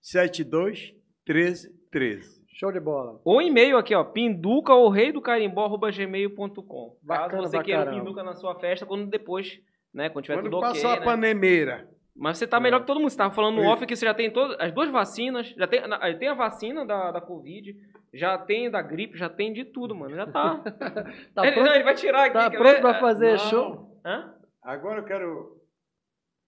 [0.00, 0.94] 72
[1.26, 2.42] 13 13.
[2.54, 3.20] Show de bola.
[3.24, 6.46] ou e-mail aqui, ó, pinduca ou rei do carimbó, arroba gmail.com.
[6.54, 8.04] Caso Bacana você queira o caramba.
[8.04, 9.60] pinduca na sua festa, quando depois,
[9.92, 11.04] né, quando tiver Quando tudo ok, passou a né?
[11.04, 11.88] panemeira.
[12.14, 13.10] Mas você tá melhor que todo mundo.
[13.10, 13.70] Você tava falando no Isso.
[13.70, 16.84] off que você já tem todas as duas vacinas, já tem, na- tem a vacina
[16.84, 17.74] da, da Covid,
[18.12, 20.14] já tem da gripe, já tem de tudo, mano.
[20.14, 20.62] Já tá.
[21.34, 22.34] Tá ele, pronto, não, ele vai tirar aqui.
[22.34, 22.80] tá pronto ver?
[22.82, 23.38] para fazer Não.
[23.38, 24.00] show?
[24.04, 24.34] Hã?
[24.62, 25.60] Agora eu quero,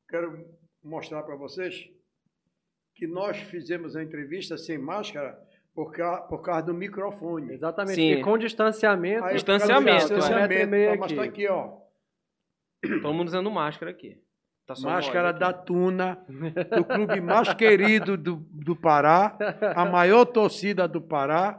[0.09, 0.47] quero
[0.83, 1.89] mostrar para vocês
[2.95, 5.37] que nós fizemos a entrevista sem máscara
[5.75, 7.53] por, ca- por causa do microfone.
[7.55, 7.95] Exatamente.
[7.97, 8.13] Sim.
[8.13, 9.25] E com distanciamento.
[9.25, 9.99] Aí, Distanciamento, é.
[10.17, 10.99] distanciamento, pra aqui.
[10.99, 11.79] mostrar aqui, ó.
[13.03, 14.23] Todo mundo usando máscara aqui.
[14.67, 15.53] Tá Máscara da.
[15.53, 16.19] Tuna,
[16.75, 19.37] do clube mais querido do, do Pará,
[19.77, 21.59] a maior torcida do Pará,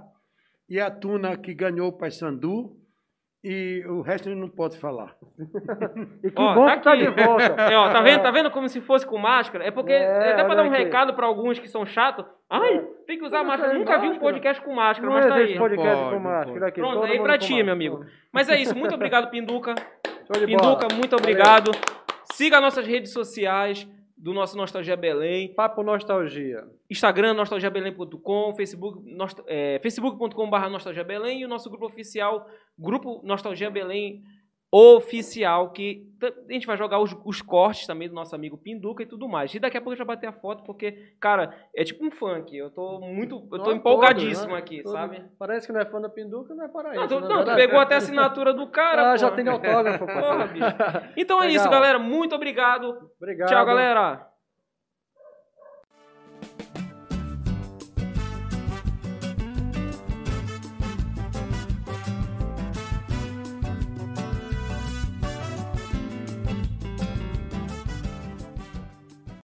[0.68, 2.76] e a Tuna que ganhou o Paysandu,
[3.44, 5.16] e o resto eu não pode falar.
[6.24, 7.56] E que Ó, bom tá que tá de volta.
[7.72, 8.24] É, ó, tá vendo?
[8.24, 9.64] Tá vendo como se fosse com máscara?
[9.64, 10.78] É porque É, é, até pra dar um aqui.
[10.84, 12.26] recado pra alguns que são chatos.
[12.50, 13.74] Ai, tem que usar Não máscara.
[13.76, 14.20] Nunca vi um máscara.
[14.34, 15.58] podcast com máscara, Não mas tá aí.
[15.60, 16.82] podcast Pode, com máscara aqui.
[16.82, 17.64] Pronto, aí pra ti, máscara.
[17.66, 18.06] meu amigo.
[18.34, 19.76] Mas é isso, muito obrigado, Pinduca.
[20.26, 20.78] Show de bola.
[20.80, 21.70] Pinduca, muito obrigado.
[22.34, 23.88] Siga nossas redes sociais
[24.18, 25.54] do nosso Nostalgia Belém.
[25.54, 26.64] Papo Nostalgia.
[26.90, 29.04] Instagram, nostalgiabelém.com, Facebook,
[29.48, 32.48] é, facebook.com.br Nostalgia Belém e o nosso grupo oficial,
[32.78, 34.24] Grupo Nostalgia Belém
[34.78, 39.06] Oficial, que a gente vai jogar os, os cortes também do nosso amigo Pinduca e
[39.06, 39.54] tudo mais.
[39.56, 42.12] E daqui a pouco a gente vai bater a foto, porque, cara, é tipo um
[42.12, 42.54] funk.
[42.54, 43.48] Eu tô muito.
[43.54, 44.60] Eu tô Não, empolgadíssimo todo, né?
[44.60, 44.92] aqui, Todo.
[44.92, 45.24] sabe?
[45.40, 47.00] Parece que não é fã da Pinduca, não é paraíso.
[47.00, 47.28] Não, tu, né?
[47.30, 49.14] não, tu pegou até a assinatura do cara.
[49.14, 50.66] Ah, já tem autógrafo, Porra, bicho.
[51.16, 51.72] Então é isso, Legal.
[51.72, 51.98] galera.
[51.98, 53.12] Muito obrigado.
[53.18, 53.48] Obrigado.
[53.48, 54.28] Tchau, galera.